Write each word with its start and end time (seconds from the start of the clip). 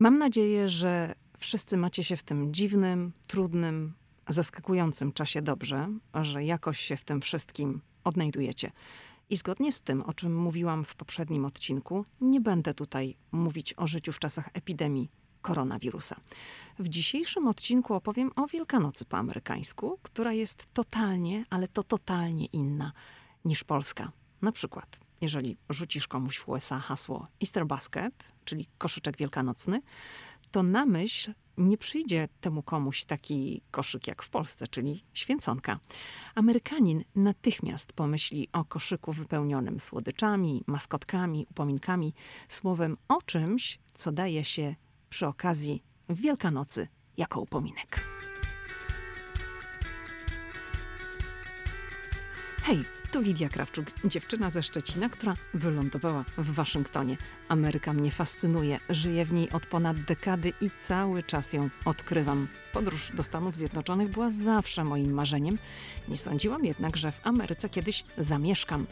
Mam 0.00 0.18
nadzieję, 0.18 0.68
że 0.68 1.14
wszyscy 1.38 1.76
macie 1.76 2.04
się 2.04 2.16
w 2.16 2.22
tym 2.22 2.54
dziwnym, 2.54 3.12
trudnym, 3.26 3.94
zaskakującym 4.28 5.12
czasie 5.12 5.42
dobrze, 5.42 5.88
że 6.22 6.44
jakoś 6.44 6.80
się 6.80 6.96
w 6.96 7.04
tym 7.04 7.20
wszystkim 7.20 7.80
odnajdujecie. 8.04 8.72
I 9.30 9.36
zgodnie 9.36 9.72
z 9.72 9.82
tym, 9.82 10.02
o 10.02 10.14
czym 10.14 10.36
mówiłam 10.36 10.84
w 10.84 10.94
poprzednim 10.94 11.44
odcinku, 11.44 12.04
nie 12.20 12.40
będę 12.40 12.74
tutaj 12.74 13.16
mówić 13.32 13.74
o 13.76 13.86
życiu 13.86 14.12
w 14.12 14.18
czasach 14.18 14.48
epidemii 14.52 15.10
koronawirusa. 15.42 16.16
W 16.78 16.88
dzisiejszym 16.88 17.48
odcinku 17.48 17.94
opowiem 17.94 18.30
o 18.36 18.46
Wielkanocy 18.46 19.04
po 19.04 19.16
amerykańsku, 19.16 19.98
która 20.02 20.32
jest 20.32 20.66
totalnie, 20.72 21.44
ale 21.50 21.68
to 21.68 21.82
totalnie 21.82 22.46
inna 22.46 22.92
niż 23.44 23.64
Polska. 23.64 24.12
Na 24.42 24.52
przykład, 24.52 25.07
jeżeli 25.20 25.56
rzucisz 25.70 26.08
komuś 26.08 26.38
w 26.38 26.48
USA 26.48 26.78
hasło 26.78 27.26
Easter 27.42 27.66
Basket, 27.66 28.32
czyli 28.44 28.68
koszyczek 28.78 29.16
wielkanocny, 29.16 29.82
to 30.50 30.62
na 30.62 30.86
myśl 30.86 31.34
nie 31.58 31.78
przyjdzie 31.78 32.28
temu 32.40 32.62
komuś 32.62 33.04
taki 33.04 33.62
koszyk 33.70 34.06
jak 34.06 34.22
w 34.22 34.30
Polsce, 34.30 34.68
czyli 34.68 35.04
święconka. 35.14 35.78
Amerykanin 36.34 37.04
natychmiast 37.14 37.92
pomyśli 37.92 38.48
o 38.52 38.64
koszyku 38.64 39.12
wypełnionym 39.12 39.80
słodyczami, 39.80 40.64
maskotkami, 40.66 41.46
upominkami, 41.50 42.14
słowem 42.48 42.96
o 43.08 43.22
czymś, 43.22 43.78
co 43.94 44.12
daje 44.12 44.44
się 44.44 44.74
przy 45.10 45.26
okazji 45.26 45.82
Wielkanocy 46.08 46.88
jako 47.16 47.40
upominek. 47.40 48.08
Hej, 52.62 52.97
tu 53.10 53.20
Lidia 53.20 53.48
Krawczuk, 53.48 53.86
dziewczyna 54.04 54.50
ze 54.50 54.62
Szczecina, 54.62 55.08
która 55.08 55.34
wylądowała 55.54 56.24
w 56.38 56.54
Waszyngtonie. 56.54 57.16
Ameryka 57.48 57.92
mnie 57.92 58.10
fascynuje, 58.10 58.80
żyję 58.90 59.24
w 59.24 59.32
niej 59.32 59.50
od 59.50 59.66
ponad 59.66 60.00
dekady 60.00 60.52
i 60.60 60.70
cały 60.82 61.22
czas 61.22 61.52
ją 61.52 61.70
odkrywam. 61.84 62.48
Podróż 62.72 63.12
do 63.14 63.22
Stanów 63.22 63.56
Zjednoczonych 63.56 64.10
była 64.10 64.30
zawsze 64.30 64.84
moim 64.84 65.12
marzeniem. 65.12 65.58
Nie 66.08 66.16
sądziłam 66.16 66.64
jednak, 66.64 66.96
że 66.96 67.12
w 67.12 67.26
Ameryce 67.26 67.68
kiedyś 67.68 68.04
zamieszkam. 68.18 68.86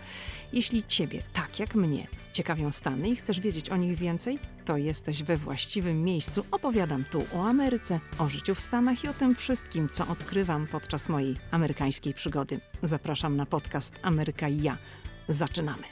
Jeśli 0.52 0.84
Ciebie, 0.84 1.22
tak 1.32 1.58
jak 1.58 1.74
mnie, 1.74 2.06
ciekawią 2.36 2.72
Stany 2.72 3.08
i 3.08 3.16
chcesz 3.16 3.40
wiedzieć 3.40 3.70
o 3.70 3.76
nich 3.76 3.98
więcej, 3.98 4.38
to 4.64 4.76
jesteś 4.76 5.22
we 5.22 5.36
właściwym 5.36 6.04
miejscu. 6.04 6.44
Opowiadam 6.50 7.04
tu 7.12 7.24
o 7.34 7.44
Ameryce, 7.44 8.00
o 8.18 8.28
życiu 8.28 8.54
w 8.54 8.60
Stanach 8.60 9.04
i 9.04 9.08
o 9.08 9.14
tym 9.14 9.34
wszystkim, 9.34 9.88
co 9.88 10.06
odkrywam 10.08 10.66
podczas 10.66 11.08
mojej 11.08 11.36
amerykańskiej 11.50 12.14
przygody. 12.14 12.60
Zapraszam 12.82 13.36
na 13.36 13.46
podcast 13.46 13.94
Ameryka 14.02 14.48
i 14.48 14.62
ja. 14.62 14.78
Zaczynamy. 15.28 15.84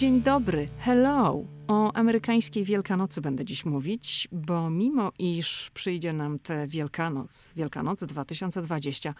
Dzień 0.00 0.22
dobry, 0.22 0.68
hello! 0.78 1.44
O 1.68 1.92
amerykańskiej 1.92 2.64
Wielkanocy 2.64 3.20
będę 3.20 3.44
dziś 3.44 3.64
mówić, 3.64 4.28
bo 4.32 4.70
mimo 4.70 5.12
iż 5.18 5.70
przyjdzie 5.74 6.12
nam 6.12 6.38
tę 6.38 6.66
Wielkanoc, 6.66 7.52
Wielkanoc 7.56 8.04
2020, 8.04 9.14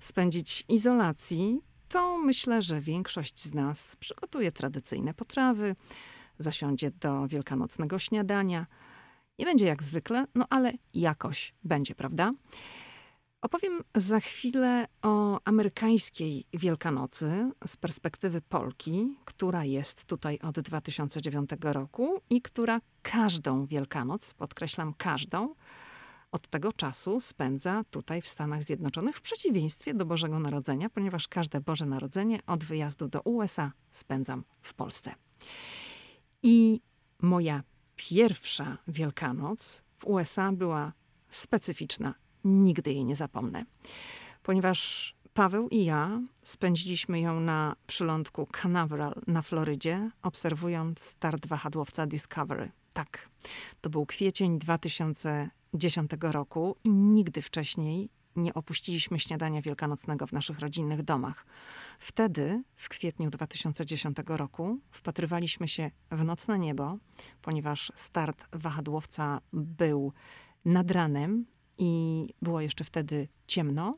spędzić 0.00 0.64
w 0.68 0.72
izolacji, 0.72 1.60
to 1.88 2.18
myślę, 2.18 2.62
że 2.62 2.80
większość 2.80 3.44
z 3.44 3.54
nas 3.54 3.96
przygotuje 3.96 4.52
tradycyjne 4.52 5.14
potrawy, 5.14 5.76
zasiądzie 6.38 6.90
do 6.90 7.28
wielkanocnego 7.28 7.98
śniadania. 7.98 8.66
Nie 9.38 9.44
będzie 9.44 9.66
jak 9.66 9.82
zwykle, 9.82 10.26
no 10.34 10.46
ale 10.50 10.72
jakoś 10.94 11.54
będzie, 11.64 11.94
prawda? 11.94 12.32
Opowiem 13.40 13.84
za 13.94 14.20
chwilę 14.20 14.86
o 15.02 15.40
amerykańskiej 15.44 16.46
Wielkanocy 16.52 17.50
z 17.66 17.76
perspektywy 17.76 18.40
Polki, 18.40 19.16
która 19.24 19.64
jest 19.64 20.04
tutaj 20.04 20.38
od 20.38 20.60
2009 20.60 21.50
roku 21.62 22.20
i 22.30 22.42
która 22.42 22.80
każdą 23.02 23.66
Wielkanoc, 23.66 24.34
podkreślam 24.34 24.94
każdą, 24.94 25.54
od 26.32 26.48
tego 26.48 26.72
czasu 26.72 27.20
spędza 27.20 27.82
tutaj 27.90 28.22
w 28.22 28.28
Stanach 28.28 28.62
Zjednoczonych, 28.62 29.16
w 29.16 29.20
przeciwieństwie 29.22 29.94
do 29.94 30.06
Bożego 30.06 30.38
Narodzenia, 30.38 30.90
ponieważ 30.90 31.28
każde 31.28 31.60
Boże 31.60 31.86
Narodzenie 31.86 32.38
od 32.46 32.64
wyjazdu 32.64 33.08
do 33.08 33.22
USA 33.22 33.72
spędzam 33.90 34.44
w 34.62 34.74
Polsce. 34.74 35.14
I 36.42 36.80
moja 37.22 37.62
pierwsza 37.96 38.78
Wielkanoc 38.88 39.82
w 39.98 40.06
USA 40.06 40.52
była 40.52 40.92
specyficzna 41.28 42.14
Nigdy 42.48 42.92
jej 42.92 43.04
nie 43.04 43.16
zapomnę. 43.16 43.64
Ponieważ 44.42 45.14
Paweł 45.34 45.68
i 45.68 45.84
ja 45.84 46.20
spędziliśmy 46.42 47.20
ją 47.20 47.40
na 47.40 47.76
przylądku 47.86 48.48
Canaveral 48.62 49.22
na 49.26 49.42
Florydzie, 49.42 50.10
obserwując 50.22 51.00
start 51.00 51.46
wahadłowca 51.46 52.06
Discovery. 52.06 52.70
Tak, 52.92 53.28
to 53.80 53.90
był 53.90 54.06
kwiecień 54.06 54.58
2010 54.58 56.10
roku 56.20 56.76
i 56.84 56.90
nigdy 56.90 57.42
wcześniej 57.42 58.10
nie 58.36 58.54
opuściliśmy 58.54 59.20
śniadania 59.20 59.62
wielkanocnego 59.62 60.26
w 60.26 60.32
naszych 60.32 60.58
rodzinnych 60.58 61.02
domach. 61.02 61.46
Wtedy, 61.98 62.62
w 62.76 62.88
kwietniu 62.88 63.30
2010 63.30 64.16
roku, 64.26 64.78
wpatrywaliśmy 64.90 65.68
się 65.68 65.90
w 66.10 66.24
nocne 66.24 66.58
niebo, 66.58 66.98
ponieważ 67.42 67.92
start 67.94 68.44
wahadłowca 68.52 69.40
był 69.52 70.12
nad 70.64 70.90
ranem 70.90 71.46
i 71.78 72.34
było 72.42 72.60
jeszcze 72.60 72.84
wtedy 72.84 73.28
ciemno. 73.46 73.94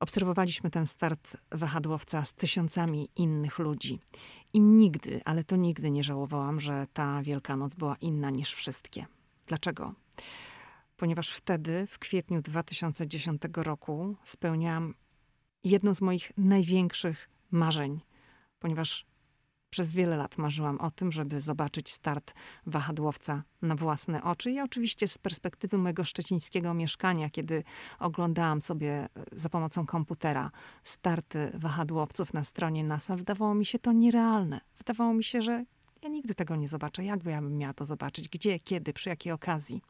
Obserwowaliśmy 0.00 0.70
ten 0.70 0.86
start 0.86 1.36
wahadłowca 1.52 2.24
z 2.24 2.34
tysiącami 2.34 3.08
innych 3.16 3.58
ludzi. 3.58 3.98
I 4.52 4.60
nigdy, 4.60 5.20
ale 5.24 5.44
to 5.44 5.56
nigdy 5.56 5.90
nie 5.90 6.04
żałowałam, 6.04 6.60
że 6.60 6.86
ta 6.92 7.22
Wielkanoc 7.22 7.74
była 7.74 7.96
inna 8.00 8.30
niż 8.30 8.52
wszystkie. 8.52 9.06
Dlaczego? 9.46 9.94
Ponieważ 10.96 11.30
wtedy, 11.30 11.86
w 11.86 11.98
kwietniu 11.98 12.42
2010 12.42 13.42
roku, 13.56 14.16
spełniałam 14.24 14.94
jedno 15.64 15.94
z 15.94 16.00
moich 16.00 16.32
największych 16.36 17.28
marzeń, 17.50 18.00
ponieważ 18.58 19.06
przez 19.72 19.94
wiele 19.94 20.16
lat 20.16 20.38
marzyłam 20.38 20.80
o 20.80 20.90
tym, 20.90 21.12
żeby 21.12 21.40
zobaczyć 21.40 21.92
start 21.92 22.34
wahadłowca 22.66 23.42
na 23.62 23.76
własne 23.76 24.22
oczy. 24.22 24.50
I 24.50 24.60
oczywiście 24.60 25.08
z 25.08 25.18
perspektywy 25.18 25.78
mojego 25.78 26.04
szczecińskiego 26.04 26.74
mieszkania, 26.74 27.30
kiedy 27.30 27.64
oglądałam 27.98 28.60
sobie 28.60 28.90
e, 28.90 29.08
za 29.32 29.48
pomocą 29.48 29.86
komputera 29.86 30.50
starty 30.82 31.52
wahadłowców 31.54 32.34
na 32.34 32.44
stronie 32.44 32.84
NASA, 32.84 33.16
wydawało 33.16 33.54
mi 33.54 33.66
się 33.66 33.78
to 33.78 33.92
nierealne. 33.92 34.60
Wydawało 34.78 35.14
mi 35.14 35.24
się, 35.24 35.42
że 35.42 35.64
ja 36.02 36.08
nigdy 36.08 36.34
tego 36.34 36.56
nie 36.56 36.68
zobaczę. 36.68 37.04
Jakby 37.04 37.30
ja 37.30 37.42
bym 37.42 37.58
miała 37.58 37.74
to 37.74 37.84
zobaczyć? 37.84 38.28
Gdzie, 38.28 38.60
kiedy, 38.60 38.92
przy 38.92 39.08
jakiej 39.08 39.32
okazji? 39.32 39.82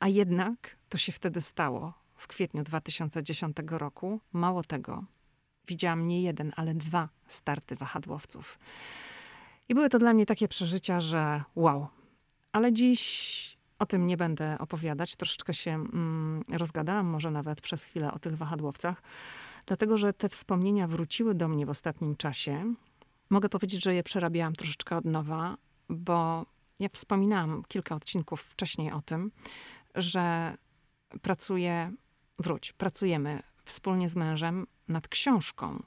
A 0.00 0.08
jednak 0.08 0.76
to 0.88 0.98
się 0.98 1.12
wtedy 1.12 1.40
stało. 1.40 1.92
W 2.14 2.26
kwietniu 2.26 2.64
2010 2.64 3.56
roku. 3.70 4.20
Mało 4.32 4.62
tego, 4.62 5.04
widziałam 5.68 6.08
nie 6.08 6.22
jeden, 6.22 6.52
ale 6.56 6.74
dwa 6.74 7.08
starty 7.26 7.76
wahadłowców. 7.76 8.58
I 9.68 9.74
były 9.74 9.88
to 9.88 9.98
dla 9.98 10.14
mnie 10.14 10.26
takie 10.26 10.48
przeżycia, 10.48 11.00
że 11.00 11.42
wow. 11.54 11.86
Ale 12.52 12.72
dziś 12.72 13.54
o 13.78 13.86
tym 13.86 14.06
nie 14.06 14.16
będę 14.16 14.58
opowiadać. 14.58 15.16
Troszeczkę 15.16 15.54
się 15.54 15.70
mm, 15.70 16.42
rozgadałam, 16.52 17.06
może 17.06 17.30
nawet 17.30 17.60
przez 17.60 17.84
chwilę 17.84 18.12
o 18.12 18.18
tych 18.18 18.36
wahadłowcach, 18.36 19.02
dlatego 19.66 19.96
że 19.96 20.12
te 20.12 20.28
wspomnienia 20.28 20.88
wróciły 20.88 21.34
do 21.34 21.48
mnie 21.48 21.66
w 21.66 21.70
ostatnim 21.70 22.16
czasie. 22.16 22.74
Mogę 23.30 23.48
powiedzieć, 23.48 23.84
że 23.84 23.94
je 23.94 24.02
przerabiałam 24.02 24.54
troszeczkę 24.54 24.96
od 24.96 25.04
nowa, 25.04 25.56
bo 25.88 26.46
ja 26.80 26.88
wspominałam 26.92 27.62
kilka 27.68 27.94
odcinków 27.94 28.40
wcześniej 28.40 28.92
o 28.92 29.02
tym, 29.02 29.30
że 29.94 30.56
pracuję, 31.22 31.92
wróć, 32.38 32.72
pracujemy 32.72 33.42
wspólnie 33.64 34.08
z 34.08 34.16
mężem 34.16 34.66
nad 34.88 35.08
książką. 35.08 35.82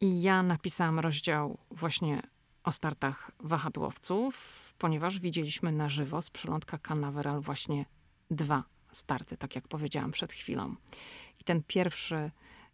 I 0.00 0.22
ja 0.22 0.42
napisałam 0.42 0.98
rozdział 0.98 1.58
właśnie 1.70 2.22
o 2.64 2.72
startach 2.72 3.30
wahadłowców, 3.40 4.34
ponieważ 4.78 5.18
widzieliśmy 5.18 5.72
na 5.72 5.88
żywo 5.88 6.22
z 6.22 6.30
przylądka 6.30 6.78
Canaveral 6.78 7.40
właśnie 7.40 7.84
dwa 8.30 8.64
starty, 8.92 9.36
tak 9.36 9.54
jak 9.54 9.68
powiedziałam 9.68 10.12
przed 10.12 10.32
chwilą. 10.32 10.74
I 11.40 11.44
ten 11.44 11.62
pierwszy 11.66 12.30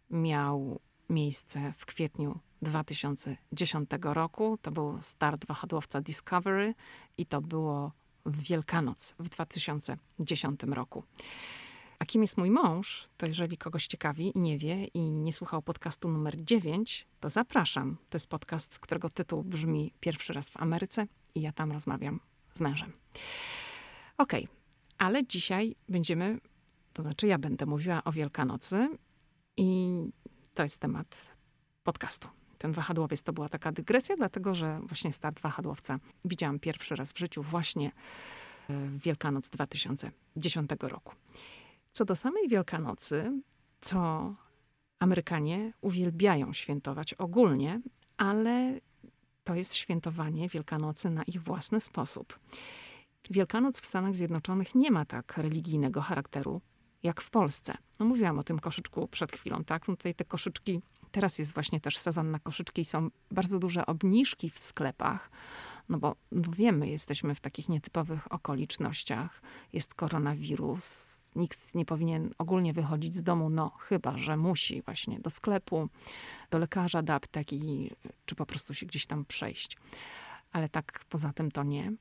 miał 0.09 0.79
miejsce 1.09 1.73
w 1.77 1.85
kwietniu 1.85 2.39
2010 2.61 3.89
roku. 4.01 4.57
To 4.61 4.71
był 4.71 4.97
start 5.01 5.45
wahadłowca 5.45 6.01
Discovery 6.01 6.73
i 7.17 7.25
to 7.25 7.41
było 7.41 7.91
w 8.25 8.41
Wielkanoc 8.41 9.15
w 9.19 9.29
2010 9.29 10.63
roku. 10.63 11.03
A 11.99 12.05
kim 12.05 12.21
jest 12.21 12.37
mój 12.37 12.51
mąż, 12.51 13.09
to 13.17 13.25
jeżeli 13.25 13.57
kogoś 13.57 13.87
ciekawi 13.87 14.37
i 14.37 14.39
nie 14.39 14.57
wie 14.57 14.85
i 14.85 15.11
nie 15.11 15.33
słuchał 15.33 15.61
podcastu 15.61 16.09
numer 16.09 16.43
9, 16.43 17.07
to 17.19 17.29
zapraszam. 17.29 17.97
To 18.09 18.15
jest 18.15 18.27
podcast, 18.27 18.79
którego 18.79 19.09
tytuł 19.09 19.43
brzmi 19.43 19.93
Pierwszy 19.99 20.33
raz 20.33 20.49
w 20.49 20.57
Ameryce 20.57 21.07
i 21.35 21.41
ja 21.41 21.51
tam 21.51 21.71
rozmawiam 21.71 22.19
z 22.51 22.61
mężem. 22.61 22.91
Okej, 24.17 24.43
okay, 24.43 24.55
ale 24.97 25.27
dzisiaj 25.27 25.75
będziemy, 25.89 26.39
to 26.93 27.01
znaczy 27.01 27.27
ja 27.27 27.37
będę 27.37 27.65
mówiła 27.65 28.03
o 28.03 28.11
Wielkanocy 28.11 28.89
i 29.57 29.99
to 30.53 30.63
jest 30.63 30.77
temat 30.77 31.35
podcastu. 31.83 32.27
ten 32.57 32.71
wahadłowiec 32.71 33.23
to 33.23 33.33
była 33.33 33.49
taka 33.49 33.71
dygresja, 33.71 34.15
dlatego 34.15 34.55
że 34.55 34.79
właśnie 34.83 35.13
start 35.13 35.39
wahadłowca 35.39 35.99
widziałam 36.25 36.59
pierwszy 36.59 36.95
raz 36.95 37.11
w 37.11 37.17
życiu 37.17 37.43
właśnie 37.43 37.91
w 38.69 38.99
Wielkanoc 38.99 39.49
2010 39.49 40.69
roku. 40.81 41.15
Co 41.91 42.05
do 42.05 42.15
samej 42.15 42.47
Wielkanocy, 42.47 43.41
to 43.79 44.33
Amerykanie 44.99 45.73
uwielbiają 45.81 46.53
świętować 46.53 47.13
ogólnie, 47.13 47.81
ale 48.17 48.79
to 49.43 49.55
jest 49.55 49.75
świętowanie 49.75 50.49
Wielkanocy 50.49 51.09
na 51.09 51.23
ich 51.23 51.43
własny 51.43 51.79
sposób. 51.79 52.39
Wielkanoc 53.29 53.81
w 53.81 53.85
Stanach 53.85 54.15
Zjednoczonych 54.15 54.75
nie 54.75 54.91
ma 54.91 55.05
tak 55.05 55.37
religijnego 55.37 56.01
charakteru 56.01 56.61
jak 57.03 57.21
w 57.21 57.29
Polsce. 57.29 57.77
No 57.99 58.05
mówiłam 58.05 58.39
o 58.39 58.43
tym 58.43 58.59
koszyczku 58.59 59.07
przed 59.07 59.31
chwilą, 59.31 59.63
tak? 59.63 59.87
No 59.87 59.95
tutaj 59.95 60.15
te 60.15 60.25
koszyczki, 60.25 60.81
teraz 61.11 61.39
jest 61.39 61.53
właśnie 61.53 61.79
też 61.79 61.97
sezon 61.97 62.31
na 62.31 62.39
koszyczki 62.39 62.81
i 62.81 62.85
są 62.85 63.09
bardzo 63.31 63.59
duże 63.59 63.85
obniżki 63.85 64.49
w 64.49 64.59
sklepach, 64.59 65.31
no 65.89 65.97
bo 65.97 66.15
no 66.31 66.51
wiemy, 66.51 66.89
jesteśmy 66.89 67.35
w 67.35 67.39
takich 67.39 67.69
nietypowych 67.69 68.31
okolicznościach. 68.31 69.41
Jest 69.73 69.93
koronawirus, 69.93 71.18
nikt 71.35 71.75
nie 71.75 71.85
powinien 71.85 72.33
ogólnie 72.37 72.73
wychodzić 72.73 73.15
z 73.15 73.23
domu, 73.23 73.49
no 73.49 73.69
chyba, 73.69 74.17
że 74.17 74.37
musi 74.37 74.81
właśnie 74.81 75.19
do 75.19 75.29
sklepu, 75.29 75.89
do 76.51 76.57
lekarza, 76.57 77.01
do 77.01 77.13
apteki, 77.13 77.91
czy 78.25 78.35
po 78.35 78.45
prostu 78.45 78.73
się 78.73 78.85
gdzieś 78.85 79.05
tam 79.05 79.25
przejść. 79.25 79.77
Ale 80.51 80.69
tak 80.69 81.05
poza 81.09 81.33
tym 81.33 81.51
to 81.51 81.63
nie. 81.63 81.91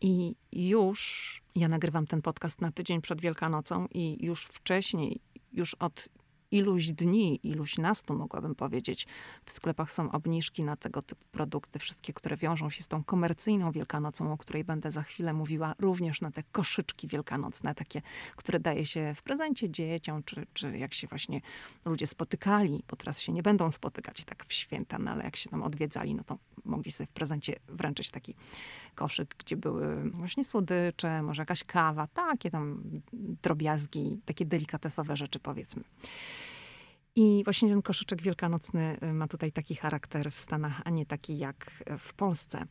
I 0.00 0.34
już 0.52 1.42
ja 1.54 1.68
nagrywam 1.68 2.06
ten 2.06 2.22
podcast 2.22 2.60
na 2.60 2.72
tydzień 2.72 3.00
przed 3.00 3.20
Wielkanocą 3.20 3.86
i 3.90 4.26
już 4.26 4.44
wcześniej, 4.44 5.20
już 5.52 5.74
od 5.74 6.08
iluś 6.50 6.86
dni, 6.88 7.40
iluś 7.42 7.78
nastu 7.78 8.14
mogłabym 8.14 8.54
powiedzieć, 8.54 9.06
w 9.44 9.50
sklepach 9.50 9.90
są 9.90 10.12
obniżki 10.12 10.62
na 10.62 10.76
tego 10.76 11.02
typu 11.02 11.24
produkty, 11.32 11.78
wszystkie, 11.78 12.12
które 12.12 12.36
wiążą 12.36 12.70
się 12.70 12.82
z 12.82 12.88
tą 12.88 13.04
komercyjną 13.04 13.72
Wielkanocą, 13.72 14.32
o 14.32 14.36
której 14.36 14.64
będę 14.64 14.90
za 14.90 15.02
chwilę 15.02 15.32
mówiła, 15.32 15.74
również 15.78 16.20
na 16.20 16.30
te 16.30 16.42
koszyczki 16.52 17.08
wielkanocne, 17.08 17.74
takie, 17.74 18.02
które 18.36 18.60
daje 18.60 18.86
się 18.86 19.14
w 19.14 19.22
prezencie 19.22 19.70
dzieciom, 19.70 20.22
czy, 20.22 20.46
czy 20.52 20.78
jak 20.78 20.94
się 20.94 21.06
właśnie 21.06 21.40
ludzie 21.84 22.06
spotykali, 22.06 22.82
bo 22.90 22.96
teraz 22.96 23.20
się 23.20 23.32
nie 23.32 23.42
będą 23.42 23.70
spotykać 23.70 24.24
tak 24.24 24.44
w 24.48 24.52
święta, 24.52 24.98
no 24.98 25.10
ale 25.10 25.24
jak 25.24 25.36
się 25.36 25.50
tam 25.50 25.62
odwiedzali, 25.62 26.14
no 26.14 26.24
to 26.24 26.38
mogli 26.64 26.90
sobie 26.90 27.06
w 27.06 27.12
prezencie 27.12 27.56
wręczyć 27.68 28.10
taki 28.10 28.34
koszyk, 28.94 29.34
gdzie 29.38 29.56
były 29.56 30.10
właśnie 30.10 30.44
słodycze, 30.44 31.22
może 31.22 31.42
jakaś 31.42 31.64
kawa, 31.64 32.06
takie 32.06 32.50
tam 32.50 32.82
drobiazgi, 33.42 34.20
takie 34.24 34.46
delikatesowe 34.46 35.16
rzeczy 35.16 35.38
powiedzmy. 35.38 35.82
I 37.16 37.44
właśnie 37.44 37.68
ten 37.68 37.82
koszyczek 37.82 38.22
wielkanocny 38.22 38.98
y, 39.02 39.12
ma 39.12 39.28
tutaj 39.28 39.52
taki 39.52 39.74
charakter 39.76 40.32
w 40.32 40.40
Stanach, 40.40 40.82
a 40.84 40.90
nie 40.90 41.06
taki 41.06 41.38
jak 41.38 41.84
w 41.98 42.14
Polsce. 42.14 42.66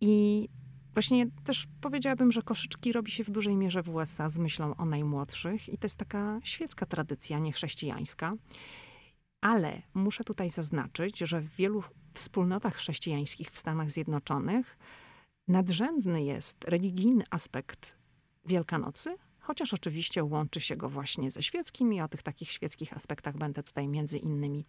I 0.00 0.48
właśnie 0.94 1.26
też 1.44 1.66
powiedziałabym, 1.80 2.32
że 2.32 2.42
koszyczki 2.42 2.92
robi 2.92 3.10
się 3.10 3.24
w 3.24 3.30
dużej 3.30 3.56
mierze 3.56 3.82
w 3.82 3.94
USA 3.94 4.28
z 4.28 4.38
myślą 4.38 4.76
o 4.76 4.84
najmłodszych 4.84 5.68
i 5.68 5.78
to 5.78 5.84
jest 5.84 5.96
taka 5.96 6.40
świecka 6.44 6.86
tradycja, 6.86 7.38
nie 7.38 7.52
chrześcijańska. 7.52 8.32
Ale 9.40 9.82
muszę 9.94 10.24
tutaj 10.24 10.50
zaznaczyć, 10.50 11.18
że 11.18 11.40
w 11.40 11.56
wielu 11.56 11.82
wspólnotach 12.14 12.74
chrześcijańskich 12.74 13.50
w 13.50 13.58
Stanach 13.58 13.90
Zjednoczonych 13.90 14.78
nadrzędny 15.48 16.22
jest 16.22 16.64
religijny 16.64 17.24
aspekt 17.30 17.96
Wielkanocy, 18.46 19.16
chociaż 19.44 19.74
oczywiście 19.74 20.24
łączy 20.24 20.60
się 20.60 20.76
go 20.76 20.88
właśnie 20.88 21.30
ze 21.30 21.42
świeckim 21.42 21.92
i 21.92 22.00
o 22.00 22.08
tych 22.08 22.22
takich 22.22 22.50
świeckich 22.50 22.92
aspektach 22.92 23.36
będę 23.36 23.62
tutaj 23.62 23.88
między 23.88 24.18
innymi 24.18 24.64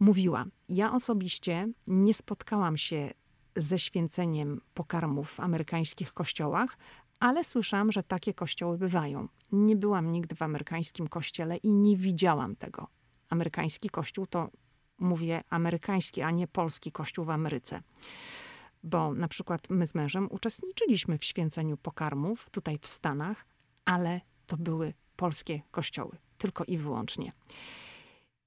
mówiła. 0.00 0.44
Ja 0.68 0.92
osobiście 0.92 1.68
nie 1.86 2.14
spotkałam 2.14 2.76
się 2.76 3.10
ze 3.56 3.78
święceniem 3.78 4.60
pokarmów 4.74 5.32
w 5.32 5.40
amerykańskich 5.40 6.12
kościołach, 6.12 6.78
ale 7.20 7.44
słyszałam, 7.44 7.92
że 7.92 8.02
takie 8.02 8.34
kościoły 8.34 8.78
bywają. 8.78 9.28
Nie 9.52 9.76
byłam 9.76 10.12
nigdy 10.12 10.34
w 10.34 10.42
amerykańskim 10.42 11.08
kościele 11.08 11.56
i 11.56 11.72
nie 11.72 11.96
widziałam 11.96 12.56
tego. 12.56 12.86
Amerykański 13.30 13.90
kościół 13.90 14.26
to 14.26 14.50
mówię 14.98 15.42
amerykański, 15.50 16.22
a 16.22 16.30
nie 16.30 16.46
polski 16.46 16.92
kościół 16.92 17.24
w 17.24 17.30
Ameryce. 17.30 17.82
Bo 18.82 19.14
na 19.14 19.28
przykład 19.28 19.70
my 19.70 19.86
z 19.86 19.94
mężem 19.94 20.28
uczestniczyliśmy 20.30 21.18
w 21.18 21.24
święceniu 21.24 21.76
pokarmów 21.76 22.50
tutaj 22.50 22.78
w 22.78 22.86
Stanach, 22.86 23.46
ale 23.84 24.20
to 24.46 24.56
były 24.56 24.94
polskie 25.16 25.62
kościoły, 25.70 26.16
tylko 26.38 26.64
i 26.64 26.78
wyłącznie. 26.78 27.32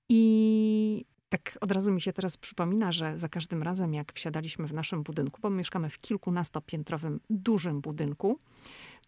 I 0.10 1.06
tak 1.30 1.57
od 1.62 1.72
razu 1.72 1.92
mi 1.92 2.01
się 2.01 2.13
teraz 2.13 2.38
przypomina, 2.38 2.92
że 2.92 3.19
za 3.19 3.30
każdym 3.30 3.63
razem, 3.63 3.94
jak 3.94 4.13
wsiadaliśmy 4.13 4.68
w 4.68 4.74
naszym 4.74 5.04
budynku, 5.04 5.42
bo 5.42 5.50
mieszkamy 5.50 5.89
w 5.89 6.00
kilkunastopiętrowym, 6.00 7.19
dużym 7.30 7.81
budynku, 7.81 8.39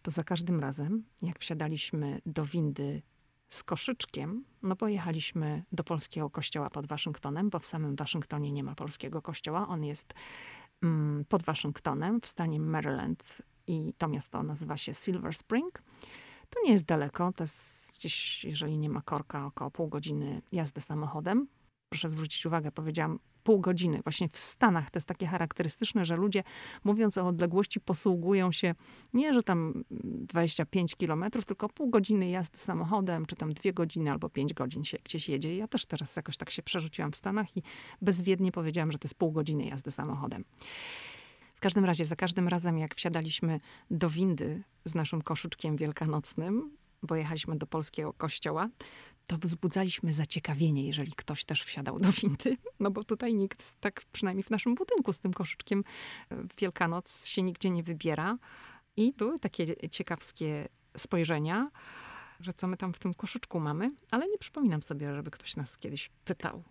to 0.02 0.10
za 0.10 0.24
każdym 0.24 0.60
razem, 0.60 1.04
jak 1.22 1.38
wsiadaliśmy 1.38 2.20
do 2.26 2.44
windy 2.44 3.02
z 3.48 3.62
koszyczkiem, 3.62 4.44
no 4.62 4.76
pojechaliśmy 4.76 5.62
do 5.72 5.84
polskiego 5.84 6.30
kościoła 6.30 6.70
pod 6.70 6.86
Waszyngtonem, 6.86 7.50
bo 7.50 7.58
w 7.58 7.66
samym 7.66 7.96
Waszyngtonie 7.96 8.52
nie 8.52 8.64
ma 8.64 8.74
polskiego 8.74 9.22
kościoła. 9.22 9.68
On 9.68 9.84
jest 9.84 10.14
mm, 10.82 11.24
pod 11.24 11.42
Waszyngtonem 11.42 12.20
w 12.20 12.26
stanie 12.26 12.60
Maryland 12.60 13.42
i 13.66 13.94
to 13.98 14.08
miasto 14.08 14.42
nazywa 14.42 14.76
się 14.76 14.94
Silver 14.94 15.34
Spring. 15.34 15.82
To 16.50 16.62
nie 16.64 16.72
jest 16.72 16.84
daleko, 16.84 17.32
to 17.32 17.42
jest 17.42 17.92
gdzieś, 17.94 18.44
jeżeli 18.44 18.78
nie 18.78 18.88
ma 18.90 19.02
korka, 19.02 19.46
około 19.46 19.70
pół 19.70 19.88
godziny 19.88 20.42
jazdy 20.52 20.80
samochodem. 20.80 21.46
Proszę 21.92 22.08
zwrócić 22.08 22.46
uwagę, 22.46 22.72
powiedziałam 22.72 23.18
pół 23.42 23.60
godziny. 23.60 24.00
Właśnie 24.04 24.28
w 24.28 24.38
Stanach 24.38 24.90
to 24.90 24.96
jest 24.96 25.08
takie 25.08 25.26
charakterystyczne, 25.26 26.04
że 26.04 26.16
ludzie 26.16 26.42
mówiąc 26.84 27.18
o 27.18 27.26
odległości 27.26 27.80
posługują 27.80 28.52
się 28.52 28.74
nie, 29.12 29.34
że 29.34 29.42
tam 29.42 29.84
25 29.90 30.96
kilometrów, 30.96 31.46
tylko 31.46 31.68
pół 31.68 31.90
godziny 31.90 32.30
jazdy 32.30 32.58
samochodem, 32.58 33.26
czy 33.26 33.36
tam 33.36 33.54
dwie 33.54 33.72
godziny 33.72 34.10
albo 34.10 34.28
pięć 34.28 34.54
godzin 34.54 34.84
się 34.84 34.98
gdzieś 35.04 35.28
jedzie. 35.28 35.56
Ja 35.56 35.68
też 35.68 35.86
teraz 35.86 36.16
jakoś 36.16 36.36
tak 36.36 36.50
się 36.50 36.62
przerzuciłam 36.62 37.12
w 37.12 37.16
Stanach 37.16 37.56
i 37.56 37.62
bezwiednie 38.02 38.52
powiedziałam, 38.52 38.92
że 38.92 38.98
to 38.98 39.06
jest 39.06 39.14
pół 39.14 39.32
godziny 39.32 39.64
jazdy 39.64 39.90
samochodem. 39.90 40.44
W 41.60 41.62
każdym 41.62 41.84
razie, 41.84 42.04
za 42.04 42.16
każdym 42.16 42.48
razem, 42.48 42.78
jak 42.78 42.94
wsiadaliśmy 42.94 43.60
do 43.90 44.10
windy 44.10 44.62
z 44.84 44.94
naszym 44.94 45.22
koszyczkiem 45.22 45.76
wielkanocnym, 45.76 46.76
bo 47.02 47.14
jechaliśmy 47.14 47.58
do 47.58 47.66
polskiego 47.66 48.12
kościoła, 48.12 48.68
to 49.26 49.38
wzbudzaliśmy 49.38 50.12
zaciekawienie, 50.12 50.86
jeżeli 50.86 51.12
ktoś 51.12 51.44
też 51.44 51.62
wsiadał 51.62 51.98
do 51.98 52.12
windy. 52.12 52.56
No 52.80 52.90
bo 52.90 53.04
tutaj 53.04 53.34
nikt, 53.34 53.80
tak 53.80 54.02
przynajmniej 54.12 54.44
w 54.44 54.50
naszym 54.50 54.74
budynku, 54.74 55.12
z 55.12 55.18
tym 55.18 55.32
koszyczkiem 55.32 55.84
w 56.30 56.60
Wielkanoc 56.60 57.26
się 57.26 57.42
nigdzie 57.42 57.70
nie 57.70 57.82
wybiera. 57.82 58.38
I 58.96 59.12
były 59.12 59.38
takie 59.38 59.88
ciekawskie 59.90 60.68
spojrzenia, 60.96 61.70
że 62.40 62.52
co 62.52 62.66
my 62.66 62.76
tam 62.76 62.94
w 62.94 62.98
tym 62.98 63.14
koszyczku 63.14 63.60
mamy, 63.60 63.90
ale 64.10 64.28
nie 64.28 64.38
przypominam 64.38 64.82
sobie, 64.82 65.14
żeby 65.14 65.30
ktoś 65.30 65.56
nas 65.56 65.78
kiedyś 65.78 66.10
pytał, 66.24 66.62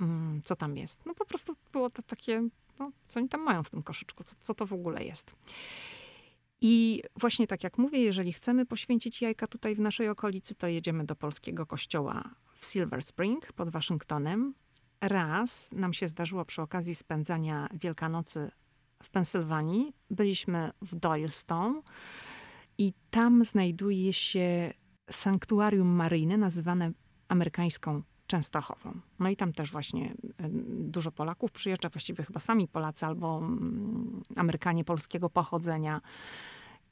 mm, 0.00 0.42
co 0.44 0.56
tam 0.56 0.76
jest. 0.76 1.06
No 1.06 1.14
po 1.14 1.24
prostu 1.24 1.56
było 1.72 1.90
to 1.90 2.02
takie 2.02 2.48
no, 2.78 2.90
co 3.06 3.20
oni 3.20 3.28
tam 3.28 3.40
mają 3.40 3.62
w 3.62 3.70
tym 3.70 3.82
koszyczku, 3.82 4.24
co, 4.24 4.36
co 4.40 4.54
to 4.54 4.66
w 4.66 4.72
ogóle 4.72 5.04
jest. 5.04 5.32
I 6.60 7.02
właśnie 7.16 7.46
tak 7.46 7.64
jak 7.64 7.78
mówię, 7.78 7.98
jeżeli 7.98 8.32
chcemy 8.32 8.66
poświęcić 8.66 9.22
jajka 9.22 9.46
tutaj 9.46 9.74
w 9.74 9.80
naszej 9.80 10.08
okolicy, 10.08 10.54
to 10.54 10.66
jedziemy 10.66 11.04
do 11.04 11.16
polskiego 11.16 11.66
kościoła 11.66 12.30
w 12.58 12.66
Silver 12.66 13.02
Spring 13.02 13.52
pod 13.52 13.70
Waszyngtonem. 13.70 14.54
Raz 15.00 15.72
nam 15.72 15.92
się 15.92 16.08
zdarzyło 16.08 16.44
przy 16.44 16.62
okazji 16.62 16.94
spędzania 16.94 17.68
Wielkanocy 17.74 18.50
w 19.02 19.10
Pensylwanii. 19.10 19.92
Byliśmy 20.10 20.70
w 20.82 20.94
Doylestone 20.94 21.82
i 22.78 22.92
tam 23.10 23.44
znajduje 23.44 24.12
się 24.12 24.72
sanktuarium 25.10 25.88
maryjne 25.88 26.36
nazywane 26.36 26.92
amerykańską 27.28 28.02
Częstochową. 28.26 29.00
No 29.18 29.28
i 29.28 29.36
tam 29.36 29.52
też 29.52 29.72
właśnie 29.72 30.14
dużo 30.78 31.12
Polaków 31.12 31.52
przyjeżdża, 31.52 31.88
właściwie 31.88 32.24
chyba 32.24 32.40
sami 32.40 32.68
Polacy 32.68 33.06
albo 33.06 33.38
mm, 33.38 34.22
Amerykanie 34.36 34.84
polskiego 34.84 35.30
pochodzenia. 35.30 36.00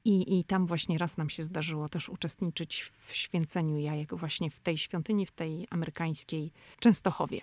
I, 0.05 0.38
I 0.38 0.45
tam 0.45 0.67
właśnie 0.67 0.99
raz 0.99 1.17
nam 1.17 1.31
się 1.31 1.43
zdarzyło 1.43 1.88
też 1.88 2.09
uczestniczyć 2.09 2.83
w 2.83 3.12
święceniu 3.12 3.79
jajek 3.79 4.14
właśnie 4.14 4.50
w 4.50 4.61
tej 4.61 4.79
świątyni, 4.79 5.26
w 5.26 5.33
tej 5.33 5.67
amerykańskiej 5.71 6.53
Częstochowie. 6.79 7.41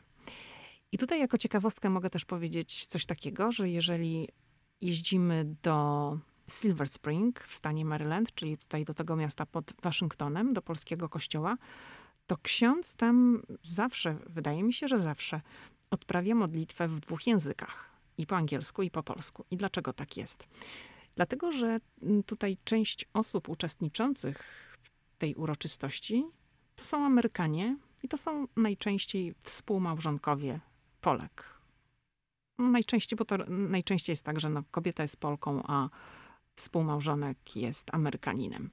I 0.91 0.97
tutaj 0.97 1.19
jako 1.19 1.37
ciekawostkę 1.37 1.89
mogę 1.89 2.09
też 2.09 2.25
powiedzieć 2.25 2.85
coś 2.85 3.05
takiego, 3.05 3.51
że 3.51 3.69
jeżeli 3.69 4.27
jeździmy 4.81 5.55
do 5.63 6.17
Silver 6.49 6.89
Spring 6.89 7.39
w 7.39 7.55
stanie 7.55 7.85
Maryland, 7.85 8.35
czyli 8.35 8.57
tutaj 8.57 8.85
do 8.85 8.93
tego 8.93 9.15
miasta 9.15 9.45
pod 9.45 9.73
Waszyngtonem, 9.81 10.53
do 10.53 10.61
polskiego 10.61 11.09
kościoła, 11.09 11.57
to 12.31 12.37
ksiądz 12.37 12.93
tam 12.93 13.41
zawsze, 13.63 14.17
wydaje 14.29 14.63
mi 14.63 14.73
się, 14.73 14.87
że 14.87 14.99
zawsze 14.99 15.41
odprawia 15.89 16.35
modlitwę 16.35 16.87
w 16.87 16.99
dwóch 16.99 17.27
językach. 17.27 17.89
I 18.17 18.27
po 18.27 18.35
angielsku, 18.35 18.83
i 18.83 18.91
po 18.91 19.03
polsku. 19.03 19.45
I 19.51 19.57
dlaczego 19.57 19.93
tak 19.93 20.17
jest? 20.17 20.47
Dlatego, 21.15 21.51
że 21.51 21.79
tutaj 22.25 22.57
część 22.63 23.05
osób 23.13 23.49
uczestniczących 23.49 24.43
w 24.83 25.17
tej 25.17 25.35
uroczystości 25.35 26.25
to 26.75 26.83
są 26.83 27.05
Amerykanie 27.05 27.77
i 28.03 28.07
to 28.07 28.17
są 28.17 28.47
najczęściej 28.55 29.33
współmałżonkowie 29.43 30.59
Polek. 31.01 31.43
No, 32.59 32.67
najczęściej, 32.67 33.17
bo 33.17 33.25
to 33.25 33.37
najczęściej 33.47 34.13
jest 34.13 34.23
tak, 34.23 34.39
że 34.39 34.49
no, 34.49 34.63
kobieta 34.71 35.03
jest 35.03 35.17
Polką, 35.17 35.63
a 35.67 35.89
współmałżonek 36.55 37.55
jest 37.55 37.93
Amerykaninem. 37.93 38.69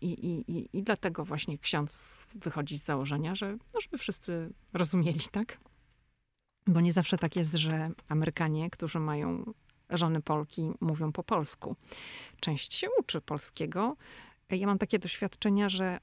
I, 0.00 0.10
i, 0.48 0.68
I 0.78 0.82
dlatego 0.82 1.24
właśnie 1.24 1.58
ksiądz 1.58 2.26
wychodzi 2.34 2.78
z 2.78 2.84
założenia, 2.84 3.34
że 3.34 3.56
no, 3.74 3.80
żeby 3.80 3.98
wszyscy 3.98 4.52
rozumieli, 4.72 5.20
tak? 5.32 5.58
Bo 6.66 6.80
nie 6.80 6.92
zawsze 6.92 7.18
tak 7.18 7.36
jest, 7.36 7.54
że 7.54 7.90
Amerykanie, 8.08 8.70
którzy 8.70 8.98
mają 9.00 9.52
żony 9.90 10.22
Polki, 10.22 10.70
mówią 10.80 11.12
po 11.12 11.22
polsku. 11.22 11.76
Część 12.40 12.74
się 12.74 12.86
uczy 12.98 13.20
polskiego. 13.20 13.96
Ja 14.50 14.66
mam 14.66 14.78
takie 14.78 14.98
doświadczenia, 14.98 15.68
że 15.68 15.98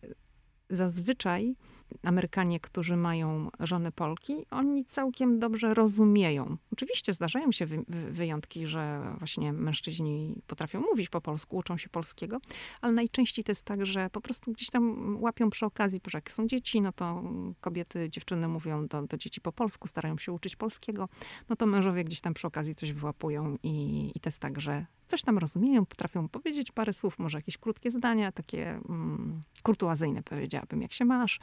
zazwyczaj 0.70 1.56
Amerykanie, 2.04 2.60
którzy 2.60 2.98
mają 2.98 3.50
żony 3.60 3.92
Polki, 3.92 4.46
oni 4.51 4.86
całkiem 4.86 5.39
dobrze 5.39 5.74
rozumieją. 5.74 6.58
Oczywiście 6.72 7.13
zdarzają 7.13 7.51
się 7.51 7.65
wy 7.65 7.86
wyjątki, 8.12 8.68
że 8.68 9.01
właśnie 9.18 9.54
mężczyźni 9.54 10.36
potrafią 10.48 10.82
mówić 10.82 11.10
po 11.10 11.22
polsku, 11.22 11.58
uczą 11.58 11.77
się 11.77 11.89
polskiego, 11.89 12.38
ale 12.82 12.94
najczęściej 12.94 13.46
to 13.46 13.51
jest 13.51 13.65
tak, 13.65 13.86
że 13.86 14.10
po 14.10 14.22
prostu 14.22 14.51
gdzieś 14.51 14.70
tam 14.70 15.15
łapią 15.22 15.50
przy 15.50 15.65
okazji, 15.65 16.01
że 16.08 16.18
jak 16.18 16.32
są 16.32 16.48
dzieci, 16.48 16.82
no 16.82 16.92
to 16.92 17.24
kobiety, 17.62 18.10
dziewczyny 18.10 18.48
mówią 18.48 18.88
do, 18.88 19.01
do 19.01 19.18
dzieci 19.18 19.42
po 19.42 19.51
polsku, 19.51 19.88
starają 19.88 20.18
się 20.18 20.32
uczyć 20.32 20.56
polskiego, 20.56 21.10
no 21.50 21.56
to 21.56 21.65
mężowie 21.65 22.04
gdzieś 22.04 22.22
tam 22.22 22.34
przy 22.34 22.48
okazji 22.48 22.75
coś 22.75 22.94
wyłapują 22.94 23.58
i, 23.63 24.12
i 24.15 24.20
to 24.20 24.27
jest 24.27 24.39
tak, 24.39 24.62
że 24.62 24.86
coś 25.08 25.22
tam 25.22 25.38
rozumieją, 25.38 25.86
potrafią 25.86 26.30
powiedzieć 26.30 26.72
parę 26.72 26.94
słów, 26.94 27.20
może 27.20 27.38
jakieś 27.38 27.58
krótkie 27.58 27.92
zdania, 27.92 28.32
takie 28.32 28.70
mm, 28.70 29.42
kurtuazyjne 29.63 30.24
powiedziałabym, 30.24 30.82
jak 30.82 30.94
się 30.94 31.06
masz, 31.06 31.39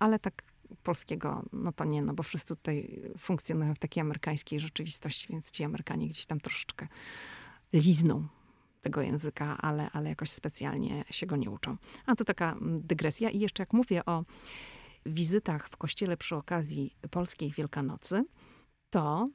ale 0.00 0.18
tak 0.18 0.42
polskiego, 0.82 1.42
no 1.52 1.72
to 1.72 1.84
nie, 1.84 2.02
no 2.02 2.14
bo 2.14 2.22
wszyscy 2.22 2.56
tutaj 2.56 3.02
funkcjonują 3.18 3.74
w 3.74 3.78
takiej 3.78 4.00
amerykańskiej 4.00 4.60
rzeczywistości, 4.60 5.26
więc 5.30 5.50
ci 5.50 5.64
Amerykanie 5.64 6.08
gdzieś 6.08 6.26
tam 6.26 6.40
troszeczkę 6.40 6.88
lizną 7.72 8.28
tego 8.80 9.02
języka, 9.02 9.58
ale, 9.58 9.90
ale 9.92 10.08
jakoś 10.08 10.30
specjalnie 10.30 11.04
się 11.10 11.26
go 11.26 11.36
nie 11.36 11.50
uczą. 11.50 11.76
A 12.06 12.14
to 12.14 12.24
taka 12.24 12.52
mm, 12.52 12.80
dygresja. 12.86 13.30
I 13.30 13.40
jeszcze 13.40 13.62
jak 13.62 13.72
mówię 13.72 14.04
o 14.04 14.24
wizytach 15.06 15.68
w 15.68 15.76
kościele 15.76 16.16
przy 16.16 16.36
okazji 16.36 16.96
polskiej 17.10 17.50
Wielkanocy, 17.50 18.24
to 18.90 19.26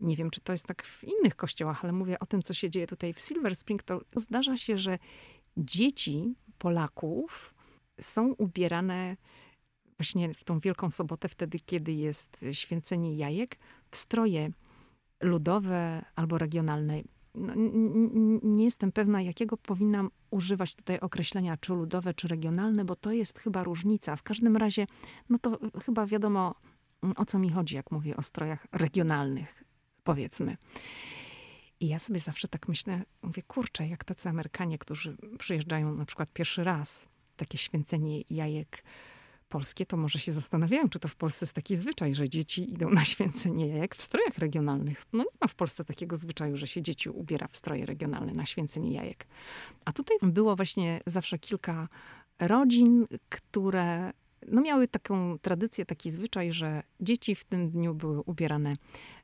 nie 0.00 0.16
wiem, 0.16 0.30
czy 0.30 0.40
to 0.40 0.52
jest 0.52 0.66
tak 0.66 0.82
w 0.82 1.04
innych 1.04 1.36
kościołach, 1.36 1.84
ale 1.84 1.92
mówię 1.92 2.18
o 2.18 2.26
tym, 2.26 2.42
co 2.42 2.54
się 2.54 2.70
dzieje 2.70 2.86
tutaj 2.86 3.14
w 3.14 3.20
Silver 3.20 3.56
Spring, 3.56 3.82
to 3.82 4.00
zdarza 4.16 4.56
się, 4.56 4.78
że 4.78 4.98
dzieci 5.56 6.34
Polaków 6.58 7.54
są 8.00 8.32
ubierane 8.32 9.16
właśnie 10.00 10.34
w 10.34 10.44
tą 10.44 10.60
Wielką 10.60 10.90
Sobotę, 10.90 11.28
wtedy, 11.28 11.58
kiedy 11.58 11.92
jest 11.92 12.36
święcenie 12.52 13.16
jajek, 13.16 13.58
w 13.90 13.96
stroje 13.96 14.50
ludowe 15.20 16.04
albo 16.14 16.38
regionalne. 16.38 17.02
No, 17.34 17.52
nie 18.42 18.64
jestem 18.64 18.92
pewna, 18.92 19.22
jakiego 19.22 19.56
powinnam 19.56 20.10
używać 20.30 20.74
tutaj 20.74 21.00
określenia, 21.00 21.56
czy 21.56 21.72
ludowe, 21.72 22.14
czy 22.14 22.28
regionalne, 22.28 22.84
bo 22.84 22.96
to 22.96 23.12
jest 23.12 23.38
chyba 23.38 23.62
różnica. 23.62 24.16
W 24.16 24.22
każdym 24.22 24.56
razie, 24.56 24.86
no 25.28 25.38
to 25.38 25.58
chyba 25.84 26.06
wiadomo, 26.06 26.54
o 27.16 27.24
co 27.24 27.38
mi 27.38 27.50
chodzi, 27.50 27.76
jak 27.76 27.90
mówię 27.90 28.16
o 28.16 28.22
strojach 28.22 28.66
regionalnych, 28.72 29.64
powiedzmy. 30.04 30.56
I 31.80 31.88
ja 31.88 31.98
sobie 31.98 32.20
zawsze 32.20 32.48
tak 32.48 32.68
myślę, 32.68 33.02
mówię, 33.22 33.42
kurczę, 33.42 33.88
jak 33.88 34.04
tacy 34.04 34.28
Amerykanie, 34.28 34.78
którzy 34.78 35.16
przyjeżdżają 35.38 35.94
na 35.94 36.04
przykład 36.04 36.32
pierwszy 36.32 36.64
raz, 36.64 37.06
takie 37.36 37.58
święcenie 37.58 38.22
jajek 38.30 38.84
polskie, 39.50 39.86
to 39.86 39.96
może 39.96 40.18
się 40.18 40.32
zastanawiają, 40.32 40.88
czy 40.88 40.98
to 40.98 41.08
w 41.08 41.16
Polsce 41.16 41.44
jest 41.44 41.54
taki 41.54 41.76
zwyczaj, 41.76 42.14
że 42.14 42.28
dzieci 42.28 42.72
idą 42.72 42.90
na 42.90 43.04
święcenie 43.04 43.66
jajek 43.66 43.94
w 43.94 44.02
strojach 44.02 44.38
regionalnych. 44.38 45.06
No 45.12 45.18
nie 45.18 45.38
ma 45.40 45.46
w 45.46 45.54
Polsce 45.54 45.84
takiego 45.84 46.16
zwyczaju, 46.16 46.56
że 46.56 46.66
się 46.66 46.82
dzieci 46.82 47.10
ubiera 47.10 47.48
w 47.48 47.56
stroje 47.56 47.86
regionalne 47.86 48.32
na 48.32 48.46
święcenie 48.46 48.92
jajek. 48.92 49.26
A 49.84 49.92
tutaj 49.92 50.16
było 50.22 50.56
właśnie 50.56 51.00
zawsze 51.06 51.38
kilka 51.38 51.88
rodzin, 52.38 53.06
które 53.28 54.12
no 54.48 54.60
miały 54.60 54.88
taką 54.88 55.38
tradycję, 55.38 55.86
taki 55.86 56.10
zwyczaj, 56.10 56.52
że 56.52 56.82
dzieci 57.00 57.34
w 57.34 57.44
tym 57.44 57.70
dniu 57.70 57.94
były 57.94 58.20
ubierane 58.20 58.74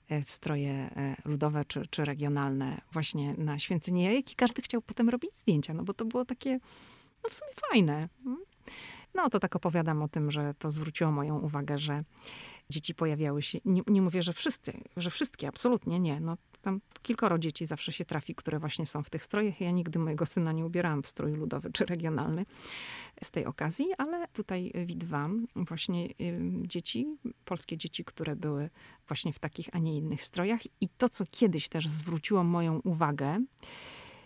e, 0.08 0.22
w 0.22 0.30
stroje 0.30 0.70
e, 0.70 1.16
ludowe 1.24 1.64
czy, 1.64 1.86
czy 1.90 2.04
regionalne 2.04 2.80
właśnie 2.92 3.34
na 3.34 3.58
święcenie 3.58 4.04
jajek 4.04 4.32
i 4.32 4.34
każdy 4.34 4.62
chciał 4.62 4.82
potem 4.82 5.08
robić 5.08 5.36
zdjęcia, 5.36 5.74
no 5.74 5.82
bo 5.82 5.94
to 5.94 6.04
było 6.04 6.24
takie 6.24 6.60
no 7.24 7.30
w 7.30 7.34
sumie 7.34 7.52
fajne. 7.70 8.08
No 9.16 9.30
to 9.30 9.40
tak 9.40 9.56
opowiadam 9.56 10.02
o 10.02 10.08
tym, 10.08 10.30
że 10.30 10.54
to 10.58 10.70
zwróciło 10.70 11.12
moją 11.12 11.38
uwagę, 11.38 11.78
że 11.78 12.04
dzieci 12.70 12.94
pojawiały 12.94 13.42
się, 13.42 13.58
nie, 13.64 13.82
nie 13.86 14.02
mówię, 14.02 14.22
że 14.22 14.32
wszyscy, 14.32 14.80
że 14.96 15.10
wszystkie, 15.10 15.48
absolutnie 15.48 16.00
nie. 16.00 16.20
No, 16.20 16.36
tam 16.62 16.80
kilkoro 17.02 17.38
dzieci 17.38 17.66
zawsze 17.66 17.92
się 17.92 18.04
trafi, 18.04 18.34
które 18.34 18.58
właśnie 18.58 18.86
są 18.86 19.02
w 19.02 19.10
tych 19.10 19.24
strojach. 19.24 19.60
Ja 19.60 19.70
nigdy 19.70 19.98
mojego 19.98 20.26
syna 20.26 20.52
nie 20.52 20.66
ubierałam 20.66 21.02
w 21.02 21.08
strój 21.08 21.32
ludowy 21.32 21.72
czy 21.72 21.84
regionalny 21.86 22.46
z 23.22 23.30
tej 23.30 23.44
okazji, 23.44 23.86
ale 23.98 24.28
tutaj 24.28 24.72
widywałam 24.86 25.46
właśnie 25.56 26.08
dzieci, 26.62 27.06
polskie 27.44 27.76
dzieci, 27.76 28.04
które 28.04 28.36
były 28.36 28.70
właśnie 29.08 29.32
w 29.32 29.38
takich, 29.38 29.68
a 29.72 29.78
nie 29.78 29.96
innych 29.96 30.24
strojach. 30.24 30.60
I 30.80 30.88
to, 30.88 31.08
co 31.08 31.24
kiedyś 31.30 31.68
też 31.68 31.88
zwróciło 31.88 32.44
moją 32.44 32.80
uwagę, 32.84 33.44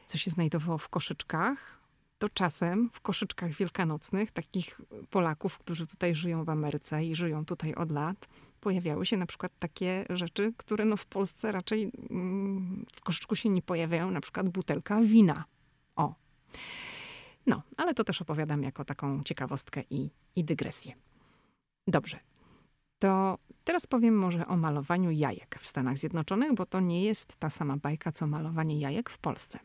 co 0.06 0.18
się 0.18 0.30
znajdowało 0.30 0.78
w 0.78 0.88
koszyczkach, 0.88 1.79
to 2.20 2.28
czasem 2.28 2.90
w 2.92 3.00
koszyczkach 3.00 3.52
wielkanocnych 3.52 4.32
takich 4.32 4.80
Polaków, 5.10 5.58
którzy 5.58 5.86
tutaj 5.86 6.14
żyją 6.14 6.44
w 6.44 6.48
Ameryce 6.48 7.04
i 7.04 7.14
żyją 7.14 7.44
tutaj 7.44 7.74
od 7.74 7.90
lat, 7.90 8.28
pojawiały 8.60 9.06
się 9.06 9.16
na 9.16 9.26
przykład 9.26 9.52
takie 9.58 10.04
rzeczy, 10.10 10.52
które 10.56 10.84
no 10.84 10.96
w 10.96 11.06
Polsce 11.06 11.52
raczej 11.52 11.92
mm, 12.10 12.86
w 12.92 13.00
koszyczku 13.00 13.36
się 13.36 13.48
nie 13.48 13.62
pojawiają, 13.62 14.10
na 14.10 14.20
przykład 14.20 14.48
butelka 14.48 15.00
wina. 15.00 15.44
O. 15.96 16.14
No, 17.46 17.62
ale 17.76 17.94
to 17.94 18.04
też 18.04 18.22
opowiadam 18.22 18.62
jako 18.62 18.84
taką 18.84 19.22
ciekawostkę 19.22 19.82
i, 19.90 20.10
i 20.36 20.44
dygresję. 20.44 20.92
Dobrze. 21.86 22.18
To 22.98 23.38
teraz 23.64 23.86
powiem 23.86 24.18
może 24.18 24.46
o 24.46 24.56
malowaniu 24.56 25.10
jajek 25.10 25.58
w 25.60 25.66
Stanach 25.66 25.98
Zjednoczonych, 25.98 26.54
bo 26.54 26.66
to 26.66 26.80
nie 26.80 27.04
jest 27.04 27.36
ta 27.36 27.50
sama 27.50 27.76
bajka, 27.76 28.12
co 28.12 28.26
malowanie 28.26 28.80
jajek 28.80 29.10
w 29.10 29.18
Polsce. 29.18 29.58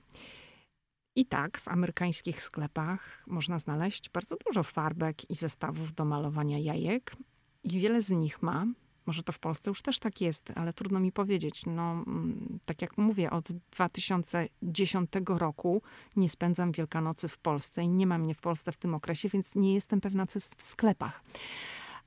I 1.15 1.25
tak, 1.25 1.57
w 1.57 1.67
amerykańskich 1.67 2.41
sklepach 2.41 3.23
można 3.27 3.59
znaleźć 3.59 4.09
bardzo 4.09 4.35
dużo 4.45 4.63
farbek 4.63 5.29
i 5.29 5.35
zestawów 5.35 5.93
do 5.93 6.05
malowania 6.05 6.59
jajek. 6.59 7.15
I 7.63 7.79
wiele 7.79 8.01
z 8.01 8.09
nich 8.09 8.41
ma, 8.41 8.65
może 9.05 9.23
to 9.23 9.31
w 9.31 9.39
Polsce 9.39 9.71
już 9.71 9.81
też 9.81 9.99
tak 9.99 10.21
jest, 10.21 10.51
ale 10.55 10.73
trudno 10.73 10.99
mi 10.99 11.11
powiedzieć. 11.11 11.65
No, 11.65 11.91
mm, 11.91 12.59
tak 12.65 12.81
jak 12.81 12.97
mówię, 12.97 13.31
od 13.31 13.51
2010 13.51 15.11
roku 15.27 15.81
nie 16.15 16.29
spędzam 16.29 16.71
Wielkanocy 16.71 17.27
w 17.27 17.37
Polsce 17.37 17.83
i 17.83 17.89
nie 17.89 18.07
ma 18.07 18.17
mnie 18.17 18.35
w 18.35 18.41
Polsce 18.41 18.71
w 18.71 18.77
tym 18.77 18.95
okresie, 18.95 19.29
więc 19.29 19.55
nie 19.55 19.73
jestem 19.73 20.01
pewna, 20.01 20.27
co 20.27 20.37
jest 20.37 20.55
w 20.55 20.61
sklepach. 20.61 21.23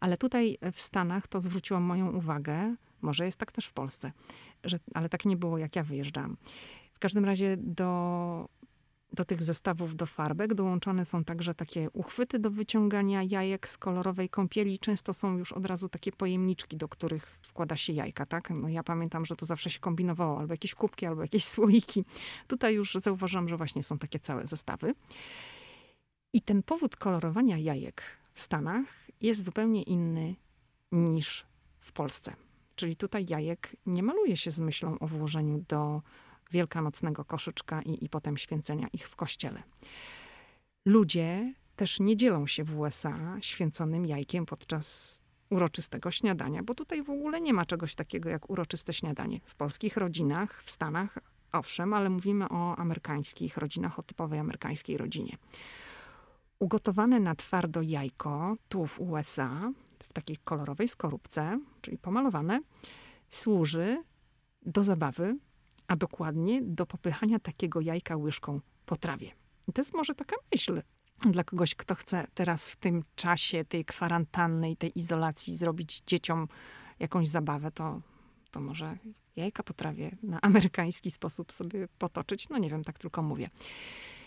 Ale 0.00 0.16
tutaj 0.16 0.58
w 0.72 0.80
Stanach 0.80 1.26
to 1.26 1.40
zwróciło 1.40 1.80
moją 1.80 2.12
uwagę, 2.12 2.74
może 3.02 3.24
jest 3.24 3.38
tak 3.38 3.52
też 3.52 3.66
w 3.66 3.72
Polsce, 3.72 4.12
że, 4.64 4.78
ale 4.94 5.08
tak 5.08 5.24
nie 5.24 5.36
było, 5.36 5.58
jak 5.58 5.76
ja 5.76 5.82
wyjeżdżałam. 5.82 6.36
W 6.92 6.98
każdym 6.98 7.24
razie 7.24 7.56
do 7.56 8.48
do 9.12 9.24
tych 9.24 9.42
zestawów 9.42 9.96
do 9.96 10.06
farbek 10.06 10.54
dołączone 10.54 11.04
są 11.04 11.24
także 11.24 11.54
takie 11.54 11.90
uchwyty 11.90 12.38
do 12.38 12.50
wyciągania 12.50 13.22
jajek 13.22 13.68
z 13.68 13.78
kolorowej 13.78 14.28
kąpieli. 14.28 14.78
Często 14.78 15.14
są 15.14 15.38
już 15.38 15.52
od 15.52 15.66
razu 15.66 15.88
takie 15.88 16.12
pojemniczki, 16.12 16.76
do 16.76 16.88
których 16.88 17.38
wkłada 17.42 17.76
się 17.76 17.92
jajka, 17.92 18.26
tak? 18.26 18.50
No 18.50 18.68
ja 18.68 18.82
pamiętam, 18.82 19.24
że 19.24 19.36
to 19.36 19.46
zawsze 19.46 19.70
się 19.70 19.80
kombinowało, 19.80 20.38
albo 20.38 20.52
jakieś 20.52 20.74
kubki, 20.74 21.06
albo 21.06 21.22
jakieś 21.22 21.44
słoiki. 21.54 22.04
Tutaj 22.46 22.74
już 22.74 22.94
zauważam, 23.02 23.48
że 23.48 23.56
właśnie 23.56 23.82
są 23.82 23.98
takie 23.98 24.18
całe 24.18 24.46
zestawy. 24.46 24.94
I 26.32 26.42
ten 26.42 26.62
powód 26.62 26.96
kolorowania 26.96 27.58
jajek 27.58 28.02
w 28.34 28.40
Stanach 28.40 28.86
jest 29.20 29.44
zupełnie 29.44 29.82
inny 29.82 30.34
niż 30.92 31.46
w 31.80 31.92
Polsce. 31.92 32.36
Czyli 32.74 32.96
tutaj 32.96 33.26
jajek 33.28 33.76
nie 33.86 34.02
maluje 34.02 34.36
się 34.36 34.50
z 34.50 34.60
myślą 34.60 34.98
o 34.98 35.06
włożeniu 35.06 35.64
do 35.68 36.02
wielkanocnego 36.50 37.24
koszyczka 37.24 37.82
i, 37.82 38.04
i 38.04 38.08
potem 38.08 38.36
święcenia 38.36 38.88
ich 38.92 39.08
w 39.08 39.16
kościele. 39.16 39.62
Ludzie 40.86 41.54
też 41.76 42.00
nie 42.00 42.16
dzielą 42.16 42.46
się 42.46 42.64
w 42.64 42.78
USA 42.78 43.36
święconym 43.40 44.06
jajkiem 44.06 44.46
podczas 44.46 45.18
uroczystego 45.50 46.10
śniadania, 46.10 46.62
bo 46.62 46.74
tutaj 46.74 47.02
w 47.02 47.10
ogóle 47.10 47.40
nie 47.40 47.52
ma 47.52 47.66
czegoś 47.66 47.94
takiego 47.94 48.28
jak 48.28 48.50
uroczyste 48.50 48.92
śniadanie. 48.92 49.40
W 49.44 49.54
polskich 49.54 49.96
rodzinach, 49.96 50.62
w 50.62 50.70
Stanach, 50.70 51.18
owszem, 51.52 51.94
ale 51.94 52.10
mówimy 52.10 52.48
o 52.48 52.76
amerykańskich 52.76 53.56
rodzinach, 53.56 53.98
o 53.98 54.02
typowej 54.02 54.38
amerykańskiej 54.38 54.96
rodzinie. 54.96 55.36
Ugotowane 56.58 57.20
na 57.20 57.34
twardo 57.34 57.82
jajko 57.82 58.56
tu 58.68 58.86
w 58.86 59.00
USA, 59.00 59.72
w 59.98 60.12
takiej 60.12 60.36
kolorowej 60.44 60.88
skorupce, 60.88 61.60
czyli 61.80 61.98
pomalowane, 61.98 62.60
służy 63.28 64.02
do 64.62 64.84
zabawy 64.84 65.36
a 65.88 65.96
dokładnie 65.96 66.62
do 66.62 66.86
popychania 66.86 67.38
takiego 67.38 67.80
jajka 67.80 68.16
łyżką 68.16 68.60
po 68.86 68.96
trawie. 68.96 69.30
I 69.68 69.72
to 69.72 69.80
jest 69.80 69.94
może 69.94 70.14
taka 70.14 70.36
myśl 70.52 70.82
dla 71.20 71.44
kogoś, 71.44 71.74
kto 71.74 71.94
chce 71.94 72.26
teraz 72.34 72.68
w 72.68 72.76
tym 72.76 73.04
czasie 73.14 73.64
tej 73.64 73.84
kwarantanny 73.84 74.70
i 74.70 74.76
tej 74.76 74.98
izolacji 74.98 75.56
zrobić 75.56 76.02
dzieciom 76.06 76.48
jakąś 76.98 77.26
zabawę, 77.26 77.70
to, 77.70 78.00
to 78.50 78.60
może 78.60 78.98
jajka 79.36 79.62
potrafię 79.62 80.16
na 80.22 80.40
amerykański 80.40 81.10
sposób 81.10 81.52
sobie 81.52 81.88
potoczyć. 81.98 82.48
No 82.48 82.58
nie 82.58 82.70
wiem, 82.70 82.84
tak 82.84 82.98
tylko 82.98 83.22
mówię. 83.22 83.50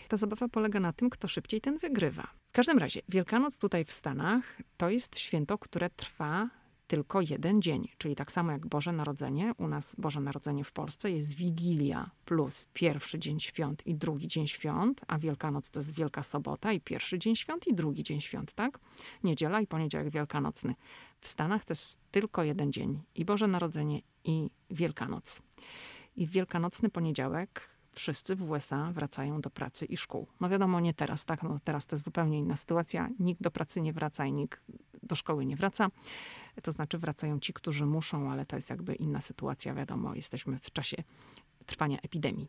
Ta 0.08 0.16
zabawa 0.16 0.48
polega 0.48 0.80
na 0.80 0.92
tym, 0.92 1.10
kto 1.10 1.28
szybciej, 1.28 1.60
ten 1.60 1.78
wygrywa. 1.78 2.28
W 2.48 2.52
każdym 2.52 2.78
razie, 2.78 3.00
Wielkanoc 3.08 3.58
tutaj 3.58 3.84
w 3.84 3.92
Stanach 3.92 4.58
to 4.76 4.90
jest 4.90 5.18
święto, 5.18 5.58
które 5.58 5.90
trwa 5.90 6.50
tylko 6.92 7.20
jeden 7.20 7.62
dzień, 7.62 7.88
czyli 7.98 8.16
tak 8.16 8.32
samo 8.32 8.52
jak 8.52 8.66
Boże 8.66 8.92
Narodzenie. 8.92 9.52
U 9.58 9.68
nas 9.68 9.94
Boże 9.98 10.20
Narodzenie 10.20 10.64
w 10.64 10.72
Polsce 10.72 11.10
jest 11.10 11.34
Wigilia 11.34 12.10
plus 12.24 12.66
pierwszy 12.72 13.18
dzień 13.18 13.40
świąt 13.40 13.86
i 13.86 13.94
drugi 13.94 14.28
dzień 14.28 14.46
świąt, 14.46 15.00
a 15.08 15.18
Wielkanoc 15.18 15.70
to 15.70 15.80
jest 15.80 15.94
Wielka 15.94 16.22
Sobota 16.22 16.72
i 16.72 16.80
pierwszy 16.80 17.18
dzień 17.18 17.36
świąt 17.36 17.66
i 17.66 17.74
drugi 17.74 18.02
dzień 18.02 18.20
świąt, 18.20 18.54
tak? 18.54 18.78
Niedziela 19.24 19.60
i 19.60 19.66
poniedziałek 19.66 20.10
wielkanocny. 20.10 20.74
W 21.20 21.28
Stanach 21.28 21.64
to 21.64 21.72
jest 21.72 21.98
tylko 22.10 22.42
jeden 22.42 22.72
dzień 22.72 23.00
i 23.14 23.24
Boże 23.24 23.46
Narodzenie 23.46 24.00
i 24.24 24.50
Wielkanoc. 24.70 25.42
I 26.16 26.26
w 26.26 26.30
wielkanocny 26.30 26.88
poniedziałek 26.88 27.70
wszyscy 27.92 28.36
w 28.36 28.50
USA 28.50 28.92
wracają 28.92 29.40
do 29.40 29.50
pracy 29.50 29.86
i 29.86 29.96
szkół. 29.96 30.26
No 30.40 30.48
wiadomo, 30.48 30.80
nie 30.80 30.94
teraz, 30.94 31.24
tak? 31.24 31.42
No 31.42 31.58
teraz 31.64 31.86
to 31.86 31.96
jest 31.96 32.04
zupełnie 32.04 32.38
inna 32.38 32.56
sytuacja. 32.56 33.08
Nikt 33.18 33.42
do 33.42 33.50
pracy 33.50 33.80
nie 33.80 33.92
wraca 33.92 34.26
i 34.26 34.32
nikt 34.32 34.60
do 35.02 35.14
szkoły 35.14 35.46
nie 35.46 35.56
wraca. 35.56 35.88
To 36.62 36.72
znaczy 36.72 36.98
wracają 36.98 37.40
ci, 37.40 37.52
którzy 37.52 37.86
muszą, 37.86 38.30
ale 38.30 38.46
to 38.46 38.56
jest 38.56 38.70
jakby 38.70 38.94
inna 38.94 39.20
sytuacja. 39.20 39.74
Wiadomo, 39.74 40.14
jesteśmy 40.14 40.58
w 40.58 40.70
czasie 40.70 40.96
trwania 41.66 41.98
epidemii. 42.00 42.48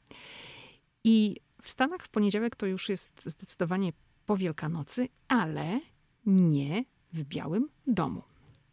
I 1.04 1.36
w 1.62 1.70
Stanach 1.70 2.02
w 2.02 2.10
poniedziałek 2.10 2.56
to 2.56 2.66
już 2.66 2.90
jest 2.90 3.22
zdecydowanie 3.26 3.94
po 4.26 4.38
Wielkanocy, 4.38 5.08
ale 5.28 5.80
nie 6.26 6.86
w 7.14 7.24
Białym 7.24 7.70
Domu. 7.88 8.22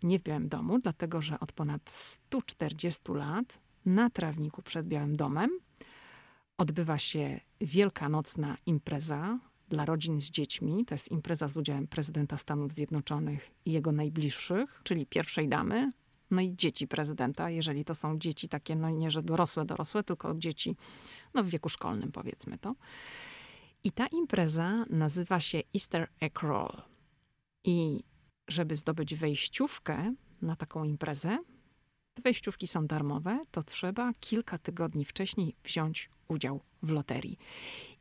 Nie 0.03 0.19
w 0.19 0.23
Białym 0.23 0.49
Domu, 0.49 0.79
dlatego 0.79 1.23
że 1.23 1.41
od 1.41 1.53
ponad 1.53 1.91
140 1.91 3.01
lat 3.09 3.59
na 3.87 4.11
trawniku 4.11 4.63
przed 4.63 4.89
Białym 4.89 5.17
Domem 5.17 5.51
odbywa 6.59 6.99
się 6.99 7.41
wielkanocna 7.61 8.57
impreza 8.67 9.39
dla 9.71 9.85
rodzin 9.85 10.21
z 10.21 10.31
dziećmi. 10.31 10.85
To 10.85 10.95
jest 10.95 11.11
impreza 11.11 11.49
z 11.49 11.57
udziałem 11.57 11.87
prezydenta 11.87 12.37
Stanów 12.37 12.73
Zjednoczonych 12.73 13.51
i 13.65 13.73
jego 13.73 13.93
najbliższych, 13.93 14.81
czyli 14.85 15.07
pierwszej 15.07 15.49
damy, 15.49 15.93
no 16.31 16.41
i 16.41 16.57
dzieci 16.57 16.89
prezydenta, 16.89 17.51
jeżeli 17.51 17.85
to 17.85 17.95
są 17.95 18.19
dzieci 18.19 18.49
takie, 18.49 18.77
no 18.77 18.91
nie, 18.91 19.11
że 19.11 19.23
dorosłe, 19.23 19.65
dorosłe, 19.65 20.05
tylko 20.05 20.35
dzieci 20.35 20.77
no 21.35 21.45
w 21.45 21.49
wieku 21.49 21.69
szkolnym 21.69 22.13
powiedzmy 22.13 22.59
to. 22.59 22.75
I 23.85 23.93
ta 23.93 24.07
impreza 24.07 24.85
nazywa 24.91 25.41
się 25.41 25.63
Easter 25.75 26.09
Egg 26.21 26.43
Roll. 26.43 26.83
I 27.65 28.05
żeby 28.49 28.77
zdobyć 28.77 29.15
wejściówkę 29.15 30.15
na 30.43 30.57
taką 30.57 30.85
imprezę, 30.85 31.39
te 32.15 32.23
wejściówki 32.23 32.67
są 32.67 32.87
darmowe, 32.87 33.45
to 33.51 33.63
trzeba 33.63 34.13
kilka 34.21 34.59
tygodni 34.59 35.05
wcześniej 35.05 35.57
wziąć 35.65 36.11
udział 36.29 36.61
w 36.83 36.91
loterii. 36.91 37.39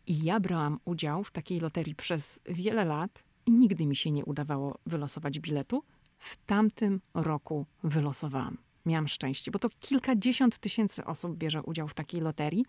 I 0.10 0.24
ja 0.24 0.40
brałam 0.40 0.80
udział 0.86 1.24
w 1.24 1.32
takiej 1.32 1.60
loterii 1.60 1.96
przez 1.96 2.40
wiele 2.46 2.86
lat 2.86 3.24
i 3.46 3.52
nigdy 3.52 3.86
mi 3.86 3.96
się 3.96 4.12
nie 4.12 4.26
udawało 4.26 4.80
wylosować 4.86 5.40
biletu. 5.40 5.84
W 6.18 6.38
tamtym 6.38 7.02
roku 7.14 7.66
wylosowałam. 7.84 8.58
Miałam 8.86 9.08
szczęście, 9.08 9.52
bo 9.52 9.60
to 9.60 9.70
kilkadziesiąt 9.80 10.58
tysięcy 10.58 11.06
osób 11.06 11.38
bierze 11.38 11.64
udział 11.64 11.88
w 11.88 11.94
takiej 11.94 12.22
loterii. 12.22 12.66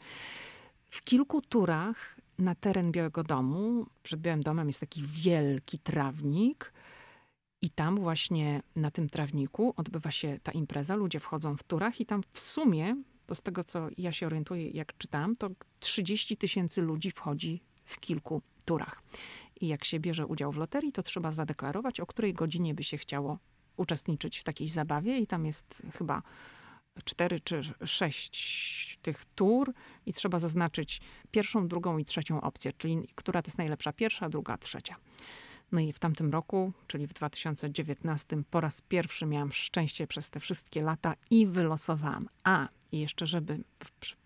W 0.91 1.05
kilku 1.05 1.41
turach 1.41 2.17
na 2.39 2.55
teren 2.55 2.93
Białego 2.93 3.25
Domu, 3.25 3.87
przed 4.03 4.21
Białym 4.21 4.43
Domem 4.43 4.67
jest 4.67 4.81
taki 4.81 5.03
wielki 5.03 5.79
trawnik. 5.79 6.73
I 7.63 7.71
tam 7.71 8.01
właśnie 8.01 8.63
na 8.77 8.91
tym 8.91 9.09
trawniku 9.09 9.75
odbywa 9.77 10.11
się 10.11 10.39
ta 10.43 10.53
impreza. 10.53 10.97
Ludzie 10.97 11.21
wchodzą 11.21 11.57
w 11.57 11.63
turach 11.63 12.01
i 12.01 12.07
tam 12.07 12.23
w 12.33 12.41
sumie 12.41 12.97
z 13.35 13.43
tego, 13.43 13.65
co 13.65 13.89
ja 13.99 14.13
się 14.13 14.27
orientuję, 14.27 14.71
jak 14.71 14.99
czytam, 14.99 15.37
to 15.37 15.51
30 15.81 16.37
tysięcy 16.37 16.83
ludzi 16.83 17.11
wchodzi 17.11 17.61
w 17.85 18.01
kilku 18.01 18.43
turach. 18.65 19.03
I 19.61 19.69
jak 19.69 19.85
się 19.85 20.01
bierze 20.01 20.27
udział 20.27 20.53
w 20.53 20.57
loterii, 20.57 20.93
to 20.93 21.03
trzeba 21.03 21.33
zadeklarować, 21.33 22.01
o 22.01 22.07
której 22.07 22.35
godzinie 22.35 22.75
by 22.75 22.85
się 22.85 22.99
chciało 22.99 23.39
uczestniczyć 23.77 24.39
w 24.39 24.45
takiej 24.45 24.69
zabawie. 24.69 25.19
I 25.19 25.27
tam 25.27 25.47
jest 25.47 25.83
chyba 25.99 26.23
cztery 27.05 27.41
czy 27.41 27.61
sześć 27.85 28.99
tych 29.03 29.25
tur 29.35 29.73
i 30.07 30.13
trzeba 30.13 30.41
zaznaczyć 30.41 31.01
pierwszą, 31.31 31.69
drugą 31.69 31.99
i 31.99 32.05
trzecią 32.05 32.41
opcję, 32.41 32.73
czyli 32.73 33.09
która 33.15 33.43
to 33.43 33.49
jest 33.49 33.59
najlepsza, 33.59 33.93
pierwsza, 33.93 34.29
druga, 34.29 34.59
trzecia. 34.59 34.97
No 35.73 35.81
i 35.81 35.93
w 35.93 35.99
tamtym 35.99 36.31
roku, 36.33 36.73
czyli 36.87 37.07
w 37.07 37.13
2019, 37.13 38.43
po 38.51 38.61
raz 38.61 38.81
pierwszy 38.81 39.27
miałam 39.27 39.53
szczęście 39.53 40.07
przez 40.07 40.31
te 40.31 40.41
wszystkie 40.41 40.83
lata 40.83 41.15
i 41.31 41.47
wylosowałam. 41.47 42.29
A, 42.45 42.69
i 42.93 42.99
jeszcze, 42.99 43.27
żeby 43.27 43.65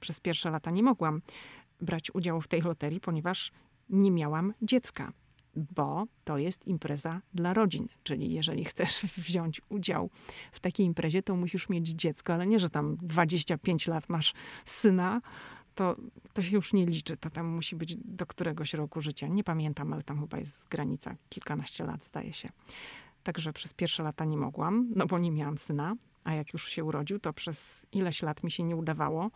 przez 0.00 0.20
pierwsze 0.20 0.50
lata 0.50 0.70
nie 0.70 0.83
mogłam 0.83 1.22
brać 1.80 2.14
udziału 2.14 2.40
w 2.40 2.48
tej 2.48 2.61
loterii, 2.61 3.00
ponieważ 3.00 3.52
nie 3.90 4.11
miałam 4.11 4.54
dziecka, 4.62 5.12
bo 5.57 6.07
to 6.24 6.38
jest 6.38 6.66
impreza 6.66 7.20
dla 7.35 7.54
rodzin. 7.54 7.88
Czyli 8.02 8.33
jeżeli 8.33 8.64
chcesz 8.74 9.02
wziąć 9.16 9.61
udział 9.68 10.11
w 10.52 10.61
takiej 10.61 10.87
imprezie, 10.87 11.22
to 11.22 11.37
musisz 11.37 11.68
mieć 11.68 11.88
dziecko, 11.88 12.35
ale 12.35 12.46
nie, 12.46 12.59
że 12.59 12.70
tam 12.70 12.96
25 13.02 13.87
lat 13.87 14.09
masz 14.09 14.35
syna, 14.64 15.20
to, 15.74 15.96
to 16.32 16.42
się 16.42 16.56
już 16.56 16.72
nie 16.72 16.87
liczy. 16.87 17.16
To 17.16 17.30
tam 17.30 17.46
musi 17.46 17.76
być 17.76 17.96
do 17.96 18.26
któregoś 18.26 18.74
roku 18.74 19.02
życia. 19.02 19.28
Nie 19.28 19.44
pamiętam, 19.44 19.92
ale 19.92 20.02
tam 20.02 20.20
chyba 20.20 20.38
jest 20.38 20.68
granica 20.68 21.16
kilkanaście 21.28 21.84
lat, 21.84 22.04
zdaje 22.04 22.32
się. 22.32 22.48
Także 23.22 23.52
przez 23.52 23.74
pierwsze 23.74 24.02
lata 24.02 24.24
nie 24.24 24.37
mogłam, 24.37 24.92
no 24.96 25.06
bo 25.06 25.18
nie 25.18 25.30
miałam 25.30 25.58
syna, 25.58 25.96
a 26.24 26.34
jak 26.34 26.52
już 26.52 26.68
się 26.68 26.84
urodził, 26.84 27.18
to 27.18 27.32
przez 27.32 27.87
ileś 27.92 28.22
lat 28.22 28.42
mi 28.42 28.50
się 28.50 28.62
nie 28.62 28.76
udawało. 28.76 29.30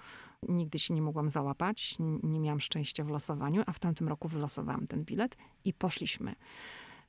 Nigdy 0.49 0.79
się 0.79 0.95
nie 0.95 1.03
mogłam 1.03 1.31
załapać, 1.31 1.97
nie 2.23 2.41
miałam 2.41 2.61
szczęścia 2.61 3.05
w 3.05 3.09
losowaniu, 3.09 3.63
a 3.67 3.73
w 3.73 3.79
tamtym 3.79 4.09
roku 4.09 4.29
wylosowałam 4.29 4.87
ten 4.87 5.05
bilet 5.05 5.37
i 5.65 5.75
poszliśmy 5.75 6.35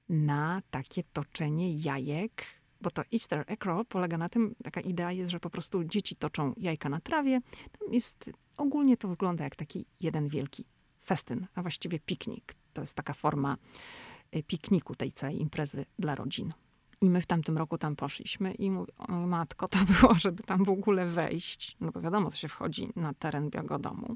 na 0.09 0.61
takie 0.71 1.03
toczenie 1.03 1.73
jajek 1.73 2.45
bo 2.81 2.91
to 2.91 3.01
Easter 3.13 3.43
egg 3.47 3.65
roll 3.65 3.85
polega 3.85 4.17
na 4.17 4.29
tym, 4.29 4.55
taka 4.63 4.81
idea 4.81 5.11
jest, 5.11 5.31
że 5.31 5.39
po 5.39 5.49
prostu 5.49 5.83
dzieci 5.83 6.15
toczą 6.15 6.53
jajka 6.57 6.89
na 6.89 6.99
trawie. 6.99 7.41
Tam 7.79 7.93
jest, 7.93 8.29
ogólnie 8.57 8.97
to 8.97 9.07
wygląda 9.07 9.43
jak 9.43 9.55
taki 9.55 9.85
jeden 9.99 10.27
wielki 10.27 10.65
festyn, 11.05 11.47
a 11.55 11.61
właściwie 11.61 11.99
piknik. 11.99 12.55
To 12.73 12.81
jest 12.81 12.93
taka 12.93 13.13
forma 13.13 13.57
y, 14.35 14.43
pikniku 14.43 14.95
tej 14.95 15.11
całej 15.11 15.41
imprezy 15.41 15.85
dla 15.99 16.15
rodzin. 16.15 16.53
I 17.01 17.09
my 17.09 17.21
w 17.21 17.25
tamtym 17.25 17.57
roku 17.57 17.77
tam 17.77 17.95
poszliśmy 17.95 18.53
i 18.53 18.71
mówię, 18.71 18.93
matko, 19.09 19.67
to 19.67 19.77
było, 20.01 20.15
żeby 20.15 20.43
tam 20.43 20.63
w 20.63 20.69
ogóle 20.69 21.05
wejść. 21.05 21.77
No 21.79 21.91
bo 21.91 22.01
wiadomo, 22.01 22.29
to 22.29 22.35
się 22.35 22.47
wchodzi 22.47 22.89
na 22.95 23.13
teren 23.13 23.49
Białego 23.49 23.79
Domu. 23.79 24.15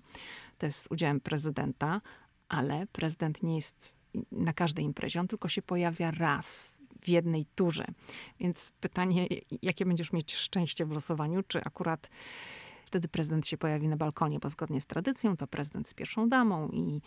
To 0.58 0.66
jest 0.66 0.82
z 0.82 0.88
udziałem 0.92 1.20
prezydenta, 1.20 2.02
ale 2.50 2.88
prezydent 2.88 3.44
nie 3.44 3.56
jest 3.56 3.96
na 4.32 4.54
każdej 4.54 4.86
imprezie. 4.86 5.20
On 5.20 5.28
tylko 5.28 5.48
się 5.48 5.62
pojawia 5.62 6.12
raz 6.12 6.78
w 7.04 7.10
jednej 7.10 7.46
turze. 7.56 7.86
Więc 8.40 8.72
pytanie, 8.82 9.28
jakie 9.62 9.86
będziesz 9.86 10.14
mieć 10.14 10.36
szczęście 10.36 10.86
w 10.86 10.92
losowaniu, 10.92 11.44
czy 11.48 11.64
akurat 11.64 12.10
wtedy 12.86 13.08
prezydent 13.08 13.48
się 13.48 13.58
pojawi 13.58 13.88
na 13.88 13.98
balkonie, 13.98 14.40
bo 14.40 14.50
zgodnie 14.50 14.82
z 14.82 14.86
tradycją 14.86 15.38
to 15.38 15.48
prezydent 15.48 15.88
z 15.88 15.94
pierwszą 15.94 16.30
damą 16.30 16.70
i 16.70 17.02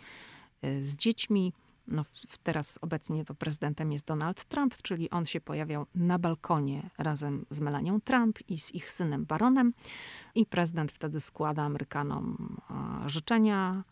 e, 0.61 0.83
z 0.83 0.95
dziećmi. 0.95 1.53
No, 1.87 2.05
teraz 2.43 2.79
obecnie 2.81 3.25
to 3.25 3.35
prezydentem 3.35 3.91
jest 3.91 4.05
Donald 4.05 4.45
Trump, 4.45 4.77
czyli 4.81 5.09
on 5.09 5.25
się 5.25 5.41
pojawiał 5.41 5.85
na 5.95 6.19
balkonie 6.19 6.89
razem 6.97 7.45
z 7.49 7.61
Melanią 7.61 8.01
Trump 8.01 8.39
i 8.49 8.59
z 8.59 8.75
ich 8.75 8.91
synem 8.91 9.25
Baronem. 9.25 9.73
I 10.35 10.45
prezydent 10.45 10.91
wtedy 10.91 11.19
składa 11.19 11.63
Amerykanom 11.63 12.57
życzenia 13.05 13.83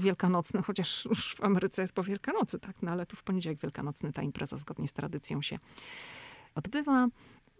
wielkanocny, 0.00 0.62
chociaż 0.62 1.04
już 1.04 1.34
w 1.34 1.44
Ameryce 1.44 1.82
jest 1.82 1.94
po 1.94 2.02
Wielkanocy, 2.02 2.58
tak, 2.58 2.76
no 2.82 2.90
ale 2.90 3.06
tu 3.06 3.16
w 3.16 3.22
poniedziałek 3.22 3.58
wielkanocny 3.60 4.12
ta 4.12 4.22
impreza 4.22 4.56
zgodnie 4.56 4.88
z 4.88 4.92
tradycją 4.92 5.42
się 5.42 5.58
odbywa. 6.54 7.08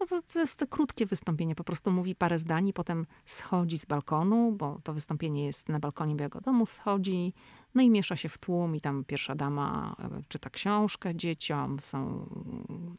No 0.01 0.07
to, 0.07 0.21
to 0.21 0.39
jest 0.39 0.57
to 0.57 0.67
krótkie 0.67 1.05
wystąpienie, 1.05 1.55
po 1.55 1.63
prostu 1.63 1.91
mówi 1.91 2.15
parę 2.15 2.39
zdań, 2.39 2.73
potem 2.73 3.05
schodzi 3.25 3.77
z 3.77 3.85
balkonu, 3.85 4.51
bo 4.51 4.79
to 4.83 4.93
wystąpienie 4.93 5.45
jest 5.45 5.69
na 5.69 5.79
balkonie 5.79 6.15
Białego 6.15 6.41
Domu, 6.41 6.65
schodzi, 6.65 7.33
no 7.75 7.81
i 7.81 7.89
miesza 7.89 8.15
się 8.15 8.29
w 8.29 8.37
tłum 8.37 8.75
i 8.75 8.81
tam 8.81 9.03
pierwsza 9.03 9.35
dama 9.35 9.95
e, 9.99 10.21
czyta 10.27 10.49
książkę 10.49 11.15
dzieciom, 11.15 11.79
są 11.79 12.25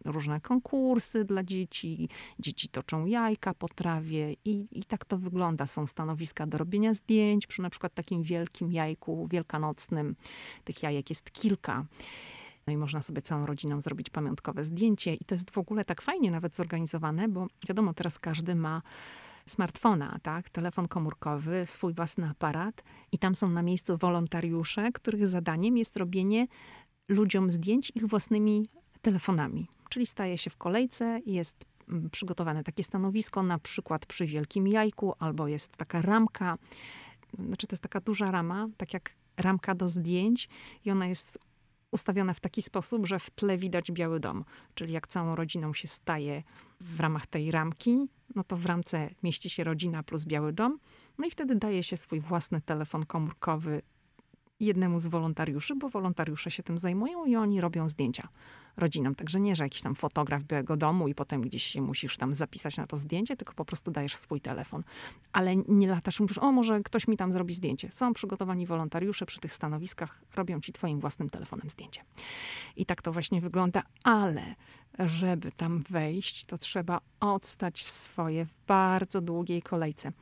różne 0.05 0.41
konkursy 0.41 1.25
dla 1.25 1.45
dzieci, 1.45 2.09
dzieci 2.38 2.69
toczą 2.69 3.07
jajka 3.07 3.55
po 3.55 3.69
trawie 3.69 4.37
i, 4.45 4.67
i 4.73 4.85
tak 4.85 5.05
to 5.05 5.19
wygląda. 5.19 5.67
Są 5.67 5.87
stanowiska 5.87 6.47
do 6.47 6.59
robienia 6.59 6.95
zdjęć 6.95 7.47
przy 7.47 7.62
na 7.62 7.71
przykład 7.71 7.95
takim 7.95 8.23
wielkim 8.23 8.73
jajku 8.73 9.29
wielkanocnym. 9.31 10.17
Tych 10.65 10.83
jajek 10.83 11.11
jest 11.11 11.31
kilka. 11.31 11.85
No 12.66 12.72
i 12.72 12.77
można 12.77 13.03
sobie 13.03 13.22
całą 13.22 13.46
rodziną 13.46 13.81
zrobić 13.81 14.11
pamiątkowe 14.11 14.64
zdjęcie. 14.64 15.14
I 15.14 15.25
to 15.25 15.35
jest 15.35 15.51
w 15.51 15.59
ogóle 15.59 15.85
tak 15.85 16.03
fajnie 16.03 16.31
nawet 16.31 16.55
zorganizowane, 16.55 17.29
bo 17.29 17.46
wiadomo, 17.68 17.94
teraz 17.94 18.18
każdy 18.18 18.55
ma 18.55 18.83
smartfona, 19.46 20.18
tak? 20.22 20.51
telefon 20.51 20.88
komórkowy, 20.88 21.66
swój 21.66 21.94
własny 21.94 22.29
aparat 22.29 22.83
i 23.12 23.18
tam 23.18 23.35
są 23.35 23.48
na 23.48 23.62
miejscu 23.62 23.96
wolontariusze, 23.96 24.92
których 24.92 25.29
zadaniem 25.29 25.77
jest 25.77 25.96
robienie 25.96 26.46
ludziom 27.09 27.51
zdjęć 27.51 27.92
ich 27.94 28.07
własnymi 28.07 28.68
telefonami. 29.03 29.68
Czyli 29.90 30.07
staje 30.07 30.38
się 30.38 30.51
w 30.51 30.57
kolejce, 30.57 31.20
jest 31.27 31.64
mm, 31.88 32.11
przygotowane 32.11 32.64
takie 32.64 32.85
stanowisko, 32.85 33.42
na 33.42 33.59
przykład 33.59 34.07
przy 34.07 34.27
wielkim 34.27 34.68
jajku, 34.68 35.14
albo 35.18 35.48
jest 35.48 35.77
taka 35.77 36.03
ramka. 36.03 36.57
Znaczy, 37.38 37.66
to 37.66 37.75
jest 37.75 37.83
taka 37.83 38.01
duża 38.01 38.31
rama, 38.31 38.68
tak 38.77 38.94
jak 38.94 39.11
ramka 39.37 39.75
do 39.75 39.88
zdjęć, 39.88 40.48
i 40.85 40.90
ona 40.90 41.07
jest 41.07 41.38
ustawiona 41.92 42.35
w 42.35 42.40
taki 42.40 42.62
sposób, 42.62 43.07
że 43.07 43.18
w 43.18 43.31
tle 43.31 43.59
widać 43.59 43.92
Biały 43.92 44.20
Dom. 44.20 44.44
Czyli 44.74 44.92
jak 44.92 45.09
całą 45.09 45.37
rodziną 45.37 45.74
się 45.74 45.88
staje 45.88 46.42
w 46.81 47.00
ramach 47.00 47.26
tej 47.26 47.50
ramki, 47.50 48.09
no 48.35 48.44
to 48.44 48.57
w 48.57 48.66
ramce 48.66 49.11
mieści 49.22 49.50
się 49.50 49.64
rodzina 49.64 50.02
plus 50.02 50.24
Biały 50.24 50.52
Dom. 50.52 50.78
No 51.18 51.26
i 51.26 51.31
wtedy 51.31 51.55
daje 51.55 51.83
się 51.83 51.96
swój 51.96 52.20
własny 52.20 52.61
telefon 52.61 53.07
komórkowy 53.07 53.83
jednemu 54.61 55.00
z 55.00 55.07
wolontariuszy, 55.07 55.76
bo 55.76 55.88
wolontariusze 55.88 56.50
się 56.50 56.62
tym 56.62 56.78
zajmują 56.78 57.24
i 57.24 57.37
oni 57.37 57.61
robią 57.61 57.88
zdjęcia 57.88 58.28
rodzinom. 58.77 59.15
Także 59.15 59.41
nie, 59.41 59.57
że 59.57 59.65
jakiś 59.65 59.83
tam 59.83 59.95
fotograf 59.95 60.43
Białego 60.43 60.77
Domu 60.77 61.09
i 61.09 61.15
potem 61.15 61.41
gdzieś 61.41 61.63
się 61.63 61.83
musisz 61.83 62.17
tam 62.17 62.35
zapisać 62.35 62.77
na 62.77 62.87
to 62.87 62.97
zdjęcie, 62.97 63.37
tylko 63.37 63.55
po 63.55 63.65
prostu 63.65 63.91
dajesz 63.91 64.17
swój 64.17 64.41
telefon. 64.41 64.85
Ale 65.33 65.57
nie 65.57 65.89
latasz 65.89 66.21
i 66.21 66.23
mówisz, 66.23 66.39
o 66.39 66.53
może 66.53 66.81
ktoś 66.81 67.09
mi 67.09 67.17
tam 67.17 67.33
zrobi 67.33 67.55
zdjęcie. 67.55 67.93
Są 67.93 68.13
przygotowani 68.13 68.67
wolontariusze 68.67 69.27
przy 69.27 69.41
tych 69.41 69.55
stanowiskach, 69.55 70.23
robią 70.35 70.61
ci 70.61 70.73
twoim 70.73 71.01
własnym 71.01 71.31
telefonem 71.31 71.69
zdjęcie. 71.69 72.05
I 72.77 72.87
tak 72.87 73.03
to 73.03 73.13
właśnie 73.13 73.41
wygląda, 73.41 73.83
ale 74.03 74.55
żeby 74.99 75.53
tam 75.53 75.83
wejść, 75.91 76.45
to 76.45 76.59
trzeba 76.59 77.01
odstać 77.21 77.85
swoje 77.85 78.45
w 78.45 78.55
bardzo 78.67 79.21
długiej 79.21 79.63
kolejce. 79.63 80.13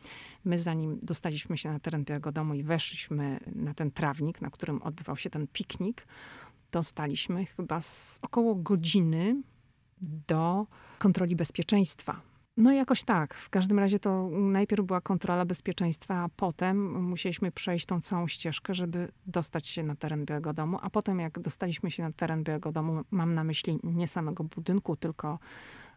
My 0.44 0.58
zanim 0.58 0.98
dostaliśmy 1.02 1.58
się 1.58 1.72
na 1.72 1.80
teren 1.80 2.04
Białego 2.04 2.32
Domu 2.32 2.54
i 2.54 2.62
weszliśmy 2.62 3.40
na 3.54 3.74
ten 3.74 3.90
trawnik, 3.90 4.40
na 4.40 4.50
którym 4.50 4.82
odbywał 4.82 5.16
się 5.16 5.30
ten 5.30 5.46
piknik, 5.46 6.06
dostaliśmy 6.72 7.46
chyba 7.46 7.80
z 7.80 8.18
około 8.22 8.54
godziny 8.54 9.42
do 10.28 10.66
kontroli 10.98 11.36
bezpieczeństwa. 11.36 12.20
No 12.56 12.72
jakoś 12.72 13.02
tak. 13.02 13.34
W 13.34 13.50
każdym 13.50 13.78
razie 13.78 13.98
to 13.98 14.28
najpierw 14.30 14.84
była 14.84 15.00
kontrola 15.00 15.44
bezpieczeństwa, 15.44 16.14
a 16.14 16.28
potem 16.36 17.02
musieliśmy 17.02 17.52
przejść 17.52 17.86
tą 17.86 18.00
całą 18.00 18.28
ścieżkę, 18.28 18.74
żeby 18.74 19.12
dostać 19.26 19.66
się 19.66 19.82
na 19.82 19.96
teren 19.96 20.24
Białego 20.24 20.52
Domu. 20.52 20.78
A 20.82 20.90
potem 20.90 21.20
jak 21.20 21.38
dostaliśmy 21.38 21.90
się 21.90 22.02
na 22.02 22.12
teren 22.12 22.44
Białego 22.44 22.72
Domu, 22.72 23.02
mam 23.10 23.34
na 23.34 23.44
myśli 23.44 23.78
nie 23.82 24.08
samego 24.08 24.44
budynku, 24.44 24.96
tylko 24.96 25.38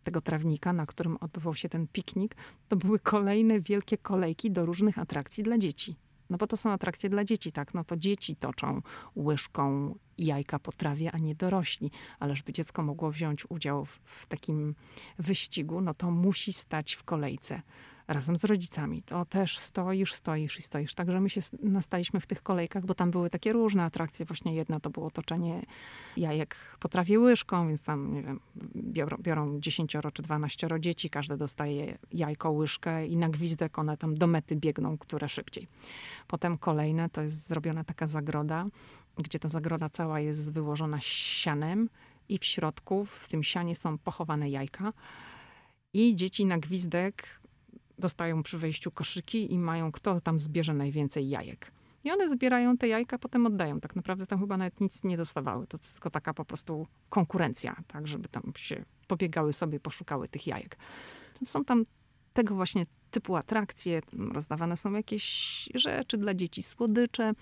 tego 0.03 0.21
trawnika, 0.21 0.73
na 0.73 0.85
którym 0.85 1.17
odbywał 1.17 1.55
się 1.55 1.69
ten 1.69 1.87
piknik, 1.87 2.35
to 2.67 2.75
były 2.75 2.99
kolejne 2.99 3.61
wielkie 3.61 3.97
kolejki 3.97 4.51
do 4.51 4.65
różnych 4.65 4.99
atrakcji 4.99 5.43
dla 5.43 5.57
dzieci. 5.57 5.95
No 6.29 6.37
bo 6.37 6.47
to 6.47 6.57
są 6.57 6.71
atrakcje 6.71 7.09
dla 7.09 7.23
dzieci, 7.23 7.51
tak? 7.51 7.73
No 7.73 7.83
to 7.83 7.97
dzieci 7.97 8.35
toczą 8.35 8.81
łyżką 9.15 9.95
jajka 10.17 10.59
po 10.59 10.71
trawie, 10.71 11.11
a 11.11 11.17
nie 11.17 11.35
dorośli. 11.35 11.91
Ale 12.19 12.35
żeby 12.35 12.53
dziecko 12.53 12.83
mogło 12.83 13.11
wziąć 13.11 13.45
udział 13.49 13.85
w, 13.85 13.99
w 14.05 14.25
takim 14.25 14.75
wyścigu, 15.19 15.81
no 15.81 15.93
to 15.93 16.11
musi 16.11 16.53
stać 16.53 16.93
w 16.93 17.03
kolejce 17.03 17.61
razem 18.13 18.37
z 18.37 18.43
rodzicami. 18.43 19.03
To 19.03 19.25
też 19.25 19.59
stoisz, 19.59 20.13
stoisz 20.13 20.59
i 20.59 20.61
stoisz. 20.61 20.93
Także 20.93 21.21
my 21.21 21.29
się 21.29 21.41
nastaliśmy 21.63 22.19
w 22.19 22.27
tych 22.27 22.43
kolejkach, 22.43 22.85
bo 22.85 22.93
tam 22.93 23.11
były 23.11 23.29
takie 23.29 23.53
różne 23.53 23.83
atrakcje. 23.83 24.25
Właśnie 24.25 24.55
jedna 24.55 24.79
to 24.79 24.89
było 24.89 25.11
toczenie 25.11 25.61
jajek 26.17 26.55
po 26.79 26.89
trawie 26.89 27.19
łyżką, 27.19 27.67
więc 27.67 27.83
tam, 27.83 28.13
nie 28.13 28.23
wiem, 28.23 28.39
biorą, 28.75 29.17
biorą 29.17 29.59
10 29.59 29.97
czy 30.13 30.21
12 30.21 30.67
dzieci, 30.79 31.09
każde 31.09 31.37
dostaje 31.37 31.97
jajko, 32.11 32.51
łyżkę 32.51 33.07
i 33.07 33.17
na 33.17 33.29
gwizdek 33.29 33.79
one 33.79 33.97
tam 33.97 34.15
do 34.15 34.27
mety 34.27 34.55
biegną, 34.55 34.97
które 34.97 35.29
szybciej. 35.29 35.67
Potem 36.27 36.57
kolejne 36.57 37.09
to 37.09 37.21
jest 37.21 37.47
zrobiona 37.47 37.83
taka 37.83 38.07
zagroda, 38.07 38.65
gdzie 39.17 39.39
ta 39.39 39.47
zagroda 39.47 39.89
cała 39.89 40.19
jest 40.19 40.53
wyłożona 40.53 40.97
sianem 41.01 41.89
i 42.29 42.39
w 42.39 42.45
środku, 42.45 43.05
w 43.05 43.27
tym 43.27 43.43
sianie 43.43 43.75
są 43.75 43.97
pochowane 43.97 44.49
jajka. 44.49 44.93
I 45.93 46.15
dzieci 46.15 46.45
na 46.45 46.57
gwizdek 46.57 47.42
dostają 47.99 48.43
przy 48.43 48.57
wejściu 48.57 48.91
koszyki 48.91 49.53
i 49.53 49.59
mają 49.59 49.91
kto 49.91 50.21
tam 50.21 50.39
zbierze 50.39 50.73
najwięcej 50.73 51.29
jajek. 51.29 51.71
I 52.03 52.11
one 52.11 52.29
zbierają 52.29 52.77
te 52.77 52.87
jajka, 52.87 53.17
potem 53.17 53.45
oddają. 53.45 53.79
Tak 53.79 53.95
naprawdę 53.95 54.27
tam 54.27 54.39
chyba 54.39 54.57
nawet 54.57 54.81
nic 54.81 55.03
nie 55.03 55.17
dostawały. 55.17 55.67
To 55.67 55.77
tylko 55.77 56.09
taka 56.09 56.33
po 56.33 56.45
prostu 56.45 56.87
konkurencja, 57.09 57.75
tak, 57.87 58.07
żeby 58.07 58.29
tam 58.29 58.43
się 58.57 58.85
pobiegały 59.07 59.53
sobie, 59.53 59.79
poszukały 59.79 60.27
tych 60.27 60.47
jajek. 60.47 60.77
Są 61.45 61.65
tam 61.65 61.83
tego 62.33 62.55
właśnie 62.55 62.85
typu 63.11 63.35
atrakcje. 63.35 64.01
Rozdawane 64.33 64.77
są 64.77 64.93
jakieś 64.93 65.25
rzeczy 65.75 66.17
dla 66.17 66.33
dzieci, 66.33 66.63
słodycze. 66.63 67.33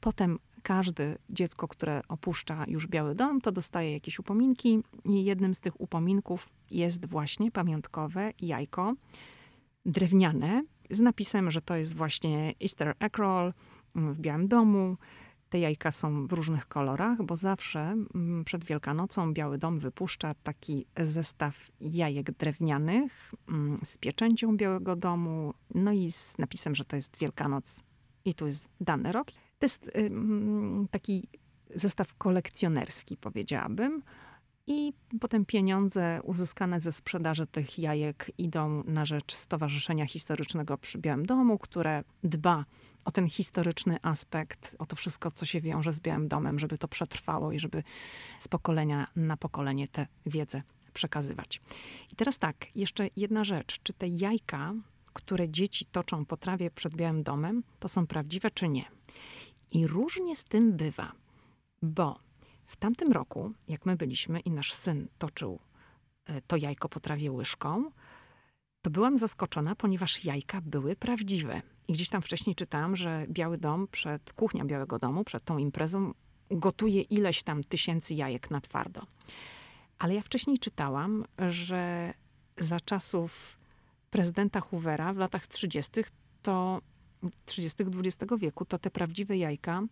Potem 0.00 0.38
każde 0.62 1.16
dziecko, 1.30 1.68
które 1.68 2.02
opuszcza 2.08 2.64
już 2.68 2.86
Biały 2.86 3.14
Dom, 3.14 3.40
to 3.40 3.52
dostaje 3.52 3.92
jakieś 3.92 4.18
upominki. 4.18 4.82
I 5.04 5.24
jednym 5.24 5.54
z 5.54 5.60
tych 5.60 5.80
upominków 5.80 6.48
jest 6.70 7.06
właśnie 7.06 7.50
pamiątkowe 7.50 8.32
jajko 8.40 8.94
drewniane 9.86 10.64
z 10.90 11.00
napisem, 11.00 11.50
że 11.50 11.62
to 11.62 11.76
jest 11.76 11.94
właśnie 11.94 12.54
Easter 12.62 12.94
egg 13.00 13.18
roll 13.18 13.52
w 13.94 14.18
Białym 14.18 14.48
Domu. 14.48 14.96
Te 15.50 15.58
jajka 15.58 15.92
są 15.92 16.26
w 16.26 16.32
różnych 16.32 16.68
kolorach, 16.68 17.22
bo 17.22 17.36
zawsze 17.36 17.80
mm, 18.14 18.44
przed 18.44 18.64
Wielkanocą 18.64 19.32
Biały 19.32 19.58
Dom 19.58 19.78
wypuszcza 19.78 20.34
taki 20.42 20.86
zestaw 21.00 21.70
jajek 21.80 22.30
drewnianych 22.30 23.34
mm, 23.48 23.80
z 23.84 23.98
pieczęcią 23.98 24.56
Białego 24.56 24.96
Domu, 24.96 25.54
no 25.74 25.92
i 25.92 26.12
z 26.12 26.38
napisem, 26.38 26.74
że 26.74 26.84
to 26.84 26.96
jest 26.96 27.18
Wielkanoc 27.18 27.82
i 28.24 28.34
tu 28.34 28.46
jest 28.46 28.68
dany 28.80 29.12
rok. 29.12 29.30
To 29.58 29.64
jest 29.64 29.90
taki 30.90 31.28
zestaw 31.74 32.14
kolekcjonerski, 32.14 33.16
powiedziałabym. 33.16 34.02
I 34.66 34.92
potem 35.20 35.44
pieniądze 35.44 36.20
uzyskane 36.24 36.80
ze 36.80 36.92
sprzedaży 36.92 37.46
tych 37.46 37.78
jajek 37.78 38.30
idą 38.38 38.82
na 38.86 39.04
rzecz 39.04 39.34
Stowarzyszenia 39.34 40.06
Historycznego 40.06 40.78
przy 40.78 40.98
Białym 40.98 41.26
Domu, 41.26 41.58
które 41.58 42.04
dba 42.24 42.64
o 43.04 43.10
ten 43.10 43.28
historyczny 43.28 43.98
aspekt, 44.02 44.76
o 44.78 44.86
to 44.86 44.96
wszystko, 44.96 45.30
co 45.30 45.46
się 45.46 45.60
wiąże 45.60 45.92
z 45.92 46.00
Białym 46.00 46.28
Domem, 46.28 46.58
żeby 46.58 46.78
to 46.78 46.88
przetrwało 46.88 47.52
i 47.52 47.58
żeby 47.58 47.82
z 48.38 48.48
pokolenia 48.48 49.06
na 49.16 49.36
pokolenie 49.36 49.88
tę 49.88 50.06
wiedzę 50.26 50.62
przekazywać. 50.92 51.60
I 52.12 52.16
teraz 52.16 52.38
tak, 52.38 52.66
jeszcze 52.74 53.08
jedna 53.16 53.44
rzecz. 53.44 53.80
Czy 53.82 53.92
te 53.92 54.08
jajka, 54.08 54.74
które 55.12 55.48
dzieci 55.48 55.86
toczą 55.86 56.24
po 56.24 56.36
trawie 56.36 56.70
przed 56.70 56.94
Białym 56.94 57.22
Domem, 57.22 57.62
to 57.80 57.88
są 57.88 58.06
prawdziwe 58.06 58.50
czy 58.50 58.68
nie? 58.68 58.84
I 59.70 59.86
różnie 59.86 60.36
z 60.36 60.44
tym 60.44 60.72
bywa, 60.72 61.12
bo 61.82 62.18
w 62.72 62.76
tamtym 62.76 63.12
roku, 63.12 63.52
jak 63.68 63.86
my 63.86 63.96
byliśmy 63.96 64.40
i 64.40 64.50
nasz 64.50 64.72
syn 64.72 65.08
toczył 65.18 65.58
e, 66.26 66.40
to 66.40 66.56
jajko 66.56 66.88
po 66.88 67.00
trawie 67.00 67.32
łyżką, 67.32 67.90
to 68.82 68.90
byłam 68.90 69.18
zaskoczona, 69.18 69.74
ponieważ 69.74 70.24
jajka 70.24 70.60
były 70.60 70.96
prawdziwe. 70.96 71.62
I 71.88 71.92
gdzieś 71.92 72.08
tam 72.08 72.22
wcześniej 72.22 72.56
czytałam, 72.56 72.96
że 72.96 73.26
Biały 73.28 73.58
Dom, 73.58 73.88
przed 73.88 74.32
kuchnia 74.32 74.64
Białego 74.64 74.98
Domu, 74.98 75.24
przed 75.24 75.44
tą 75.44 75.58
imprezą, 75.58 76.14
gotuje 76.50 77.00
ileś 77.00 77.42
tam 77.42 77.64
tysięcy 77.64 78.14
jajek 78.14 78.50
na 78.50 78.60
twardo. 78.60 79.06
Ale 79.98 80.14
ja 80.14 80.22
wcześniej 80.22 80.58
czytałam, 80.58 81.24
że 81.48 82.14
za 82.58 82.80
czasów 82.80 83.58
prezydenta 84.10 84.60
Hoovera 84.60 85.12
w 85.12 85.16
latach 85.16 85.46
30. 85.46 85.90
to 86.42 86.80
30. 87.46 87.84
XX 87.84 88.32
wieku, 88.38 88.64
to 88.64 88.78
te 88.78 88.90
prawdziwe 88.90 89.36
jajka 89.36 89.82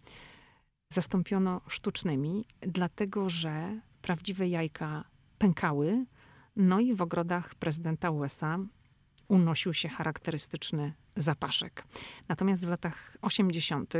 zastąpiono 0.93 1.61
sztucznymi, 1.69 2.45
dlatego 2.61 3.31
że 3.31 3.81
prawdziwe 4.03 4.49
jajka 4.49 5.05
pękały, 5.39 6.05
no 6.57 6.81
i 6.81 6.95
w 6.95 7.03
ogrodach 7.03 7.55
prezydenta 7.55 8.11
USA 8.11 8.59
unosił 9.29 9.75
się 9.75 9.89
charakterystyczny 9.89 10.93
zapaszek. 11.17 11.85
Natomiast 12.29 12.67
w 12.67 12.69
latach 12.69 13.17
80. 13.23 13.95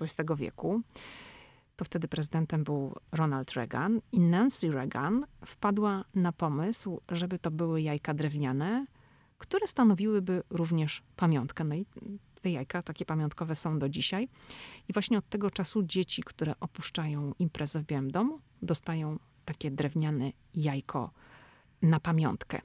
XX 0.00 0.30
wieku, 0.36 0.80
to 1.76 1.84
wtedy 1.84 2.08
prezydentem 2.08 2.64
był 2.64 2.94
Ronald 3.12 3.52
Reagan 3.52 4.00
i 4.12 4.20
Nancy 4.20 4.72
Reagan 4.72 5.26
wpadła 5.44 6.04
na 6.14 6.32
pomysł, 6.32 7.00
żeby 7.08 7.38
to 7.38 7.50
były 7.50 7.82
jajka 7.82 8.14
drewniane, 8.14 8.86
które 9.38 9.66
stanowiłyby 9.66 10.42
również 10.50 11.02
pamiątkę. 11.16 11.64
No 11.64 11.74
i 11.74 11.86
te 12.40 12.50
jajka 12.50 12.82
takie 12.82 13.04
pamiątkowe 13.04 13.54
są 13.54 13.78
do 13.78 13.88
dzisiaj. 13.88 14.28
I 14.88 14.92
właśnie 14.92 15.18
od 15.18 15.28
tego 15.28 15.50
czasu 15.50 15.82
dzieci, 15.82 16.22
które 16.22 16.54
opuszczają 16.60 17.32
imprezę 17.38 17.80
w 17.80 17.86
Białym 17.86 18.10
Domu, 18.10 18.40
dostają 18.62 19.18
takie 19.44 19.70
drewniane 19.70 20.32
jajko 20.54 21.10
na 21.82 22.00
pamiątkę. 22.00 22.60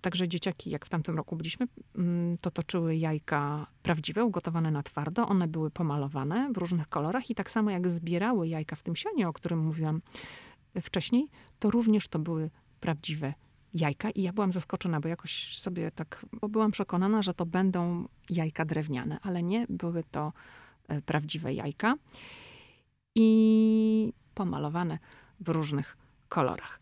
Także 0.00 0.28
dzieciaki, 0.28 0.70
jak 0.70 0.86
w 0.86 0.88
tamtym 0.88 1.16
roku 1.16 1.36
byliśmy, 1.36 1.66
mm, 1.96 2.38
to 2.38 2.50
toczyły 2.50 2.96
jajka 2.96 3.66
prawdziwe, 3.82 4.24
ugotowane 4.24 4.70
na 4.70 4.82
twardo. 4.82 5.28
One 5.28 5.48
były 5.48 5.70
pomalowane 5.70 6.52
w 6.52 6.56
różnych 6.56 6.88
kolorach 6.88 7.30
i 7.30 7.34
tak 7.34 7.50
samo 7.50 7.70
jak 7.70 7.90
zbierały 7.90 8.48
jajka 8.48 8.76
w 8.76 8.82
tym 8.82 8.96
sianie, 8.96 9.28
o 9.28 9.32
którym 9.32 9.58
mówiłam 9.58 10.02
wcześniej, 10.82 11.28
to 11.58 11.70
również 11.70 12.08
to 12.08 12.18
były 12.18 12.50
prawdziwe 12.80 13.34
jajka 13.74 14.10
i 14.10 14.22
ja 14.22 14.32
byłam 14.32 14.52
zaskoczona, 14.52 15.00
bo 15.00 15.08
jakoś 15.08 15.58
sobie 15.58 15.90
tak, 15.90 16.26
bo 16.40 16.48
byłam 16.48 16.70
przekonana, 16.70 17.22
że 17.22 17.34
to 17.34 17.46
będą 17.46 18.08
jajka 18.30 18.64
drewniane, 18.64 19.18
ale 19.22 19.42
nie, 19.42 19.66
były 19.68 20.04
to 20.10 20.32
e, 20.88 21.02
prawdziwe 21.02 21.54
jajka 21.54 21.94
i 23.14 24.12
pomalowane 24.34 24.98
w 25.40 25.48
różnych 25.48 25.96
kolorach. 26.28 26.80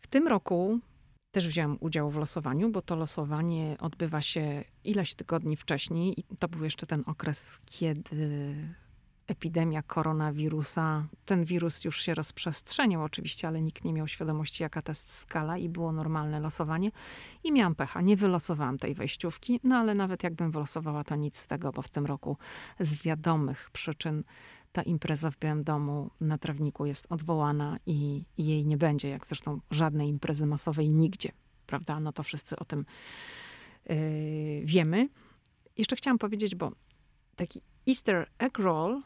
W 0.00 0.06
tym 0.06 0.28
roku 0.28 0.78
też 1.30 1.48
wziąłem 1.48 1.76
udział 1.80 2.10
w 2.10 2.16
losowaniu, 2.16 2.70
bo 2.70 2.82
to 2.82 2.96
losowanie 2.96 3.76
odbywa 3.80 4.22
się 4.22 4.64
ileś 4.84 5.14
tygodni 5.14 5.56
wcześniej 5.56 6.20
i 6.20 6.36
to 6.38 6.48
był 6.48 6.64
jeszcze 6.64 6.86
ten 6.86 7.02
okres, 7.06 7.60
kiedy 7.66 8.54
epidemia 9.28 9.82
koronawirusa. 9.82 11.06
Ten 11.24 11.44
wirus 11.44 11.84
już 11.84 12.02
się 12.02 12.14
rozprzestrzeniał 12.14 13.02
oczywiście, 13.02 13.48
ale 13.48 13.62
nikt 13.62 13.84
nie 13.84 13.92
miał 13.92 14.08
świadomości, 14.08 14.62
jaka 14.62 14.82
to 14.82 14.90
jest 14.90 15.12
skala 15.12 15.58
i 15.58 15.68
było 15.68 15.92
normalne 15.92 16.40
losowanie. 16.40 16.90
I 17.44 17.52
miałam 17.52 17.74
pecha, 17.74 18.00
nie 18.00 18.16
wylosowałam 18.16 18.78
tej 18.78 18.94
wejściówki, 18.94 19.60
no 19.64 19.76
ale 19.76 19.94
nawet 19.94 20.22
jakbym 20.22 20.50
wylosowała, 20.50 21.04
to 21.04 21.16
nic 21.16 21.36
z 21.36 21.46
tego, 21.46 21.72
bo 21.72 21.82
w 21.82 21.88
tym 21.88 22.06
roku 22.06 22.36
z 22.80 23.02
wiadomych 23.02 23.70
przyczyn 23.72 24.24
ta 24.72 24.82
impreza 24.82 25.30
w 25.30 25.38
Białym 25.38 25.64
Domu 25.64 26.10
na 26.20 26.38
trawniku 26.38 26.86
jest 26.86 27.06
odwołana 27.10 27.78
i, 27.86 28.24
i 28.38 28.46
jej 28.46 28.66
nie 28.66 28.76
będzie, 28.76 29.08
jak 29.08 29.26
zresztą 29.26 29.60
żadnej 29.70 30.08
imprezy 30.08 30.46
masowej 30.46 30.90
nigdzie, 30.90 31.32
prawda? 31.66 32.00
No 32.00 32.12
to 32.12 32.22
wszyscy 32.22 32.56
o 32.56 32.64
tym 32.64 32.84
yy, 33.86 33.96
wiemy. 34.64 35.08
Jeszcze 35.76 35.96
chciałam 35.96 36.18
powiedzieć, 36.18 36.54
bo 36.54 36.72
taki 37.36 37.60
Easter 37.88 38.30
egg 38.38 38.58
roll 38.58 39.02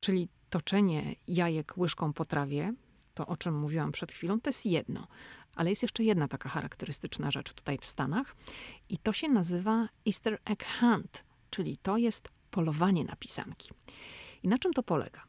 czyli 0.00 0.28
toczenie 0.50 1.14
jajek 1.28 1.78
łyżką 1.78 2.12
po 2.12 2.24
trawie, 2.24 2.74
to 3.14 3.26
o 3.26 3.36
czym 3.36 3.54
mówiłam 3.58 3.92
przed 3.92 4.12
chwilą, 4.12 4.40
to 4.40 4.50
jest 4.50 4.66
jedno. 4.66 5.06
Ale 5.54 5.70
jest 5.70 5.82
jeszcze 5.82 6.04
jedna 6.04 6.28
taka 6.28 6.48
charakterystyczna 6.48 7.30
rzecz 7.30 7.52
tutaj 7.52 7.78
w 7.78 7.86
Stanach 7.86 8.36
i 8.88 8.98
to 8.98 9.12
się 9.12 9.28
nazywa 9.28 9.88
Easter 10.06 10.38
egg 10.44 10.64
hunt, 10.80 11.24
czyli 11.50 11.76
to 11.76 11.96
jest 11.96 12.28
polowanie 12.50 13.04
na 13.04 13.16
pisanki. 13.16 13.70
I 14.42 14.48
na 14.48 14.58
czym 14.58 14.72
to 14.72 14.82
polega? 14.82 15.22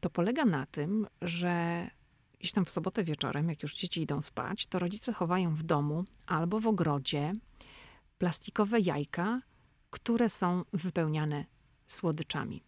To 0.00 0.10
polega 0.10 0.44
na 0.44 0.66
tym, 0.66 1.06
że 1.22 1.86
gdzieś 2.38 2.52
tam 2.52 2.64
w 2.64 2.70
sobotę 2.70 3.04
wieczorem, 3.04 3.48
jak 3.48 3.62
już 3.62 3.74
dzieci 3.74 4.02
idą 4.02 4.22
spać, 4.22 4.66
to 4.66 4.78
rodzice 4.78 5.12
chowają 5.12 5.54
w 5.54 5.62
domu 5.62 6.04
albo 6.26 6.60
w 6.60 6.66
ogrodzie 6.66 7.32
plastikowe 8.18 8.80
jajka, 8.80 9.40
które 9.90 10.28
są 10.28 10.64
wypełniane 10.72 11.44
słodyczami 11.86 12.62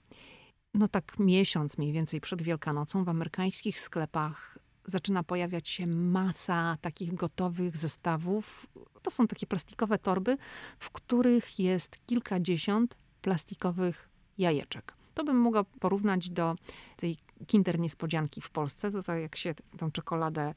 no 0.74 0.88
tak 0.88 1.18
miesiąc 1.18 1.78
mniej 1.78 1.92
więcej 1.92 2.20
przed 2.20 2.42
Wielkanocą 2.42 3.04
w 3.04 3.08
amerykańskich 3.08 3.80
sklepach 3.80 4.58
zaczyna 4.84 5.22
pojawiać 5.22 5.68
się 5.68 5.86
masa 5.86 6.76
takich 6.80 7.14
gotowych 7.14 7.76
zestawów. 7.76 8.66
To 9.02 9.10
są 9.10 9.26
takie 9.26 9.46
plastikowe 9.46 9.98
torby, 9.98 10.36
w 10.78 10.90
których 10.90 11.58
jest 11.58 12.06
kilkadziesiąt 12.06 12.96
plastikowych 13.22 14.08
jajeczek. 14.38 14.94
To 15.14 15.24
bym 15.24 15.36
mogła 15.36 15.64
porównać 15.64 16.30
do 16.30 16.56
tej 16.96 17.18
Kinder 17.46 17.78
Niespodzianki 17.78 18.40
w 18.40 18.50
Polsce. 18.50 18.90
To 18.90 19.02
tak 19.02 19.20
jak 19.20 19.36
się 19.36 19.54
tą 19.78 19.90
czekoladę 19.90 20.54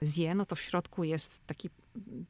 zje, 0.00 0.34
no 0.34 0.46
to 0.46 0.56
w 0.56 0.60
środku 0.60 1.04
jest 1.04 1.46
taki 1.46 1.70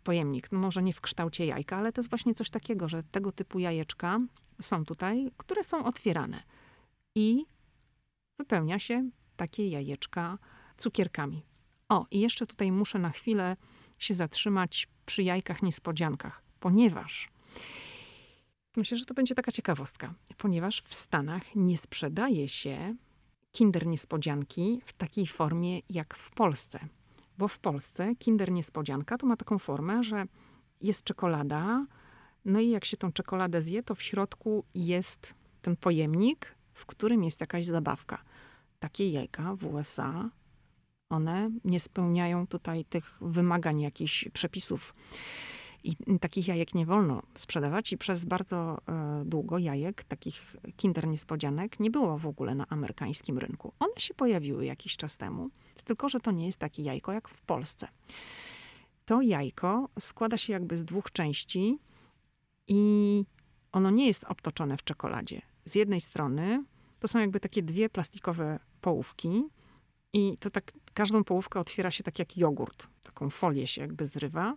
pojemnik. 0.04 0.52
No 0.52 0.58
może 0.58 0.82
nie 0.82 0.92
w 0.92 1.00
kształcie 1.00 1.46
jajka, 1.46 1.76
ale 1.76 1.92
to 1.92 2.00
jest 2.00 2.10
właśnie 2.10 2.34
coś 2.34 2.50
takiego, 2.50 2.88
że 2.88 3.02
tego 3.02 3.32
typu 3.32 3.58
jajeczka 3.58 4.18
są 4.60 4.84
tutaj, 4.84 5.30
które 5.36 5.64
są 5.64 5.84
otwierane 5.84 6.42
i 7.18 7.46
wypełnia 8.38 8.78
się 8.78 9.10
takie 9.36 9.68
jajeczka 9.68 10.38
cukierkami. 10.76 11.42
O, 11.88 12.06
i 12.10 12.20
jeszcze 12.20 12.46
tutaj 12.46 12.72
muszę 12.72 12.98
na 12.98 13.10
chwilę 13.10 13.56
się 13.98 14.14
zatrzymać 14.14 14.88
przy 15.06 15.22
jajkach 15.22 15.62
niespodziankach, 15.62 16.42
ponieważ 16.60 17.28
myślę, 18.76 18.98
że 18.98 19.04
to 19.04 19.14
będzie 19.14 19.34
taka 19.34 19.52
ciekawostka, 19.52 20.14
ponieważ 20.36 20.82
w 20.82 20.94
Stanach 20.94 21.42
nie 21.54 21.78
sprzedaje 21.78 22.48
się 22.48 22.96
Kinder 23.52 23.86
Niespodzianki 23.86 24.80
w 24.84 24.92
takiej 24.92 25.26
formie 25.26 25.80
jak 25.90 26.14
w 26.16 26.30
Polsce. 26.30 26.78
Bo 27.38 27.48
w 27.48 27.58
Polsce 27.58 28.14
Kinder 28.16 28.50
Niespodzianka 28.52 29.18
to 29.18 29.26
ma 29.26 29.36
taką 29.36 29.58
formę, 29.58 30.02
że 30.02 30.24
jest 30.80 31.04
czekolada, 31.04 31.86
no 32.44 32.60
i 32.60 32.70
jak 32.70 32.84
się 32.84 32.96
tą 32.96 33.12
czekoladę 33.12 33.62
zje, 33.62 33.82
to 33.82 33.94
w 33.94 34.02
środku 34.02 34.64
jest 34.74 35.34
ten 35.62 35.76
pojemnik 35.76 36.57
w 36.78 36.86
którym 36.86 37.24
jest 37.24 37.40
jakaś 37.40 37.64
zabawka. 37.64 38.24
Takie 38.78 39.10
jajka 39.10 39.56
w 39.56 39.64
USA, 39.64 40.30
one 41.10 41.50
nie 41.64 41.80
spełniają 41.80 42.46
tutaj 42.46 42.84
tych 42.84 43.18
wymagań, 43.20 43.80
jakichś 43.80 44.28
przepisów. 44.28 44.94
I 45.84 46.18
takich 46.20 46.48
jajek 46.48 46.74
nie 46.74 46.86
wolno 46.86 47.22
sprzedawać, 47.34 47.92
i 47.92 47.98
przez 47.98 48.24
bardzo 48.24 48.78
e, 48.88 49.22
długo 49.24 49.58
jajek, 49.58 50.04
takich 50.04 50.56
kinder 50.76 51.06
niespodzianek, 51.06 51.80
nie 51.80 51.90
było 51.90 52.18
w 52.18 52.26
ogóle 52.26 52.54
na 52.54 52.66
amerykańskim 52.68 53.38
rynku. 53.38 53.72
One 53.80 53.92
się 53.98 54.14
pojawiły 54.14 54.64
jakiś 54.64 54.96
czas 54.96 55.16
temu, 55.16 55.50
tylko 55.84 56.08
że 56.08 56.20
to 56.20 56.30
nie 56.30 56.46
jest 56.46 56.58
takie 56.58 56.82
jajko 56.82 57.12
jak 57.12 57.28
w 57.28 57.42
Polsce. 57.42 57.88
To 59.04 59.22
jajko 59.22 59.88
składa 59.98 60.36
się 60.36 60.52
jakby 60.52 60.76
z 60.76 60.84
dwóch 60.84 61.10
części 61.12 61.78
i 62.68 63.24
ono 63.72 63.90
nie 63.90 64.06
jest 64.06 64.24
obtoczone 64.24 64.76
w 64.76 64.84
czekoladzie 64.84 65.42
z 65.68 65.74
jednej 65.74 66.00
strony 66.00 66.64
to 67.00 67.08
są 67.08 67.18
jakby 67.18 67.40
takie 67.40 67.62
dwie 67.62 67.88
plastikowe 67.88 68.58
połówki 68.80 69.44
i 70.12 70.36
to 70.40 70.50
tak, 70.50 70.72
każdą 70.94 71.24
połówkę 71.24 71.60
otwiera 71.60 71.90
się 71.90 72.04
tak 72.04 72.18
jak 72.18 72.36
jogurt. 72.36 72.88
Taką 73.02 73.30
folię 73.30 73.66
się 73.66 73.80
jakby 73.80 74.06
zrywa 74.06 74.56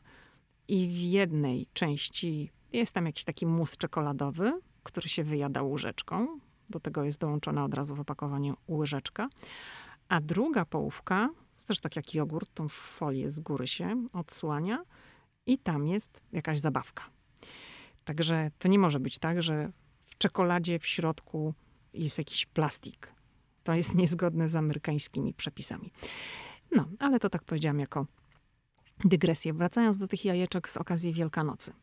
i 0.67 0.87
w 0.87 0.97
jednej 0.97 1.67
części 1.73 2.51
jest 2.73 2.91
tam 2.91 3.05
jakiś 3.05 3.23
taki 3.23 3.45
mus 3.45 3.77
czekoladowy, 3.77 4.53
który 4.83 5.09
się 5.09 5.23
wyjada 5.23 5.63
łyżeczką. 5.63 6.39
Do 6.69 6.79
tego 6.79 7.03
jest 7.03 7.19
dołączona 7.19 7.65
od 7.65 7.73
razu 7.73 7.95
w 7.95 7.99
opakowaniu 7.99 8.57
łyżeczka. 8.67 9.29
A 10.09 10.21
druga 10.21 10.65
połówka, 10.65 11.29
też 11.65 11.79
tak 11.79 11.95
jak 11.95 12.13
jogurt, 12.13 12.53
tą 12.53 12.67
folię 12.67 13.29
z 13.29 13.39
góry 13.39 13.67
się 13.67 14.05
odsłania 14.13 14.83
i 15.45 15.57
tam 15.57 15.87
jest 15.87 16.21
jakaś 16.31 16.59
zabawka. 16.59 17.03
Także 18.03 18.51
to 18.59 18.67
nie 18.67 18.79
może 18.79 18.99
być 18.99 19.19
tak, 19.19 19.41
że 19.41 19.71
czekoladzie 20.21 20.79
w 20.79 20.85
środku 20.85 21.53
jest 21.93 22.17
jakiś 22.17 22.45
plastik. 22.45 23.13
To 23.63 23.73
jest 23.73 23.95
niezgodne 23.95 24.49
z 24.49 24.55
amerykańskimi 24.55 25.33
przepisami. 25.33 25.91
No, 26.75 26.85
ale 26.99 27.19
to 27.19 27.29
tak 27.29 27.43
powiedziałam 27.43 27.79
jako 27.79 28.05
dygresję. 29.05 29.53
Wracając 29.53 29.97
do 29.97 30.07
tych 30.07 30.25
jajeczek 30.25 30.69
z 30.69 30.77
okazji 30.77 31.13
Wielkanocy. 31.13 31.73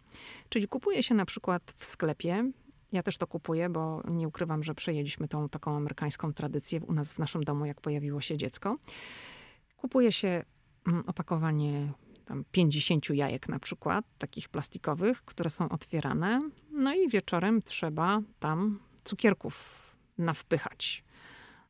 Czyli 0.49 0.69
kupuje 0.69 1.03
się 1.03 1.15
na 1.15 1.25
przykład 1.25 1.75
w 1.79 1.85
sklepie, 1.85 2.53
ja 2.93 3.03
też 3.03 3.19
to 3.19 3.27
kupuję, 3.27 3.69
bo 3.69 4.03
nie 4.11 4.29
ukrywam, 4.29 4.65
że 4.65 4.75
przejęliśmy 4.75 5.29
tą 5.29 5.49
taką 5.49 5.77
amerykańską 5.77 6.33
tradycję 6.33 6.81
u 6.81 6.93
nas 6.93 7.13
w 7.13 7.19
naszym 7.19 7.45
domu, 7.45 7.65
jak 7.65 7.81
pojawiło 7.81 8.21
się 8.21 8.37
dziecko. 8.37 8.77
Kupuje 9.77 10.13
się 10.13 10.45
mm, 10.87 11.03
opakowanie 11.07 11.93
tam 12.25 12.45
50 12.53 13.11
jajek 13.11 13.49
na 13.49 13.59
przykład, 13.59 14.05
takich 14.19 14.49
plastikowych, 14.49 15.25
które 15.25 15.51
są 15.51 15.69
otwierane. 15.69 16.41
No 16.79 16.95
i 16.95 17.09
wieczorem 17.09 17.63
trzeba 17.63 18.21
tam 18.41 18.79
cukierków 19.05 19.79
nawpychać. 20.19 21.05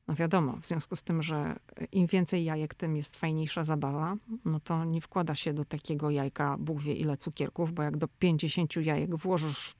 No 0.09 0.15
wiadomo, 0.15 0.57
w 0.63 0.67
związku 0.67 0.97
z 0.97 1.03
tym, 1.03 1.23
że 1.23 1.57
im 1.93 2.07
więcej 2.07 2.45
jajek, 2.45 2.75
tym 2.75 2.97
jest 2.97 3.17
fajniejsza 3.17 3.65
zabawa, 3.65 4.17
no 4.45 4.61
to 4.61 4.85
nie 4.85 5.01
wkłada 5.01 5.35
się 5.35 5.53
do 5.53 5.65
takiego 5.65 6.11
jajka 6.11 6.57
Bóg 6.59 6.81
wie 6.81 6.95
ile 6.95 7.17
cukierków, 7.17 7.73
bo 7.73 7.83
jak 7.83 7.97
do 7.97 8.09
50 8.09 8.77
jajek 8.77 9.17
włożysz 9.17 9.75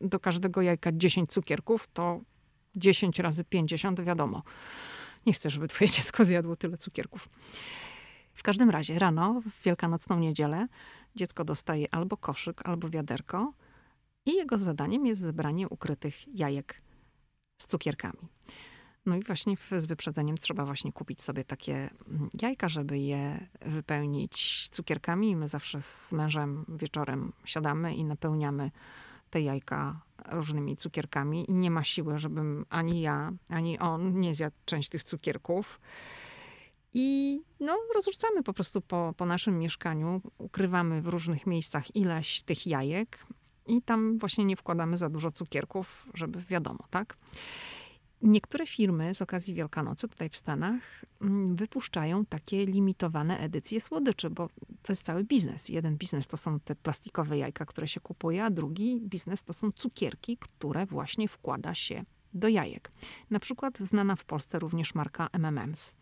do 0.00 0.20
każdego 0.20 0.62
jajka 0.62 0.92
10 0.92 1.30
cukierków, 1.30 1.88
to 1.92 2.20
10 2.76 3.18
razy 3.18 3.44
50, 3.44 4.00
wiadomo. 4.00 4.42
Nie 5.26 5.32
chcę, 5.32 5.50
żeby 5.50 5.68
twoje 5.68 5.90
dziecko 5.96 6.24
zjadło 6.24 6.56
tyle 6.56 6.76
cukierków. 6.76 7.28
W 8.34 8.42
każdym 8.42 8.70
razie 8.70 8.98
rano, 8.98 9.40
w 9.40 9.64
wielkanocną 9.64 10.18
niedzielę, 10.18 10.66
dziecko 11.16 11.44
dostaje 11.44 11.94
albo 11.94 12.16
koszyk, 12.16 12.68
albo 12.68 12.88
wiaderko 12.88 13.52
i 14.26 14.34
jego 14.34 14.58
zadaniem 14.58 15.06
jest 15.06 15.20
zebranie 15.20 15.68
ukrytych 15.68 16.36
jajek 16.38 16.82
z 17.62 17.66
cukierkami. 17.66 18.28
No 19.06 19.16
i 19.16 19.22
właśnie 19.22 19.56
z 19.78 19.86
wyprzedzeniem 19.86 20.38
trzeba 20.38 20.64
właśnie 20.64 20.92
kupić 20.92 21.22
sobie 21.22 21.44
takie 21.44 21.74
mm, 22.08 22.30
jajka, 22.42 22.68
żeby 22.68 22.98
je 22.98 23.48
wypełnić 23.60 24.68
cukierkami. 24.68 25.30
I 25.30 25.36
my 25.36 25.48
zawsze 25.48 25.82
z 25.82 26.12
mężem 26.12 26.64
wieczorem 26.68 27.32
siadamy 27.44 27.94
i 27.94 28.04
napełniamy 28.04 28.70
te 29.30 29.40
jajka 29.40 30.00
różnymi 30.28 30.76
cukierkami 30.76 31.50
i 31.50 31.54
nie 31.54 31.70
ma 31.70 31.84
siły, 31.84 32.18
żebym 32.18 32.66
ani 32.70 33.00
ja, 33.00 33.32
ani 33.48 33.78
on 33.78 34.20
nie 34.20 34.34
zjadł 34.34 34.56
część 34.64 34.88
tych 34.88 35.04
cukierków. 35.04 35.80
I 36.94 37.40
no, 37.60 37.78
rozrzucamy 37.94 38.42
po 38.42 38.52
prostu 38.52 38.80
po, 38.80 39.14
po 39.16 39.26
naszym 39.26 39.58
mieszkaniu, 39.58 40.20
ukrywamy 40.38 41.02
w 41.02 41.06
różnych 41.06 41.46
miejscach 41.46 41.96
ileś 41.96 42.42
tych 42.42 42.66
jajek 42.66 43.26
i 43.66 43.82
tam 43.82 44.18
właśnie 44.18 44.44
nie 44.44 44.56
wkładamy 44.56 44.96
za 44.96 45.08
dużo 45.08 45.30
cukierków, 45.30 46.08
żeby 46.14 46.42
wiadomo, 46.42 46.84
tak? 46.90 47.16
Niektóre 48.22 48.66
firmy 48.66 49.14
z 49.14 49.22
okazji 49.22 49.54
Wielkanocy 49.54 50.08
tutaj 50.08 50.28
w 50.28 50.36
Stanach 50.36 51.04
mm, 51.20 51.56
wypuszczają 51.56 52.24
takie 52.24 52.66
limitowane 52.66 53.38
edycje 53.38 53.80
słodyczy, 53.80 54.30
bo 54.30 54.48
to 54.82 54.92
jest 54.92 55.02
cały 55.02 55.24
biznes. 55.24 55.68
Jeden 55.68 55.96
biznes 55.96 56.26
to 56.26 56.36
są 56.36 56.60
te 56.60 56.74
plastikowe 56.74 57.38
jajka, 57.38 57.66
które 57.66 57.88
się 57.88 58.00
kupuje, 58.00 58.44
a 58.44 58.50
drugi 58.50 59.00
biznes 59.00 59.42
to 59.42 59.52
są 59.52 59.72
cukierki, 59.72 60.36
które 60.36 60.86
właśnie 60.86 61.28
wkłada 61.28 61.74
się 61.74 62.04
do 62.34 62.48
jajek. 62.48 62.92
Na 63.30 63.40
przykład 63.40 63.78
znana 63.78 64.16
w 64.16 64.24
Polsce 64.24 64.58
również 64.58 64.94
marka 64.94 65.28
M&M's. 65.32 65.94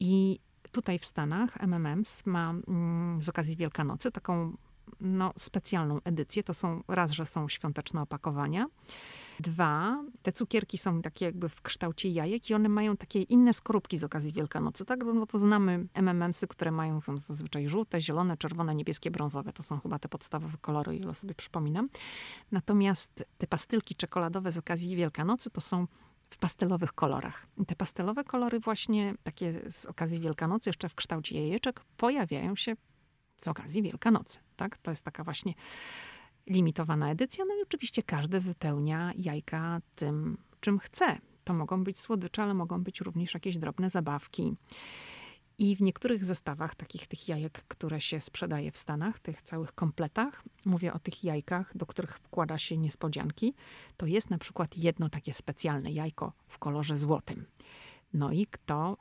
I 0.00 0.40
tutaj 0.72 0.98
w 0.98 1.04
Stanach 1.04 1.62
MMMs 1.62 2.26
ma 2.26 2.50
mm, 2.50 3.22
z 3.22 3.28
okazji 3.28 3.56
Wielkanocy 3.56 4.12
taką 4.12 4.56
no, 5.00 5.32
specjalną 5.36 6.00
edycję. 6.04 6.42
To 6.42 6.54
są 6.54 6.82
raz, 6.88 7.10
że 7.10 7.26
są 7.26 7.48
świąteczne 7.48 8.02
opakowania. 8.02 8.66
Dwa, 9.40 10.04
te 10.22 10.32
cukierki 10.32 10.78
są 10.78 11.02
takie 11.02 11.24
jakby 11.24 11.48
w 11.48 11.62
kształcie 11.62 12.08
jajek 12.08 12.50
i 12.50 12.54
one 12.54 12.68
mają 12.68 12.96
takie 12.96 13.22
inne 13.22 13.52
skorupki 13.52 13.98
z 13.98 14.04
okazji 14.04 14.32
Wielkanocy, 14.32 14.84
tak? 14.84 15.04
No 15.14 15.26
to 15.26 15.38
znamy 15.38 15.86
MMMsy, 15.94 16.46
które 16.46 16.70
mają 16.70 17.00
zazwyczaj 17.28 17.68
żółte, 17.68 18.00
zielone, 18.00 18.36
czerwone, 18.36 18.74
niebieskie, 18.74 19.10
brązowe. 19.10 19.52
To 19.52 19.62
są 19.62 19.80
chyba 19.80 19.98
te 19.98 20.08
podstawowe 20.08 20.58
kolory, 20.60 20.96
ile 20.96 21.14
sobie 21.14 21.34
przypominam. 21.34 21.88
Natomiast 22.52 23.24
te 23.38 23.46
pastylki 23.46 23.94
czekoladowe 23.94 24.52
z 24.52 24.58
okazji 24.58 24.96
Wielkanocy 24.96 25.50
to 25.50 25.60
są 25.60 25.86
w 26.30 26.38
pastelowych 26.38 26.92
kolorach. 26.92 27.46
I 27.58 27.66
te 27.66 27.76
pastelowe 27.76 28.24
kolory 28.24 28.60
właśnie 28.60 29.14
takie 29.22 29.70
z 29.70 29.86
okazji 29.86 30.20
Wielkanocy, 30.20 30.68
jeszcze 30.68 30.88
w 30.88 30.94
kształcie 30.94 31.40
jajeczek, 31.40 31.80
pojawiają 31.96 32.56
się 32.56 32.76
z 33.36 33.48
okazji 33.48 33.82
Wielkanocy. 33.82 34.40
Tak? 34.56 34.78
To 34.78 34.90
jest 34.90 35.04
taka 35.04 35.24
właśnie 35.24 35.54
limitowana 36.46 37.10
edycja. 37.10 37.44
No 37.48 37.54
i 37.54 37.62
oczywiście 37.62 38.02
każdy 38.02 38.40
wypełnia 38.40 39.12
jajka 39.16 39.80
tym, 39.94 40.38
czym 40.60 40.78
chce. 40.78 41.18
To 41.44 41.54
mogą 41.54 41.84
być 41.84 41.98
słodycze, 41.98 42.42
ale 42.42 42.54
mogą 42.54 42.82
być 42.82 43.00
również 43.00 43.34
jakieś 43.34 43.58
drobne 43.58 43.90
zabawki. 43.90 44.56
I 45.58 45.76
w 45.76 45.82
niektórych 45.82 46.24
zestawach 46.24 46.74
takich 46.74 47.06
tych 47.06 47.28
jajek, 47.28 47.64
które 47.68 48.00
się 48.00 48.20
sprzedaje 48.20 48.72
w 48.72 48.78
Stanach, 48.78 49.20
tych 49.20 49.42
całych 49.42 49.72
kompletach, 49.72 50.42
mówię 50.64 50.92
o 50.92 50.98
tych 50.98 51.24
jajkach, 51.24 51.76
do 51.76 51.86
których 51.86 52.18
wkłada 52.18 52.58
się 52.58 52.76
niespodzianki, 52.76 53.54
to 53.96 54.06
jest 54.06 54.30
na 54.30 54.38
przykład 54.38 54.76
jedno 54.76 55.08
takie 55.08 55.34
specjalne 55.34 55.92
jajko 55.92 56.32
w 56.48 56.58
kolorze 56.58 56.96
złotym. 56.96 57.46
No 58.12 58.32
i 58.32 58.46
kto 58.46 58.96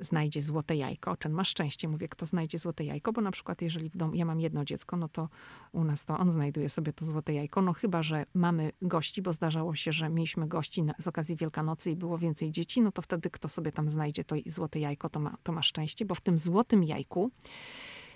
znajdzie 0.00 0.42
złote 0.42 0.76
jajko, 0.76 1.16
ten 1.16 1.32
ma 1.32 1.44
szczęście, 1.44 1.88
mówię, 1.88 2.08
kto 2.08 2.26
znajdzie 2.26 2.58
złote 2.58 2.84
jajko, 2.84 3.12
bo 3.12 3.20
na 3.20 3.30
przykład 3.30 3.62
jeżeli 3.62 3.90
w 3.90 3.96
domu, 3.96 4.14
ja 4.14 4.24
mam 4.24 4.40
jedno 4.40 4.64
dziecko, 4.64 4.96
no 4.96 5.08
to 5.08 5.28
u 5.72 5.84
nas 5.84 6.04
to 6.04 6.18
on 6.18 6.32
znajduje 6.32 6.68
sobie 6.68 6.92
to 6.92 7.04
złote 7.04 7.34
jajko, 7.34 7.62
no 7.62 7.72
chyba, 7.72 8.02
że 8.02 8.26
mamy 8.34 8.72
gości, 8.82 9.22
bo 9.22 9.32
zdarzało 9.32 9.74
się, 9.74 9.92
że 9.92 10.08
mieliśmy 10.08 10.48
gości 10.48 10.82
na, 10.82 10.94
z 10.98 11.08
okazji 11.08 11.36
Wielkanocy 11.36 11.90
i 11.90 11.96
było 11.96 12.18
więcej 12.18 12.52
dzieci, 12.52 12.80
no 12.80 12.92
to 12.92 13.02
wtedy 13.02 13.30
kto 13.30 13.48
sobie 13.48 13.72
tam 13.72 13.90
znajdzie 13.90 14.24
to 14.24 14.36
złote 14.46 14.80
jajko, 14.80 15.08
to 15.08 15.20
ma, 15.20 15.36
to 15.42 15.52
ma 15.52 15.62
szczęście, 15.62 16.04
bo 16.04 16.14
w 16.14 16.20
tym 16.20 16.38
złotym 16.38 16.84
jajku 16.84 17.30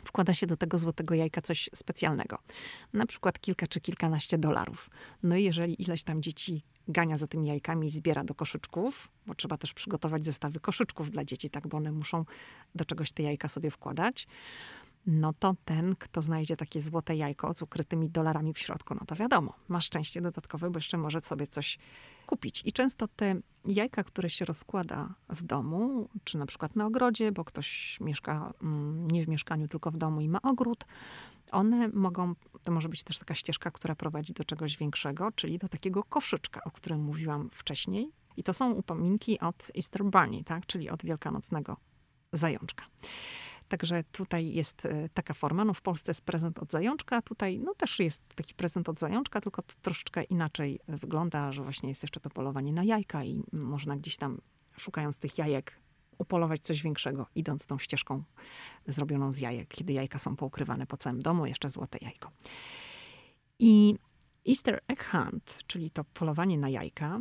wkłada 0.05 0.35
się 0.35 0.47
do 0.47 0.57
tego 0.57 0.79
złotego 0.79 1.15
jajka 1.15 1.43
coś 1.43 1.71
specjalnego. 1.75 2.39
Na 2.93 3.07
przykład 3.07 3.41
kilka 3.41 3.67
czy 3.67 3.81
kilkanaście 3.81 4.39
dolarów. 4.39 4.91
No 5.23 5.37
i 5.37 5.45
jeżeli 5.45 5.83
ileś 5.83 6.05
tam 6.05 6.23
dzieci 6.23 6.65
gania 6.89 7.17
za 7.17 7.27
tymi 7.27 7.49
jajkami 7.49 7.87
i 7.87 7.91
zbiera 7.91 8.25
do 8.25 8.35
koszyczków, 8.35 9.09
bo 9.27 9.35
trzeba 9.35 9.59
też 9.59 9.75
przygotować 9.75 10.25
zestawy 10.25 10.61
koszyczków 10.61 11.11
dla 11.11 11.25
dzieci, 11.25 11.51
tak, 11.51 11.69
bo 11.69 11.77
one 11.77 11.93
muszą 11.93 12.25
do 12.75 12.85
czegoś 12.85 13.13
te 13.13 13.23
jajka 13.23 13.49
sobie 13.49 13.71
wkładać, 13.71 14.27
no 15.07 15.33
to 15.33 15.55
ten, 15.65 15.97
kto 15.97 16.23
znajdzie 16.23 16.57
takie 16.57 16.81
złote 16.81 17.17
jajko 17.17 17.55
z 17.55 17.63
ukrytymi 17.63 18.11
dolarami 18.11 18.53
w 18.55 18.59
środku, 18.59 18.95
no 18.95 19.07
to 19.07 19.15
wiadomo, 19.15 19.55
ma 19.69 19.81
szczęście 19.81 20.21
dodatkowe, 20.21 20.71
bo 20.71 20.79
jeszcze 20.79 20.99
może 20.99 21.21
sobie 21.21 21.47
coś 21.47 21.79
kupić. 22.27 22.63
I 22.65 22.73
często 22.73 23.09
te 23.09 23.41
jajka, 23.65 24.05
które 24.05 24.31
się 24.31 24.45
rozkłada 24.45 25.15
w 25.29 25.43
domu, 25.43 26.09
czy 26.25 26.39
na 26.39 26.47
przykład 26.47 26.77
na 26.77 26.87
ogrodzie, 26.87 27.33
bo 27.33 27.45
ktoś 27.45 27.99
mieszka 28.01 28.53
mm, 28.63 29.11
nie 29.11 29.25
w 29.25 29.29
mieszkaniu, 29.29 29.69
tylko 29.69 29.91
w 29.91 29.97
domu 29.97 30.21
i 30.21 30.29
ma 30.29 30.43
ogród, 30.43 30.85
one 31.51 31.89
mogą, 31.89 32.35
to 32.65 32.73
może 32.73 32.89
być 32.89 33.05
też 33.05 33.19
taka 33.19 33.35
ścieżka, 33.35 33.71
która 33.71 33.95
prowadzi 33.95 34.33
do 34.33 34.45
czegoś 34.45 34.77
większego, 34.77 35.33
czyli 35.33 35.59
do 35.59 35.69
takiego 35.69 36.05
koszyczka, 36.05 36.61
o 36.65 36.71
którym 36.71 37.01
mówiłam 37.01 37.51
wcześniej. 37.53 38.11
I 38.37 38.43
to 38.43 38.53
są 38.53 38.73
upominki 38.73 39.41
od 39.41 39.71
Easter 39.77 40.05
Bunny, 40.05 40.45
tak? 40.45 40.67
czyli 40.67 40.91
od 40.91 41.05
wielkanocnego 41.05 41.77
zajączka. 42.33 42.85
Także 43.75 44.05
tutaj 44.13 44.53
jest 44.53 44.87
e, 44.87 45.09
taka 45.09 45.35
forma. 45.35 45.65
No 45.65 45.75
w 45.75 45.83
Polsce 45.83 46.11
jest 46.11 46.21
prezent 46.21 46.59
od 46.59 46.71
zajączka, 46.71 47.23
tutaj 47.23 47.59
no 47.59 47.75
też 47.75 47.99
jest 47.99 48.23
taki 48.35 48.55
prezent 48.55 48.89
od 48.89 49.01
zajączka, 49.01 49.41
tylko 49.41 49.63
to 49.63 49.75
troszeczkę 49.83 50.23
inaczej 50.23 50.81
wygląda, 50.89 51.53
że 51.53 51.63
właśnie 51.63 51.89
jest 51.89 52.03
jeszcze 52.03 52.21
to 52.21 52.31
polowanie 52.31 52.73
na 52.73 52.85
jajka 52.85 53.25
i 53.25 53.43
można 53.53 53.97
gdzieś 53.97 54.17
tam 54.17 54.41
szukając 54.77 55.19
tych 55.19 55.39
jajek 55.39 55.81
upolować 56.19 56.61
coś 56.61 56.83
większego, 56.83 57.27
idąc 57.35 57.67
tą 57.67 57.79
ścieżką 57.79 58.23
zrobioną 58.87 59.33
z 59.33 59.39
jajek, 59.39 59.69
kiedy 59.69 59.93
jajka 59.93 60.19
są 60.19 60.37
poukrywane 60.37 60.87
po 60.87 60.97
całym 60.97 61.23
domu, 61.23 61.47
jeszcze 61.47 61.69
złote 61.69 61.99
jajko. 62.03 62.31
I 63.59 63.95
Easter 64.49 64.81
Egg 64.89 65.05
Hunt, 65.05 65.59
czyli 65.67 65.91
to 65.91 66.05
polowanie 66.05 66.59
na 66.59 66.69
jajka, 66.69 67.21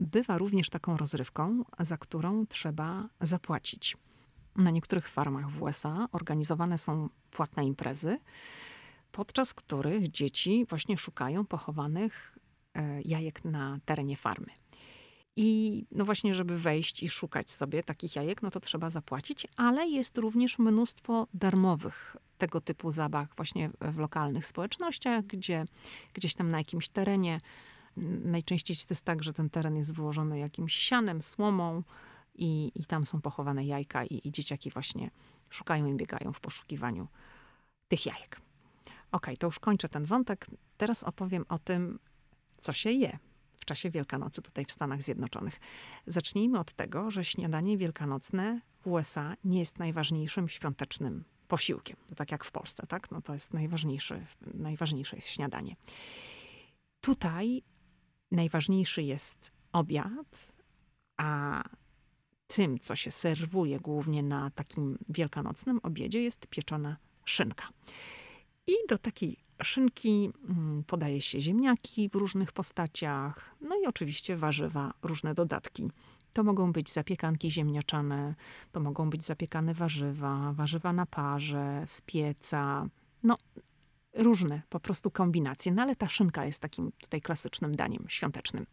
bywa 0.00 0.38
również 0.38 0.70
taką 0.70 0.96
rozrywką, 0.96 1.64
za 1.80 1.96
którą 1.96 2.46
trzeba 2.46 3.08
zapłacić. 3.20 3.96
Na 4.56 4.70
niektórych 4.70 5.08
farmach 5.08 5.50
w 5.50 5.62
USA 5.62 6.08
organizowane 6.12 6.78
są 6.78 7.08
płatne 7.30 7.64
imprezy, 7.64 8.18
podczas 9.12 9.54
których 9.54 10.08
dzieci 10.08 10.66
właśnie 10.68 10.98
szukają 10.98 11.46
pochowanych 11.46 12.38
e, 12.74 13.02
jajek 13.02 13.44
na 13.44 13.78
terenie 13.84 14.16
farmy. 14.16 14.50
I 15.36 15.84
no 15.90 16.04
właśnie, 16.04 16.34
żeby 16.34 16.58
wejść 16.58 17.02
i 17.02 17.08
szukać 17.08 17.50
sobie 17.50 17.82
takich 17.82 18.16
jajek, 18.16 18.42
no 18.42 18.50
to 18.50 18.60
trzeba 18.60 18.90
zapłacić, 18.90 19.46
ale 19.56 19.88
jest 19.88 20.18
również 20.18 20.58
mnóstwo 20.58 21.26
darmowych 21.34 22.16
tego 22.38 22.60
typu 22.60 22.90
zabaw 22.90 23.28
właśnie 23.36 23.70
w 23.80 23.98
lokalnych 23.98 24.46
społecznościach, 24.46 25.24
gdzie 25.24 25.64
gdzieś 26.14 26.34
tam 26.34 26.50
na 26.50 26.58
jakimś 26.58 26.88
terenie, 26.88 27.40
najczęściej 28.24 28.76
jest 28.90 29.04
tak, 29.04 29.22
że 29.22 29.32
ten 29.32 29.50
teren 29.50 29.76
jest 29.76 29.94
wyłożony 29.94 30.38
jakimś 30.38 30.74
sianem, 30.74 31.22
słomą 31.22 31.82
i, 32.38 32.72
i 32.74 32.84
tam 32.84 33.06
są 33.06 33.20
pochowane 33.20 33.64
jajka 33.64 34.04
i, 34.04 34.28
i 34.28 34.32
dzieciaki 34.32 34.70
właśnie 34.70 35.10
szukają 35.50 35.86
i 35.86 35.94
biegają 35.94 36.32
w 36.32 36.40
poszukiwaniu 36.40 37.08
tych 37.88 38.06
jajek. 38.06 38.40
Ok, 39.12 39.26
to 39.38 39.46
już 39.46 39.58
kończę 39.58 39.88
ten 39.88 40.04
wątek. 40.04 40.46
Teraz 40.76 41.04
opowiem 41.04 41.44
o 41.48 41.58
tym, 41.58 41.98
co 42.60 42.72
się 42.72 42.90
je 42.90 43.18
czasie 43.66 43.90
Wielkanocy 43.90 44.42
tutaj 44.42 44.64
w 44.64 44.72
Stanach 44.72 45.02
Zjednoczonych. 45.02 45.60
Zacznijmy 46.06 46.58
od 46.58 46.72
tego, 46.72 47.10
że 47.10 47.24
śniadanie 47.24 47.78
wielkanocne 47.78 48.60
w 48.80 48.86
USA 48.86 49.36
nie 49.44 49.58
jest 49.58 49.78
najważniejszym 49.78 50.48
świątecznym 50.48 51.24
posiłkiem. 51.48 51.96
To 52.08 52.14
tak 52.14 52.32
jak 52.32 52.44
w 52.44 52.50
Polsce, 52.50 52.86
tak? 52.86 53.10
No 53.10 53.22
to 53.22 53.32
jest 53.32 53.54
najważniejszy, 53.54 54.26
najważniejsze 54.54 55.16
jest 55.16 55.28
śniadanie. 55.28 55.76
Tutaj 57.00 57.62
najważniejszy 58.30 59.02
jest 59.02 59.52
obiad, 59.72 60.52
a 61.16 61.62
tym, 62.46 62.78
co 62.78 62.96
się 62.96 63.10
serwuje 63.10 63.80
głównie 63.80 64.22
na 64.22 64.50
takim 64.50 64.98
wielkanocnym 65.08 65.80
obiedzie, 65.82 66.22
jest 66.22 66.46
pieczona 66.46 66.96
szynka. 67.24 67.68
I 68.66 68.72
do 68.88 68.98
takiej 68.98 69.36
szynki 69.62 70.30
mm, 70.48 70.84
podaje 70.84 71.20
się 71.20 71.40
ziemniaki 71.40 72.08
w 72.08 72.14
różnych 72.14 72.52
postaciach, 72.52 73.56
no 73.60 73.80
i 73.82 73.86
oczywiście 73.86 74.36
warzywa, 74.36 74.94
różne 75.02 75.34
dodatki. 75.34 75.90
To 76.32 76.44
mogą 76.44 76.72
być 76.72 76.92
zapiekanki 76.92 77.50
ziemniaczane, 77.50 78.34
to 78.72 78.80
mogą 78.80 79.10
być 79.10 79.24
zapiekane 79.24 79.74
warzywa, 79.74 80.52
warzywa 80.52 80.92
na 80.92 81.06
parze, 81.06 81.82
z 81.86 82.00
pieca, 82.00 82.88
no 83.22 83.36
różne 84.14 84.62
po 84.68 84.80
prostu 84.80 85.10
kombinacje. 85.10 85.72
No 85.72 85.82
ale 85.82 85.96
ta 85.96 86.08
szynka 86.08 86.44
jest 86.44 86.60
takim 86.60 86.92
tutaj 87.00 87.20
klasycznym 87.20 87.76
daniem 87.76 88.04
świątecznym. 88.08 88.66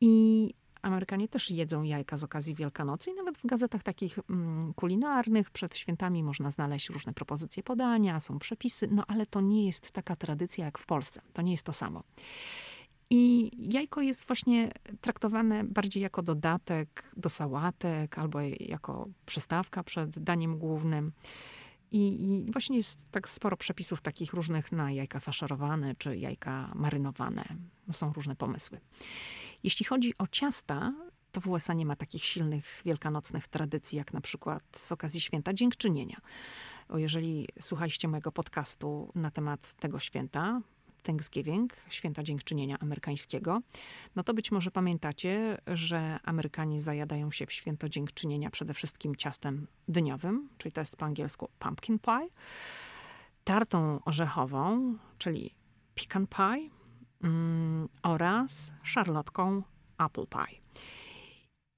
I 0.00 0.54
Amerykanie 0.86 1.28
też 1.28 1.50
jedzą 1.50 1.82
jajka 1.82 2.16
z 2.16 2.24
okazji 2.24 2.54
Wielkanocy 2.54 3.10
i 3.10 3.14
nawet 3.14 3.38
w 3.38 3.46
gazetach 3.46 3.82
takich 3.82 4.18
mm, 4.30 4.74
kulinarnych 4.74 5.50
przed 5.50 5.76
świętami 5.76 6.22
można 6.22 6.50
znaleźć 6.50 6.90
różne 6.90 7.12
propozycje 7.12 7.62
podania, 7.62 8.20
są 8.20 8.38
przepisy, 8.38 8.88
no 8.90 9.04
ale 9.06 9.26
to 9.26 9.40
nie 9.40 9.66
jest 9.66 9.92
taka 9.92 10.16
tradycja 10.16 10.64
jak 10.64 10.78
w 10.78 10.86
Polsce. 10.86 11.22
To 11.32 11.42
nie 11.42 11.52
jest 11.52 11.64
to 11.64 11.72
samo. 11.72 12.02
I 13.10 13.50
jajko 13.72 14.00
jest 14.00 14.26
właśnie 14.26 14.72
traktowane 15.00 15.64
bardziej 15.64 16.02
jako 16.02 16.22
dodatek 16.22 17.04
do 17.16 17.28
sałatek 17.28 18.18
albo 18.18 18.40
jako 18.60 19.08
przystawka 19.26 19.82
przed 19.82 20.18
daniem 20.18 20.58
głównym. 20.58 21.12
I, 21.92 22.30
I, 22.30 22.52
właśnie 22.52 22.76
jest 22.76 22.98
tak 23.10 23.28
sporo 23.28 23.56
przepisów 23.56 24.02
takich 24.02 24.32
różnych 24.32 24.72
na 24.72 24.92
jajka 24.92 25.20
faszerowane 25.20 25.94
czy 25.94 26.16
jajka 26.16 26.72
marynowane. 26.74 27.44
Są 27.90 28.12
różne 28.12 28.36
pomysły. 28.36 28.80
Jeśli 29.64 29.86
chodzi 29.86 30.14
o 30.18 30.26
ciasta, 30.26 30.92
to 31.32 31.40
w 31.40 31.48
USA 31.48 31.74
nie 31.74 31.86
ma 31.86 31.96
takich 31.96 32.24
silnych 32.24 32.82
wielkanocnych 32.84 33.48
tradycji, 33.48 33.98
jak 33.98 34.12
na 34.12 34.20
przykład 34.20 34.62
z 34.76 34.92
okazji 34.92 35.20
święta 35.20 35.54
dziękczynienia. 35.54 36.20
O 36.88 36.98
jeżeli 36.98 37.48
słuchaliście 37.60 38.08
mojego 38.08 38.32
podcastu 38.32 39.12
na 39.14 39.30
temat 39.30 39.72
tego 39.72 39.98
święta, 39.98 40.60
Thanksgiving, 41.02 41.72
święta 41.88 42.22
dziękczynienia 42.22 42.78
amerykańskiego, 42.78 43.60
no 44.16 44.22
to 44.22 44.34
być 44.34 44.50
może 44.52 44.70
pamiętacie, 44.70 45.58
że 45.66 46.18
Amerykanie 46.24 46.80
zajadają 46.80 47.30
się 47.30 47.46
w 47.46 47.52
święto 47.52 47.88
dziękczynienia 47.88 48.50
przede 48.50 48.74
wszystkim 48.74 49.16
ciastem 49.16 49.66
dniowym, 49.88 50.48
czyli 50.58 50.72
to 50.72 50.80
jest 50.80 50.96
po 50.96 51.04
angielsku 51.04 51.48
pumpkin 51.58 51.98
pie, 51.98 52.28
tartą 53.44 54.00
orzechową, 54.04 54.94
czyli 55.18 55.54
pecan 55.94 56.26
pie 56.26 56.75
oraz 58.02 58.72
szarlotką 58.82 59.62
apple 59.98 60.26
pie. 60.26 60.60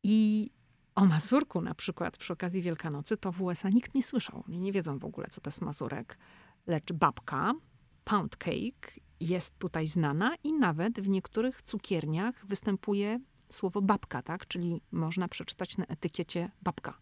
I 0.03 0.51
o 0.95 1.05
Mazurku 1.05 1.61
na 1.61 1.75
przykład 1.75 2.17
przy 2.17 2.33
okazji 2.33 2.63
Wielkanocy, 2.63 3.17
to 3.17 3.33
w 3.33 3.43
USA 3.43 3.69
nikt 3.69 3.95
nie 3.95 4.03
słyszał. 4.03 4.45
Oni 4.49 4.59
nie 4.59 4.73
wiedzą 4.73 4.99
w 4.99 5.05
ogóle, 5.05 5.27
co 5.31 5.41
to 5.41 5.49
jest 5.49 5.61
Mazurek. 5.61 6.19
Lecz 6.67 6.93
babka, 6.93 7.55
pound 8.05 8.37
cake, 8.37 9.01
jest 9.21 9.59
tutaj 9.59 9.87
znana 9.87 10.35
i 10.45 10.53
nawet 10.53 11.01
w 11.01 11.09
niektórych 11.09 11.63
cukierniach 11.63 12.47
występuje 12.47 13.21
słowo 13.49 13.83
babka, 13.83 14.23
tak? 14.23 14.47
Czyli 14.47 14.81
można 14.93 15.29
przeczytać 15.29 15.77
na 15.77 15.85
etykiecie 15.85 16.51
babka. 16.63 16.99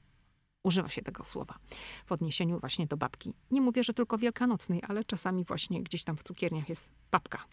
Używa 0.63 0.89
się 0.89 1.03
tego 1.03 1.25
słowa 1.25 1.59
w 2.07 2.13
odniesieniu 2.13 2.61
właśnie 2.61 2.87
do 2.87 2.97
babki. 2.97 3.35
Nie 3.51 3.61
mówię, 3.61 3.85
że 3.85 3.95
tylko 3.95 4.19
wielkanocnej, 4.19 4.83
ale 4.89 5.05
czasami 5.05 5.45
właśnie 5.45 5.83
gdzieś 5.83 6.05
tam 6.05 6.17
w 6.17 6.23
cukierniach 6.23 6.69
jest 6.69 6.91
babka. 7.11 7.45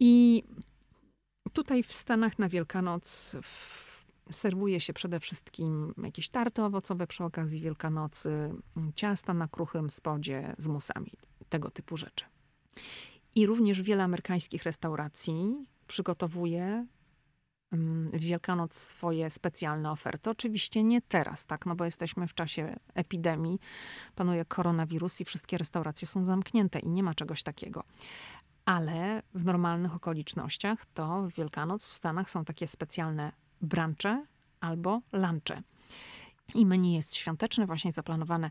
I 0.00 0.42
tutaj 1.52 1.82
w 1.82 1.92
Stanach 1.92 2.38
na 2.38 2.48
Wielkanoc 2.48 3.36
serwuje 4.30 4.80
się 4.80 4.92
przede 4.92 5.20
wszystkim 5.20 5.94
jakieś 6.02 6.28
tarty 6.28 6.62
owocowe 6.62 7.06
przy 7.06 7.24
okazji 7.24 7.60
Wielkanocy, 7.60 8.54
ciasta 8.94 9.34
na 9.34 9.48
kruchym 9.48 9.90
spodzie 9.90 10.54
z 10.58 10.68
musami, 10.68 11.12
tego 11.48 11.70
typu 11.70 11.96
rzeczy. 11.96 12.24
I 13.34 13.46
również 13.46 13.82
wiele 13.82 14.04
amerykańskich 14.04 14.62
restauracji 14.62 15.66
przygotowuje 15.86 16.86
w 18.12 18.20
Wielkanoc 18.20 18.74
swoje 18.74 19.30
specjalne 19.30 19.90
oferty. 19.90 20.30
Oczywiście 20.30 20.82
nie 20.82 21.02
teraz, 21.02 21.46
tak, 21.46 21.66
no 21.66 21.76
bo 21.76 21.84
jesteśmy 21.84 22.28
w 22.28 22.34
czasie 22.34 22.76
epidemii, 22.94 23.58
panuje 24.14 24.44
koronawirus 24.44 25.20
i 25.20 25.24
wszystkie 25.24 25.58
restauracje 25.58 26.08
są 26.08 26.24
zamknięte 26.24 26.78
i 26.78 26.88
nie 26.88 27.02
ma 27.02 27.14
czegoś 27.14 27.42
takiego. 27.42 27.84
Ale 28.64 29.22
w 29.34 29.44
normalnych 29.44 29.94
okolicznościach 29.94 30.86
to 30.94 31.22
w 31.22 31.32
Wielkanoc 31.32 31.86
w 31.86 31.92
Stanach 31.92 32.30
są 32.30 32.44
takie 32.44 32.66
specjalne 32.66 33.32
brunche 33.60 34.26
albo 34.60 35.00
lunche. 35.12 35.62
I 36.54 36.66
menu 36.66 36.94
jest 36.94 37.14
świąteczne, 37.14 37.66
właśnie 37.66 37.92
zaplanowane 37.92 38.50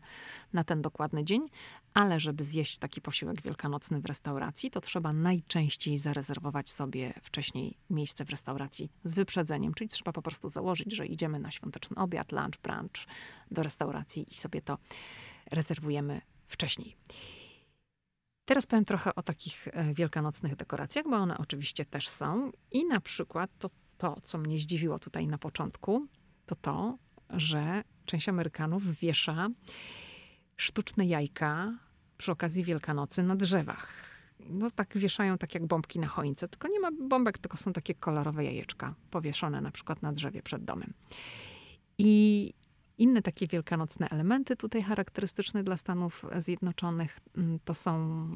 na 0.52 0.64
ten 0.64 0.82
dokładny 0.82 1.24
dzień, 1.24 1.48
ale 1.94 2.20
żeby 2.20 2.44
zjeść 2.44 2.78
taki 2.78 3.00
posiłek 3.00 3.42
wielkanocny 3.42 4.00
w 4.00 4.06
restauracji, 4.06 4.70
to 4.70 4.80
trzeba 4.80 5.12
najczęściej 5.12 5.98
zarezerwować 5.98 6.70
sobie 6.70 7.14
wcześniej 7.22 7.76
miejsce 7.90 8.24
w 8.24 8.30
restauracji 8.30 8.90
z 9.04 9.14
wyprzedzeniem, 9.14 9.74
czyli 9.74 9.88
trzeba 9.88 10.12
po 10.12 10.22
prostu 10.22 10.48
założyć, 10.48 10.92
że 10.92 11.06
idziemy 11.06 11.38
na 11.38 11.50
świąteczny 11.50 11.96
obiad, 11.96 12.32
lunch, 12.32 12.60
brunch 12.62 13.06
do 13.50 13.62
restauracji 13.62 14.26
i 14.30 14.34
sobie 14.34 14.62
to 14.62 14.78
rezerwujemy 15.50 16.20
wcześniej. 16.48 16.96
Teraz 18.44 18.66
powiem 18.66 18.84
trochę 18.84 19.14
o 19.14 19.22
takich 19.22 19.68
e, 19.72 19.94
wielkanocnych 19.94 20.56
dekoracjach, 20.56 21.04
bo 21.10 21.16
one 21.16 21.38
oczywiście 21.38 21.84
też 21.84 22.08
są. 22.08 22.50
I 22.70 22.84
na 22.84 23.00
przykład 23.00 23.50
to, 23.58 23.70
to 23.98 24.20
co 24.22 24.38
mnie 24.38 24.58
zdziwiło 24.58 24.98
tutaj 24.98 25.26
na 25.26 25.38
początku, 25.38 26.06
to 26.46 26.54
to, 26.54 26.98
że 27.30 27.82
część 28.04 28.28
Amerykanów 28.28 28.82
wiesza 28.98 29.48
sztuczne 30.56 31.06
jajka 31.06 31.78
przy 32.16 32.32
okazji 32.32 32.64
Wielkanocy 32.64 33.22
na 33.22 33.36
drzewach. 33.36 33.88
No 34.40 34.70
tak 34.70 34.98
wieszają 34.98 35.38
tak 35.38 35.54
jak 35.54 35.66
bombki 35.66 35.98
na 35.98 36.06
choince, 36.06 36.48
tylko 36.48 36.68
nie 36.68 36.80
ma 36.80 36.90
bombek, 36.92 37.38
tylko 37.38 37.56
są 37.56 37.72
takie 37.72 37.94
kolorowe 37.94 38.44
jajeczka 38.44 38.94
powieszone 39.10 39.60
na 39.60 39.70
przykład 39.70 40.02
na 40.02 40.12
drzewie 40.12 40.42
przed 40.42 40.64
domem. 40.64 40.92
I 41.98 42.52
inne 42.98 43.22
takie 43.22 43.46
wielkanocne 43.46 44.08
elementy 44.08 44.56
tutaj 44.56 44.82
charakterystyczne 44.82 45.62
dla 45.62 45.76
Stanów 45.76 46.24
Zjednoczonych 46.36 47.20
mm, 47.36 47.58
to 47.64 47.74
są 47.74 48.28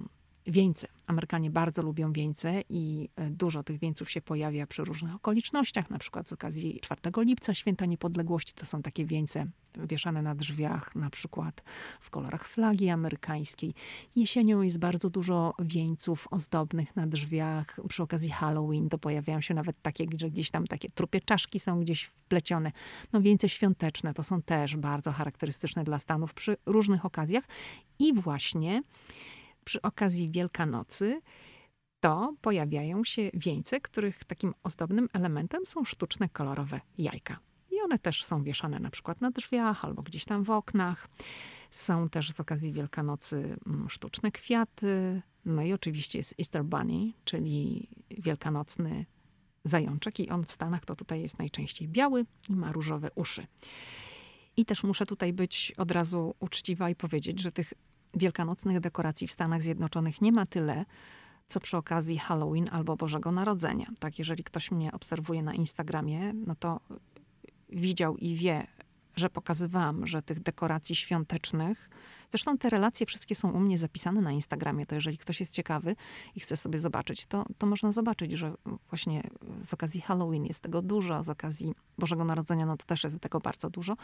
wieńce. 0.48 0.88
Amerykanie 1.06 1.50
bardzo 1.50 1.82
lubią 1.82 2.12
wieńce 2.12 2.62
i 2.68 3.08
e, 3.16 3.30
dużo 3.30 3.62
tych 3.62 3.78
wieńców 3.78 4.10
się 4.10 4.20
pojawia 4.20 4.66
przy 4.66 4.84
różnych 4.84 5.14
okolicznościach, 5.14 5.90
na 5.90 5.98
przykład 5.98 6.28
z 6.28 6.32
okazji 6.32 6.80
4 6.82 7.00
lipca, 7.16 7.54
Święta 7.54 7.86
Niepodległości. 7.86 8.52
To 8.54 8.66
są 8.66 8.82
takie 8.82 9.04
wieńce 9.04 9.46
wieszane 9.86 10.22
na 10.22 10.34
drzwiach, 10.34 10.94
na 10.94 11.10
przykład 11.10 11.62
w 12.00 12.10
kolorach 12.10 12.48
flagi 12.48 12.88
amerykańskiej. 12.88 13.74
Jesienią 14.16 14.62
jest 14.62 14.78
bardzo 14.78 15.10
dużo 15.10 15.54
wieńców 15.58 16.28
ozdobnych 16.30 16.96
na 16.96 17.06
drzwiach. 17.06 17.76
Przy 17.88 18.02
okazji 18.02 18.30
Halloween 18.30 18.88
to 18.88 18.98
pojawiają 18.98 19.40
się 19.40 19.54
nawet 19.54 19.82
takie, 19.82 20.04
że 20.20 20.30
gdzieś 20.30 20.50
tam 20.50 20.66
takie 20.66 20.90
trupie 20.90 21.20
czaszki 21.20 21.60
są 21.60 21.80
gdzieś 21.80 22.04
wplecione. 22.04 22.72
No 23.12 23.20
wieńce 23.20 23.48
świąteczne 23.48 24.14
to 24.14 24.22
są 24.22 24.42
też 24.42 24.76
bardzo 24.76 25.12
charakterystyczne 25.12 25.84
dla 25.84 25.98
Stanów 25.98 26.34
przy 26.34 26.56
różnych 26.66 27.04
okazjach. 27.04 27.44
I 27.98 28.14
właśnie 28.14 28.82
przy 29.68 29.82
okazji 29.82 30.30
Wielkanocy, 30.30 31.20
to 32.00 32.34
pojawiają 32.40 33.04
się 33.04 33.30
wieńce, 33.34 33.80
których 33.80 34.24
takim 34.24 34.54
ozdobnym 34.62 35.08
elementem 35.12 35.66
są 35.66 35.84
sztuczne 35.84 36.28
kolorowe 36.28 36.80
jajka. 36.98 37.38
I 37.70 37.80
one 37.80 37.98
też 37.98 38.24
są 38.24 38.42
wieszane 38.42 38.80
na 38.80 38.90
przykład 38.90 39.20
na 39.20 39.30
drzwiach 39.30 39.84
albo 39.84 40.02
gdzieś 40.02 40.24
tam 40.24 40.44
w 40.44 40.50
oknach. 40.50 41.08
Są 41.70 42.08
też 42.08 42.32
z 42.32 42.40
okazji 42.40 42.72
Wielkanocy 42.72 43.56
mm, 43.66 43.88
sztuczne 43.88 44.32
kwiaty. 44.32 45.22
No 45.44 45.62
i 45.62 45.72
oczywiście 45.72 46.18
jest 46.18 46.34
Easter 46.38 46.64
Bunny, 46.64 47.12
czyli 47.24 47.88
wielkanocny 48.10 49.06
zajączek. 49.64 50.20
I 50.20 50.30
on 50.30 50.44
w 50.44 50.52
Stanach 50.52 50.84
to 50.84 50.96
tutaj 50.96 51.20
jest 51.20 51.38
najczęściej 51.38 51.88
biały 51.88 52.26
i 52.48 52.52
ma 52.52 52.72
różowe 52.72 53.10
uszy. 53.14 53.46
I 54.56 54.64
też 54.64 54.84
muszę 54.84 55.06
tutaj 55.06 55.32
być 55.32 55.72
od 55.76 55.90
razu 55.90 56.34
uczciwa 56.40 56.90
i 56.90 56.94
powiedzieć, 56.94 57.40
że 57.40 57.52
tych 57.52 57.72
wielkanocnych 58.14 58.80
dekoracji 58.80 59.26
w 59.26 59.32
Stanach 59.32 59.62
Zjednoczonych 59.62 60.20
nie 60.20 60.32
ma 60.32 60.46
tyle, 60.46 60.84
co 61.48 61.60
przy 61.60 61.76
okazji 61.76 62.18
Halloween 62.18 62.68
albo 62.72 62.96
Bożego 62.96 63.32
Narodzenia. 63.32 63.86
Tak, 63.98 64.18
jeżeli 64.18 64.44
ktoś 64.44 64.70
mnie 64.70 64.92
obserwuje 64.92 65.42
na 65.42 65.54
Instagramie, 65.54 66.32
no 66.46 66.54
to 66.54 66.80
widział 67.68 68.16
i 68.16 68.34
wie, 68.34 68.66
że 69.16 69.30
pokazywałam, 69.30 70.06
że 70.06 70.22
tych 70.22 70.40
dekoracji 70.40 70.96
świątecznych, 70.96 71.90
zresztą 72.30 72.58
te 72.58 72.70
relacje 72.70 73.06
wszystkie 73.06 73.34
są 73.34 73.50
u 73.50 73.60
mnie 73.60 73.78
zapisane 73.78 74.20
na 74.20 74.32
Instagramie, 74.32 74.86
to 74.86 74.94
jeżeli 74.94 75.18
ktoś 75.18 75.40
jest 75.40 75.52
ciekawy 75.52 75.96
i 76.34 76.40
chce 76.40 76.56
sobie 76.56 76.78
zobaczyć, 76.78 77.26
to, 77.26 77.44
to 77.58 77.66
można 77.66 77.92
zobaczyć, 77.92 78.32
że 78.32 78.54
właśnie 78.90 79.30
z 79.62 79.74
okazji 79.74 80.00
Halloween 80.00 80.44
jest 80.44 80.60
tego 80.60 80.82
dużo, 80.82 81.24
z 81.24 81.28
okazji 81.28 81.74
Bożego 81.98 82.24
Narodzenia, 82.24 82.66
no 82.66 82.76
to 82.76 82.84
też 82.86 83.04
jest 83.04 83.20
tego 83.20 83.40
bardzo 83.40 83.70
dużo. 83.70 83.96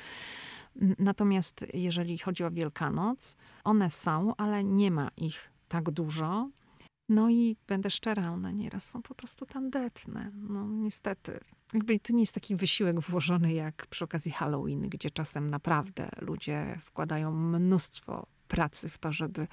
Natomiast 0.98 1.64
jeżeli 1.74 2.18
chodzi 2.18 2.44
o 2.44 2.50
Wielkanoc, 2.50 3.36
one 3.64 3.90
są, 3.90 4.36
ale 4.36 4.64
nie 4.64 4.90
ma 4.90 5.10
ich 5.16 5.50
tak 5.68 5.90
dużo. 5.90 6.48
No 7.08 7.30
i 7.30 7.56
będę 7.66 7.90
szczera, 7.90 8.32
one 8.32 8.52
nieraz 8.52 8.86
są 8.90 9.02
po 9.02 9.14
prostu 9.14 9.46
tandetne. 9.46 10.28
No 10.34 10.68
niestety. 10.68 11.40
Jakby 11.72 12.00
to 12.00 12.12
nie 12.12 12.20
jest 12.20 12.32
taki 12.32 12.56
wysiłek 12.56 13.00
włożony 13.00 13.52
jak 13.52 13.86
przy 13.86 14.04
okazji 14.04 14.32
Halloween, 14.32 14.88
gdzie 14.88 15.10
czasem 15.10 15.50
naprawdę 15.50 16.08
ludzie 16.20 16.80
wkładają 16.84 17.32
mnóstwo 17.32 18.26
pracy 18.48 18.88
w 18.88 18.98
to, 18.98 19.12
żeby 19.12 19.46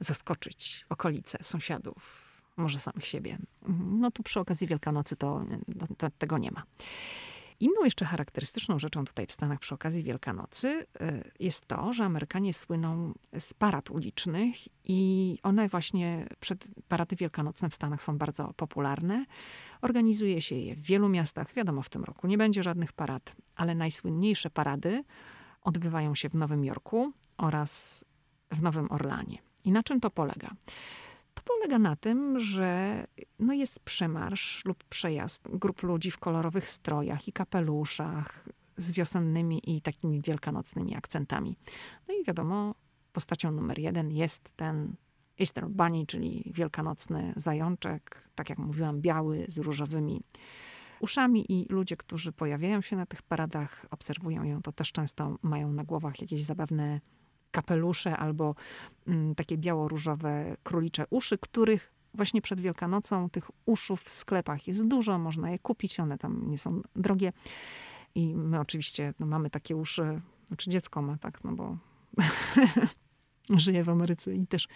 zaskoczyć 0.00 0.86
okolice 0.88 1.38
sąsiadów, 1.42 2.30
może 2.56 2.78
samych 2.78 3.06
siebie. 3.06 3.38
No 3.90 4.10
tu 4.10 4.22
przy 4.22 4.40
okazji 4.40 4.66
Wielkanocy 4.66 5.16
to, 5.16 5.44
to 5.98 6.10
tego 6.18 6.38
nie 6.38 6.50
ma. 6.50 6.62
Inną 7.60 7.84
jeszcze 7.84 8.04
charakterystyczną 8.04 8.78
rzeczą 8.78 9.04
tutaj 9.04 9.26
w 9.26 9.32
Stanach 9.32 9.58
przy 9.58 9.74
okazji 9.74 10.02
Wielkanocy 10.02 10.68
y, 10.68 11.30
jest 11.40 11.66
to, 11.66 11.92
że 11.92 12.04
Amerykanie 12.04 12.54
słyną 12.54 13.12
z 13.38 13.54
parad 13.54 13.90
ulicznych 13.90 14.56
i 14.84 15.38
one 15.42 15.68
właśnie 15.68 16.26
przed 16.40 16.64
parady 16.88 17.16
wielkanocne 17.16 17.70
w 17.70 17.74
Stanach 17.74 18.02
są 18.02 18.18
bardzo 18.18 18.54
popularne. 18.56 19.24
Organizuje 19.82 20.42
się 20.42 20.56
je 20.56 20.74
w 20.74 20.80
wielu 20.82 21.08
miastach. 21.08 21.54
Wiadomo, 21.54 21.82
w 21.82 21.88
tym 21.88 22.04
roku 22.04 22.26
nie 22.26 22.38
będzie 22.38 22.62
żadnych 22.62 22.92
parad, 22.92 23.36
ale 23.56 23.74
najsłynniejsze 23.74 24.50
parady 24.50 25.04
odbywają 25.62 26.14
się 26.14 26.28
w 26.28 26.34
Nowym 26.34 26.64
Jorku 26.64 27.12
oraz 27.36 28.04
w 28.50 28.62
Nowym 28.62 28.92
Orlanie. 28.92 29.38
I 29.64 29.72
na 29.72 29.82
czym 29.82 30.00
to 30.00 30.10
polega? 30.10 30.50
To 31.34 31.42
polega 31.42 31.78
na 31.78 31.96
tym, 31.96 32.40
że 32.40 33.04
no 33.38 33.52
jest 33.52 33.80
przemarsz 33.80 34.64
lub 34.64 34.84
przejazd 34.84 35.48
grup 35.48 35.82
ludzi 35.82 36.10
w 36.10 36.18
kolorowych 36.18 36.68
strojach 36.68 37.28
i 37.28 37.32
kapeluszach 37.32 38.48
z 38.76 38.92
wiosennymi 38.92 39.76
i 39.76 39.82
takimi 39.82 40.20
wielkanocnymi 40.20 40.96
akcentami. 40.96 41.56
No 42.08 42.14
i 42.14 42.24
wiadomo, 42.24 42.74
postacią 43.12 43.50
numer 43.50 43.78
jeden 43.78 44.10
jest 44.10 44.52
ten 44.56 44.96
Easter 45.40 45.68
Bunny, 45.68 46.06
czyli 46.06 46.52
wielkanocny 46.54 47.32
zajączek, 47.36 48.28
tak 48.34 48.50
jak 48.50 48.58
mówiłam, 48.58 49.00
biały 49.00 49.44
z 49.48 49.58
różowymi 49.58 50.22
uszami 51.00 51.52
i 51.52 51.66
ludzie, 51.68 51.96
którzy 51.96 52.32
pojawiają 52.32 52.80
się 52.80 52.96
na 52.96 53.06
tych 53.06 53.22
paradach, 53.22 53.86
obserwują 53.90 54.42
ją, 54.42 54.62
to 54.62 54.72
też 54.72 54.92
często 54.92 55.38
mają 55.42 55.72
na 55.72 55.84
głowach 55.84 56.20
jakieś 56.20 56.42
zabawne 56.42 57.00
kapelusze 57.50 58.16
albo 58.16 58.54
mm, 59.06 59.34
takie 59.34 59.58
biało-różowe 59.58 60.56
królicze 60.62 61.04
uszy, 61.10 61.38
których 61.38 61.92
właśnie 62.14 62.42
przed 62.42 62.60
Wielkanocą 62.60 63.30
tych 63.30 63.50
uszów 63.66 64.02
w 64.02 64.08
sklepach 64.08 64.68
jest 64.68 64.86
dużo, 64.86 65.18
można 65.18 65.50
je 65.50 65.58
kupić, 65.58 66.00
one 66.00 66.18
tam 66.18 66.50
nie 66.50 66.58
są 66.58 66.82
drogie. 66.96 67.32
I 68.14 68.34
my 68.34 68.60
oczywiście 68.60 69.14
no, 69.18 69.26
mamy 69.26 69.50
takie 69.50 69.76
uszy, 69.76 70.20
znaczy 70.48 70.70
dziecko 70.70 71.02
ma, 71.02 71.16
tak, 71.18 71.44
no 71.44 71.52
bo 71.52 71.76
żyje 73.58 73.84
w 73.84 73.88
Ameryce 73.88 74.34
i 74.34 74.46
też 74.46 74.68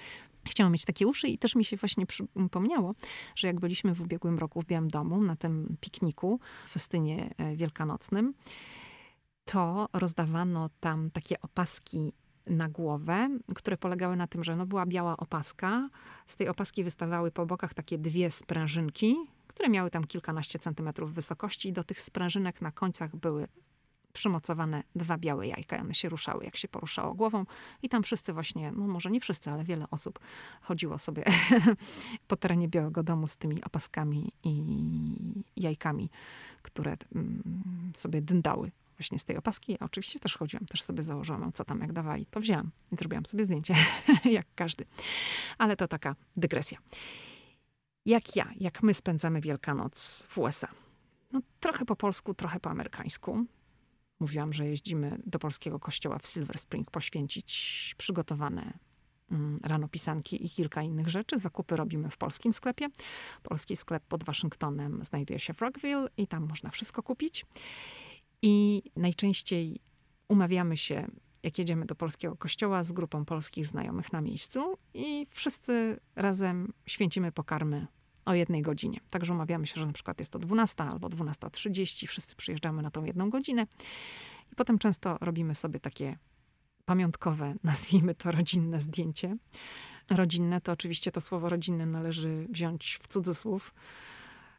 chciałam 0.49 0.73
mieć 0.73 0.85
takie 0.85 1.07
uszy 1.07 1.29
i 1.29 1.39
też 1.39 1.55
mi 1.55 1.65
się 1.65 1.77
właśnie 1.77 2.07
przypomniało, 2.07 2.95
że 3.35 3.47
jak 3.47 3.61
byliśmy 3.61 3.95
w 3.95 4.01
ubiegłym 4.01 4.39
roku 4.39 4.63
w 4.63 4.67
Białym 4.67 4.89
Domu 4.89 5.21
na 5.21 5.37
tym 5.37 5.77
pikniku, 5.81 6.41
festynie 6.69 7.35
e, 7.37 7.57
wielkanocnym, 7.57 8.35
to 9.45 9.89
rozdawano 9.93 10.71
tam 10.81 11.11
takie 11.11 11.41
opaski 11.41 12.13
na 12.47 12.69
głowę, 12.69 13.29
które 13.55 13.77
polegały 13.77 14.17
na 14.17 14.27
tym, 14.27 14.45
że 14.45 14.57
no 14.57 14.67
była 14.67 14.87
biała 14.87 15.17
opaska. 15.17 15.89
Z 16.27 16.37
tej 16.37 16.49
opaski 16.49 16.85
wystawały 16.85 17.31
po 17.31 17.47
bokach 17.47 17.75
takie 17.75 17.99
dwie 17.99 18.31
sprężynki, 18.31 19.17
które 19.47 19.69
miały 19.69 19.91
tam 19.91 20.05
kilkanaście 20.05 20.59
centymetrów 20.59 21.15
wysokości 21.15 21.69
i 21.69 21.73
do 21.73 21.85
tych 21.85 22.01
sprężynek 22.01 22.61
na 22.61 22.73
końcach 22.73 23.17
były 23.17 23.49
przymocowane 24.13 24.83
dwa 24.97 25.19
białe 25.19 25.47
jajka. 25.47 25.81
One 25.81 25.95
się 25.95 26.09
ruszały, 26.09 26.45
jak 26.45 26.57
się 26.57 26.69
poruszało 26.69 27.15
głową. 27.15 27.47
I 27.83 27.89
tam 27.89 28.03
wszyscy 28.03 28.33
właśnie, 28.33 28.73
no 28.73 28.87
może 28.87 29.11
nie 29.11 29.21
wszyscy, 29.21 29.51
ale 29.51 29.65
wiele 29.65 29.87
osób 29.91 30.19
chodziło 30.63 30.99
sobie 30.99 31.25
po 32.29 32.37
terenie 32.37 32.69
Białego 32.69 33.03
Domu 33.03 33.27
z 33.27 33.37
tymi 33.37 33.65
opaskami 33.65 34.33
i 34.45 34.65
jajkami, 35.57 36.11
które 36.63 36.97
mm, 37.15 37.93
sobie 37.95 38.23
dyndały 38.23 38.71
właśnie 38.99 39.19
z 39.19 39.25
tej 39.25 39.37
opaski. 39.37 39.73
Ja 39.73 39.79
oczywiście 39.81 40.21
też 40.21 40.37
chodziłam, 40.37 40.67
też 40.67 40.83
sobie 40.83 41.03
założyłam, 41.03 41.53
co 41.53 41.65
tam 41.65 41.81
jak 41.81 41.93
dawali. 41.93 42.27
To 42.27 42.41
wzięłam 42.41 42.71
i 42.93 42.97
zrobiłam 42.97 43.27
sobie 43.27 43.45
zdjęcie, 43.45 43.75
jak 44.25 44.47
każdy. 44.55 44.85
Ale 45.59 45.77
to 45.77 45.89
taka 45.89 46.17
dygresja. 46.37 46.79
Jak 48.07 48.37
ja, 48.37 48.51
jak 48.61 48.83
my 48.83 48.95
spędzamy 48.95 49.41
Wielkanoc 49.41 50.27
w 50.29 50.39
USA? 50.39 50.69
No, 51.33 51.41
trochę 51.61 51.85
po 51.85 51.97
polsku, 51.97 52.35
trochę 52.35 52.61
po 52.61 52.71
amerykańsku. 52.71 53.47
Mówiłam, 54.21 54.53
że 54.53 54.67
jeździmy 54.67 55.19
do 55.27 55.39
polskiego 55.39 55.79
kościoła 55.79 56.19
w 56.19 56.27
Silver 56.27 56.59
Spring 56.59 56.91
poświęcić 56.91 57.95
przygotowane 57.99 58.79
mm, 59.31 59.59
rano 59.63 59.89
pisanki 59.89 60.47
i 60.47 60.51
kilka 60.51 60.83
innych 60.83 61.09
rzeczy. 61.09 61.39
Zakupy 61.39 61.77
robimy 61.77 62.11
w 62.11 62.17
polskim 62.17 62.53
sklepie. 62.53 62.89
Polski 63.43 63.77
sklep 63.77 64.05
pod 64.05 64.25
Waszyngtonem 64.25 65.05
znajduje 65.05 65.39
się 65.39 65.53
w 65.55 65.61
Rockville 65.61 66.09
i 66.17 66.27
tam 66.27 66.47
można 66.49 66.71
wszystko 66.71 67.03
kupić. 67.03 67.47
I 68.47 68.83
najczęściej 68.97 69.81
umawiamy 70.29 70.77
się, 70.77 71.07
jak 71.43 71.59
jedziemy 71.59 71.87
do 71.87 71.95
polskiego 71.95 72.37
kościoła 72.37 72.83
z 72.83 72.93
grupą 72.93 73.25
polskich 73.25 73.67
znajomych 73.67 74.13
na 74.13 74.21
miejscu 74.21 74.79
i 74.95 75.27
wszyscy 75.31 76.01
razem 76.17 76.73
święcimy 76.87 77.33
pokarmy 77.33 77.87
o 78.25 78.35
jednej 78.35 78.63
godzinie. 78.63 79.01
Także 79.11 79.33
umawiamy 79.33 79.67
się, 79.67 79.81
że 79.81 79.87
na 79.87 79.93
przykład 79.93 80.19
jest 80.19 80.33
to 80.33 80.39
12 80.39 80.85
albo 80.85 81.09
12.30, 81.09 82.07
wszyscy 82.07 82.37
przyjeżdżamy 82.37 82.83
na 82.83 82.91
tą 82.91 83.05
jedną 83.05 83.31
godzinę 83.31 83.67
i 84.53 84.55
potem 84.55 84.79
często 84.79 85.19
robimy 85.21 85.55
sobie 85.55 85.81
takie 85.81 86.19
pamiątkowe, 86.85 87.55
nazwijmy 87.65 88.15
to 88.15 88.31
rodzinne 88.31 88.81
zdjęcie. 88.81 89.37
Rodzinne 90.11 90.61
to 90.61 90.73
oczywiście 90.73 91.13
to 91.13 91.21
słowo 91.21 91.49
rodzinne 91.49 91.87
należy 91.87 92.47
wziąć 92.51 92.99
w 93.03 93.09
cudzysłów. 93.09 93.75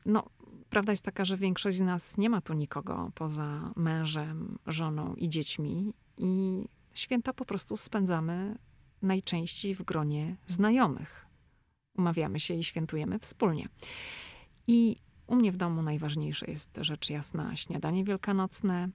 No, 0.06 0.30
prawda 0.70 0.92
jest 0.92 1.04
taka, 1.04 1.26
że 1.26 1.38
większość 1.38 1.78
z 1.78 1.82
nas 1.82 2.18
nie 2.18 2.30
ma 2.30 2.42
tu 2.42 2.54
nikogo 2.54 3.12
poza 3.16 3.74
mężem, 3.76 4.58
żoną 4.68 5.16
i 5.16 5.30
dziećmi 5.30 5.94
i 6.18 6.64
święta 6.94 7.34
po 7.34 7.46
prostu 7.46 7.78
spędzamy 7.78 8.58
najczęściej 9.02 9.76
w 9.76 9.84
gronie 9.84 10.36
znajomych 10.48 11.26
umawiamy 11.98 12.40
się 12.40 12.54
i 12.54 12.64
świętujemy 12.64 13.20
wspólnie. 13.20 13.68
I 14.68 14.96
u 15.28 15.36
mnie 15.36 15.52
w 15.52 15.58
domu 15.58 15.82
najważniejsze 15.82 16.46
jest 16.46 16.78
rzecz 16.82 17.10
jasna 17.10 17.56
śniadanie 17.56 18.04
wielkanocne. 18.04 18.90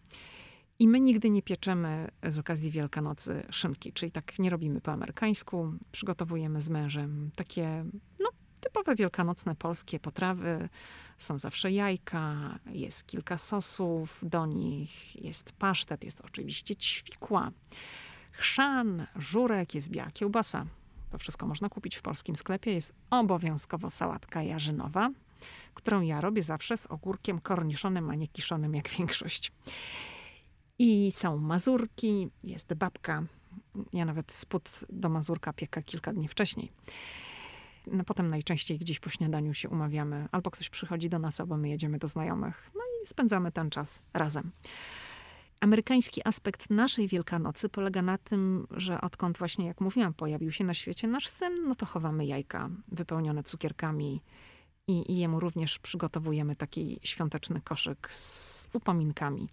I 0.79 0.89
my 0.89 1.01
nigdy 1.01 1.31
nie 1.31 1.43
pieczemy 1.43 2.09
z 2.29 2.39
okazji 2.39 2.71
Wielkanocy 2.71 3.43
szynki, 3.51 3.93
czyli 3.93 4.13
tak 4.13 4.39
nie 4.39 4.51
robimy 4.51 4.81
po 4.81 4.93
amerykańsku. 4.93 5.73
Przygotowujemy 5.93 6.61
z 6.61 6.69
mężem 6.69 7.31
takie, 7.37 7.85
typowe 8.61 8.95
wielkanocne 8.95 9.55
polskie 9.55 10.01
potrawy. 10.01 10.69
Są 11.19 11.39
zawsze 11.39 11.71
jajka, 11.71 12.59
jest 12.67 13.07
kilka 13.07 13.39
sosów, 13.39 14.19
do 14.23 14.47
nich 14.47 15.25
jest 15.25 15.53
pasztet, 15.53 16.05
jest 16.05 16.21
oczywiście 16.21 16.77
ćwikła, 16.77 17.51
chrzan, 18.33 19.07
żurek, 19.17 19.75
jest 19.75 19.91
biała 19.91 20.11
kiełbasa, 20.11 20.67
to 21.11 21.19
wszystko 21.19 21.47
można 21.47 21.69
kupić 21.69 21.97
w 21.97 22.03
polskim 22.03 22.37
sklepie. 22.37 22.73
Jest 22.73 22.93
obowiązkowo 23.11 23.91
sałatka 23.91 24.43
jarzynowa, 24.43 25.11
którą 25.75 26.01
ja 26.01 26.21
robię 26.21 26.43
zawsze 26.43 26.77
z 26.77 26.87
ogórkiem 26.87 27.41
korniszonym, 27.41 28.11
a 28.11 28.15
nie 28.15 28.29
kiszonym 28.29 28.75
jak 28.75 28.89
większość. 28.89 29.53
I 30.79 31.13
są 31.17 31.39
mazurki, 31.39 32.29
jest 32.45 32.75
babka. 32.75 33.23
Ja 33.93 34.05
nawet 34.05 34.33
spód 34.33 34.71
do 34.89 35.09
mazurka 35.09 35.53
pieka 35.53 35.83
kilka 35.83 36.13
dni 36.13 36.29
wcześniej. 36.29 36.73
No, 37.87 38.05
potem 38.05 38.31
najczęściej 38.31 38.79
gdzieś 38.79 39.01
po 39.01 39.11
śniadaniu 39.11 39.55
się 39.55 39.69
umawiamy, 39.69 40.29
albo 40.33 40.51
ktoś 40.51 40.71
przychodzi 40.71 41.09
do 41.09 41.19
nas, 41.19 41.41
albo 41.41 41.57
my 41.57 41.69
jedziemy 41.69 41.99
do 41.99 42.07
znajomych. 42.07 42.71
No 42.75 42.81
i 43.03 43.07
spędzamy 43.07 43.53
ten 43.53 43.71
czas 43.71 44.03
razem. 44.15 44.51
Amerykański 45.61 46.21
aspekt 46.25 46.71
naszej 46.71 47.09
Wielkanocy 47.09 47.69
polega 47.69 48.03
na 48.03 48.19
tym, 48.19 48.67
że 48.71 49.01
odkąd 49.01 49.39
właśnie, 49.39 49.67
jak 49.67 49.81
mówiłam, 49.81 50.15
pojawił 50.15 50.53
się 50.53 50.65
na 50.65 50.75
świecie 50.75 51.09
nasz 51.09 51.29
syn, 51.29 51.69
no 51.69 51.75
to 51.75 51.87
chowamy 51.87 52.27
jajka 52.27 52.71
wypełnione 52.89 53.43
cukierkami 53.43 54.23
i, 54.89 55.13
i 55.13 55.19
jemu 55.19 55.41
również 55.41 55.79
przygotowujemy 55.79 56.57
taki 56.57 57.01
świąteczny 57.03 57.61
koszyk 57.61 58.13
z 58.13 58.69
upominkami 58.73 59.49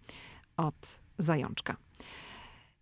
od 0.57 0.99
zajączka. 1.17 1.77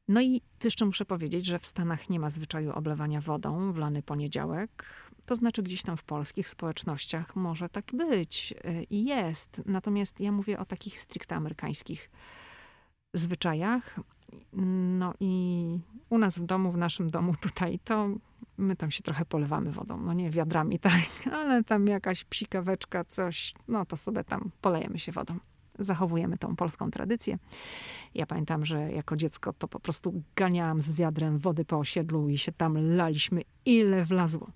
No 0.07 0.21
i 0.21 0.41
tu 0.59 0.67
jeszcze 0.67 0.85
muszę 0.85 1.05
powiedzieć, 1.05 1.45
że 1.45 1.59
w 1.59 1.65
Stanach 1.65 2.09
nie 2.09 2.19
ma 2.19 2.29
zwyczaju 2.29 2.71
oblewania 2.71 3.21
wodą 3.21 3.73
w 3.73 3.77
lany 3.77 4.03
poniedziałek. 4.03 4.85
To 5.25 5.35
znaczy 5.35 5.63
gdzieś 5.63 5.81
tam 5.81 5.97
w 5.97 6.03
polskich 6.03 6.47
społecznościach 6.47 7.35
może 7.35 7.69
tak 7.69 7.85
być 7.93 8.53
y, 8.65 8.83
i 8.89 9.05
jest. 9.05 9.61
Natomiast 9.65 10.19
ja 10.19 10.31
mówię 10.31 10.59
o 10.59 10.65
takich 10.65 11.01
stricte 11.01 11.35
amerykańskich 11.35 12.09
zwyczajach. 13.13 13.99
No 14.97 15.13
i 15.19 15.65
u 16.09 16.17
nas 16.17 16.39
w 16.39 16.45
domu, 16.45 16.71
w 16.71 16.77
naszym 16.77 17.09
domu 17.09 17.33
tutaj, 17.41 17.79
to 17.79 18.09
my 18.57 18.75
tam 18.75 18.91
się 18.91 19.03
trochę 19.03 19.25
polewamy 19.25 19.71
wodą. 19.71 19.97
No 19.97 20.13
nie 20.13 20.29
wiadrami, 20.29 20.79
tak, 20.89 21.01
ale 21.31 21.63
tam 21.63 21.87
jakaś 21.87 22.23
psikaweczka, 22.23 23.03
coś, 23.03 23.53
no 23.67 23.85
to 23.85 23.97
sobie 23.97 24.23
tam 24.23 24.51
polejemy 24.61 24.99
się 24.99 25.11
wodą. 25.11 25.35
Zachowujemy 25.79 26.37
tą 26.37 26.55
polską 26.55 26.91
tradycję. 26.91 27.37
Ja 28.13 28.25
pamiętam, 28.25 28.65
że 28.65 28.91
jako 28.91 29.15
dziecko 29.15 29.53
to 29.53 29.67
po 29.67 29.79
prostu 29.79 30.23
ganiałam 30.35 30.81
z 30.81 30.93
wiadrem 30.93 31.39
wody 31.39 31.65
po 31.65 31.79
osiedlu 31.79 32.29
i 32.29 32.37
się 32.37 32.51
tam 32.51 32.95
laliśmy, 32.95 33.41
ile 33.65 34.05
wlazło. 34.05 34.49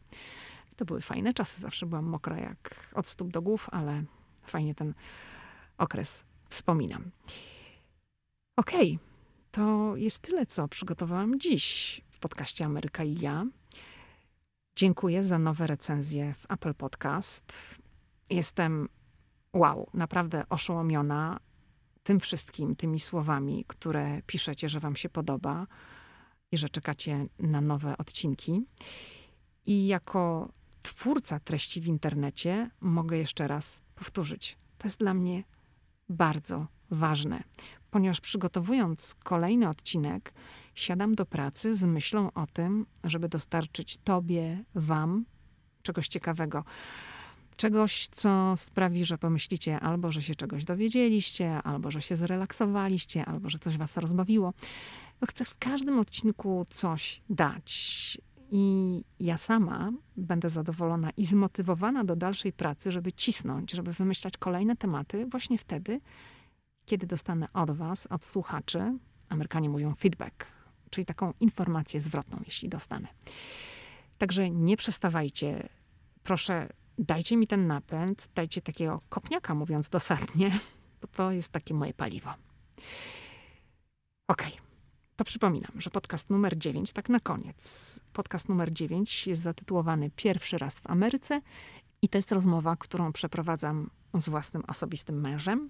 To 0.80 0.86
były 0.86 1.02
fajne 1.02 1.34
czasy. 1.34 1.62
Zawsze 1.62 1.86
byłam 1.86 2.06
mokra 2.06 2.38
jak 2.38 2.90
od 2.94 3.08
stóp 3.08 3.32
do 3.32 3.42
głów, 3.42 3.70
ale 3.72 4.04
fajnie 4.44 4.76
ten 4.76 4.94
okres 5.78 6.24
wspominam. 6.50 7.12
Okej, 8.58 8.96
okay, 8.96 9.08
to 9.52 9.96
jest 9.96 10.20
tyle, 10.20 10.46
co 10.46 10.68
przygotowałam 10.68 11.40
dziś 11.40 12.02
w 12.10 12.20
podcaście 12.20 12.66
Ameryka 12.66 13.04
i 13.04 13.20
ja. 13.20 13.46
Dziękuję 14.76 15.24
za 15.24 15.40
nowe 15.40 15.68
recenzje 15.68 16.34
w 16.34 16.52
Apple 16.52 16.74
Podcast. 16.74 17.78
Jestem, 18.30 18.90
wow, 19.54 19.90
naprawdę 19.94 20.44
oszołomiona 20.50 21.40
tym 22.04 22.20
wszystkim, 22.20 22.76
tymi 22.76 23.00
słowami, 23.00 23.66
które 23.68 24.22
piszecie, 24.26 24.70
że 24.70 24.80
Wam 24.80 24.96
się 24.96 25.10
podoba 25.10 25.68
i 26.52 26.58
że 26.58 26.70
czekacie 26.70 27.26
na 27.40 27.62
nowe 27.62 27.98
odcinki. 27.98 28.66
I 29.66 29.88
jako 29.88 30.50
twórca 30.82 31.40
treści 31.40 31.82
w 31.82 31.88
internecie 31.88 32.70
mogę 32.82 33.18
jeszcze 33.18 33.48
raz 33.48 33.82
powtórzyć. 33.96 34.58
To 34.78 34.88
jest 34.88 35.00
dla 35.00 35.14
mnie 35.14 35.44
bardzo 36.10 36.68
ważne, 36.92 37.44
ponieważ 37.92 38.22
przygotowując 38.22 39.16
kolejny 39.24 39.70
odcinek, 39.70 40.34
siadam 40.76 41.16
do 41.16 41.26
pracy 41.26 41.76
z 41.76 41.84
myślą 41.84 42.32
o 42.34 42.48
tym, 42.48 42.86
żeby 43.04 43.30
dostarczyć 43.30 43.98
Tobie, 43.98 44.64
Wam 44.76 45.26
czegoś 45.84 46.08
ciekawego. 46.08 46.64
Czegoś, 47.58 48.08
co 48.08 48.54
sprawi, 48.58 49.06
że 49.06 49.18
pomyślicie 49.18 49.80
albo, 49.80 50.12
że 50.12 50.22
się 50.22 50.36
czegoś 50.36 50.66
dowiedzieliście, 50.66 51.62
albo, 51.64 51.92
że 51.92 52.02
się 52.02 52.16
zrelaksowaliście, 52.16 53.26
albo, 53.26 53.50
że 53.50 53.60
coś 53.60 53.78
Was 53.78 53.98
rozbawiło. 53.98 54.54
Chcę 55.30 55.46
w 55.46 55.58
każdym 55.58 56.00
odcinku 56.00 56.66
coś 56.70 57.22
dać. 57.30 58.18
I 58.52 59.04
ja 59.20 59.38
sama 59.38 59.92
będę 60.18 60.50
zadowolona 60.50 61.10
i 61.18 61.26
zmotywowana 61.26 62.04
do 62.04 62.16
dalszej 62.16 62.54
pracy, 62.54 62.92
żeby 62.92 63.14
cisnąć, 63.14 63.72
żeby 63.72 63.94
wymyślać 63.94 64.38
kolejne 64.38 64.76
tematy 64.76 65.26
właśnie 65.26 65.58
wtedy, 65.58 66.02
kiedy 66.86 67.08
dostanę 67.08 67.48
od 67.54 67.72
Was, 67.72 68.08
od 68.08 68.26
słuchaczy, 68.26 68.98
Amerykanie 69.30 69.70
mówią 69.70 69.96
feedback, 69.96 70.46
czyli 70.90 71.06
taką 71.06 71.34
informację 71.40 72.02
zwrotną, 72.02 72.42
jeśli 72.46 72.70
dostanę. 72.70 73.08
Także 74.18 74.50
nie 74.50 74.78
przestawajcie. 74.78 75.70
Proszę, 76.24 76.70
dajcie 76.98 77.38
mi 77.38 77.48
ten 77.48 77.68
napęd, 77.68 78.30
dajcie 78.36 78.62
takiego 78.62 79.02
kopniaka, 79.10 79.56
mówiąc 79.56 79.90
dosadnie, 79.90 80.60
bo 81.02 81.08
to 81.08 81.32
jest 81.32 81.50
takie 81.50 81.74
moje 81.74 81.94
paliwo. 81.94 82.30
Okej. 84.28 84.54
Okay. 84.54 84.69
To 85.20 85.24
przypominam, 85.24 85.72
że 85.76 85.90
podcast 85.90 86.30
numer 86.30 86.58
9, 86.58 86.94
tak 86.94 87.10
na 87.10 87.20
koniec. 87.20 88.00
Podcast 88.14 88.50
numer 88.50 88.74
9 88.74 89.28
jest 89.28 89.42
zatytułowany 89.42 90.12
Pierwszy 90.16 90.58
raz 90.58 90.80
w 90.80 90.88
Ameryce 90.88 91.42
i 92.02 92.10
to 92.10 92.18
jest 92.18 92.32
rozmowa, 92.32 92.76
którą 92.76 93.14
przeprowadzam 93.14 93.90
z 94.14 94.30
własnym 94.30 94.64
osobistym 94.68 95.22
mężem. 95.22 95.70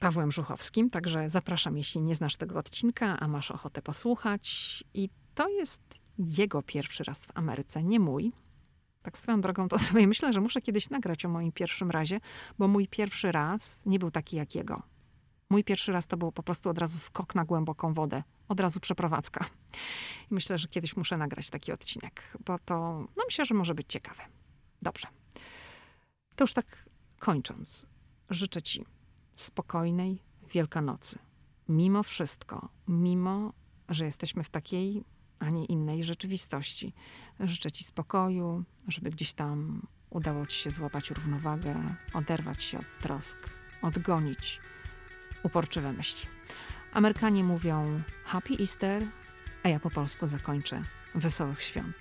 Pawłem 0.00 0.32
Żuchowskim. 0.32 0.90
Także 0.90 1.30
zapraszam, 1.30 1.76
jeśli 1.76 2.00
nie 2.00 2.14
znasz 2.14 2.36
tego 2.36 2.58
odcinka, 2.58 3.20
a 3.20 3.28
masz 3.28 3.50
ochotę 3.50 3.82
posłuchać. 3.82 4.84
I 4.94 5.08
to 5.34 5.48
jest 5.48 5.82
jego 6.18 6.62
pierwszy 6.62 7.04
raz 7.04 7.26
w 7.26 7.28
Ameryce, 7.34 7.82
nie 7.82 8.00
mój. 8.00 8.32
Tak 9.02 9.18
swoją 9.18 9.40
drogą 9.40 9.68
to 9.68 9.78
sobie 9.88 10.06
myślę, 10.06 10.32
że 10.32 10.40
muszę 10.40 10.60
kiedyś 10.60 10.90
nagrać 10.90 11.24
o 11.24 11.28
moim 11.28 11.52
pierwszym 11.52 11.90
razie, 11.90 12.20
bo 12.58 12.68
mój 12.68 12.88
pierwszy 12.88 13.32
raz 13.32 13.82
nie 13.86 13.98
był 13.98 14.10
taki 14.10 14.36
jak 14.36 14.54
jego. 14.54 14.89
Mój 15.50 15.64
pierwszy 15.64 15.92
raz 15.92 16.06
to 16.06 16.16
był 16.16 16.32
po 16.32 16.42
prostu 16.42 16.70
od 16.70 16.78
razu 16.78 16.98
skok 16.98 17.34
na 17.34 17.44
głęboką 17.44 17.94
wodę, 17.94 18.22
od 18.48 18.60
razu 18.60 18.80
przeprowadzka. 18.80 19.44
I 20.30 20.34
myślę, 20.34 20.58
że 20.58 20.68
kiedyś 20.68 20.96
muszę 20.96 21.16
nagrać 21.16 21.50
taki 21.50 21.72
odcinek, 21.72 22.22
bo 22.44 22.58
to, 22.58 22.74
no 23.16 23.24
myślę, 23.26 23.46
że 23.46 23.54
może 23.54 23.74
być 23.74 23.86
ciekawe. 23.88 24.22
Dobrze. 24.82 25.06
To 26.36 26.44
już 26.44 26.52
tak 26.52 26.90
kończąc, 27.18 27.86
życzę 28.30 28.62
Ci 28.62 28.84
spokojnej 29.32 30.22
Wielkanocy. 30.52 31.18
Mimo 31.68 32.02
wszystko, 32.02 32.68
mimo, 32.88 33.52
że 33.88 34.04
jesteśmy 34.04 34.44
w 34.44 34.50
takiej, 34.50 35.04
a 35.38 35.50
nie 35.50 35.64
innej 35.64 36.04
rzeczywistości, 36.04 36.94
życzę 37.40 37.72
Ci 37.72 37.84
spokoju, 37.84 38.64
żeby 38.88 39.10
gdzieś 39.10 39.32
tam 39.32 39.86
udało 40.10 40.46
Ci 40.46 40.58
się 40.58 40.70
złapać 40.70 41.10
równowagę, 41.10 41.96
oderwać 42.14 42.62
się 42.62 42.78
od 42.78 42.86
trosk, 43.02 43.38
odgonić 43.82 44.60
uporczywe 45.42 45.92
myśli. 45.92 46.26
Amerykanie 46.92 47.44
mówią 47.44 48.02
Happy 48.24 48.54
Easter, 48.60 49.02
a 49.62 49.68
ja 49.68 49.80
po 49.80 49.90
polsku 49.90 50.26
zakończę 50.26 50.82
Wesołych 51.14 51.62
Świąt. 51.62 51.96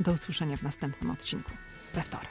Do 0.00 0.12
usłyszenia 0.12 0.56
w 0.56 0.62
następnym 0.62 1.10
odcinku 1.10 1.50
we 1.94 2.02
wtorek. 2.02 2.30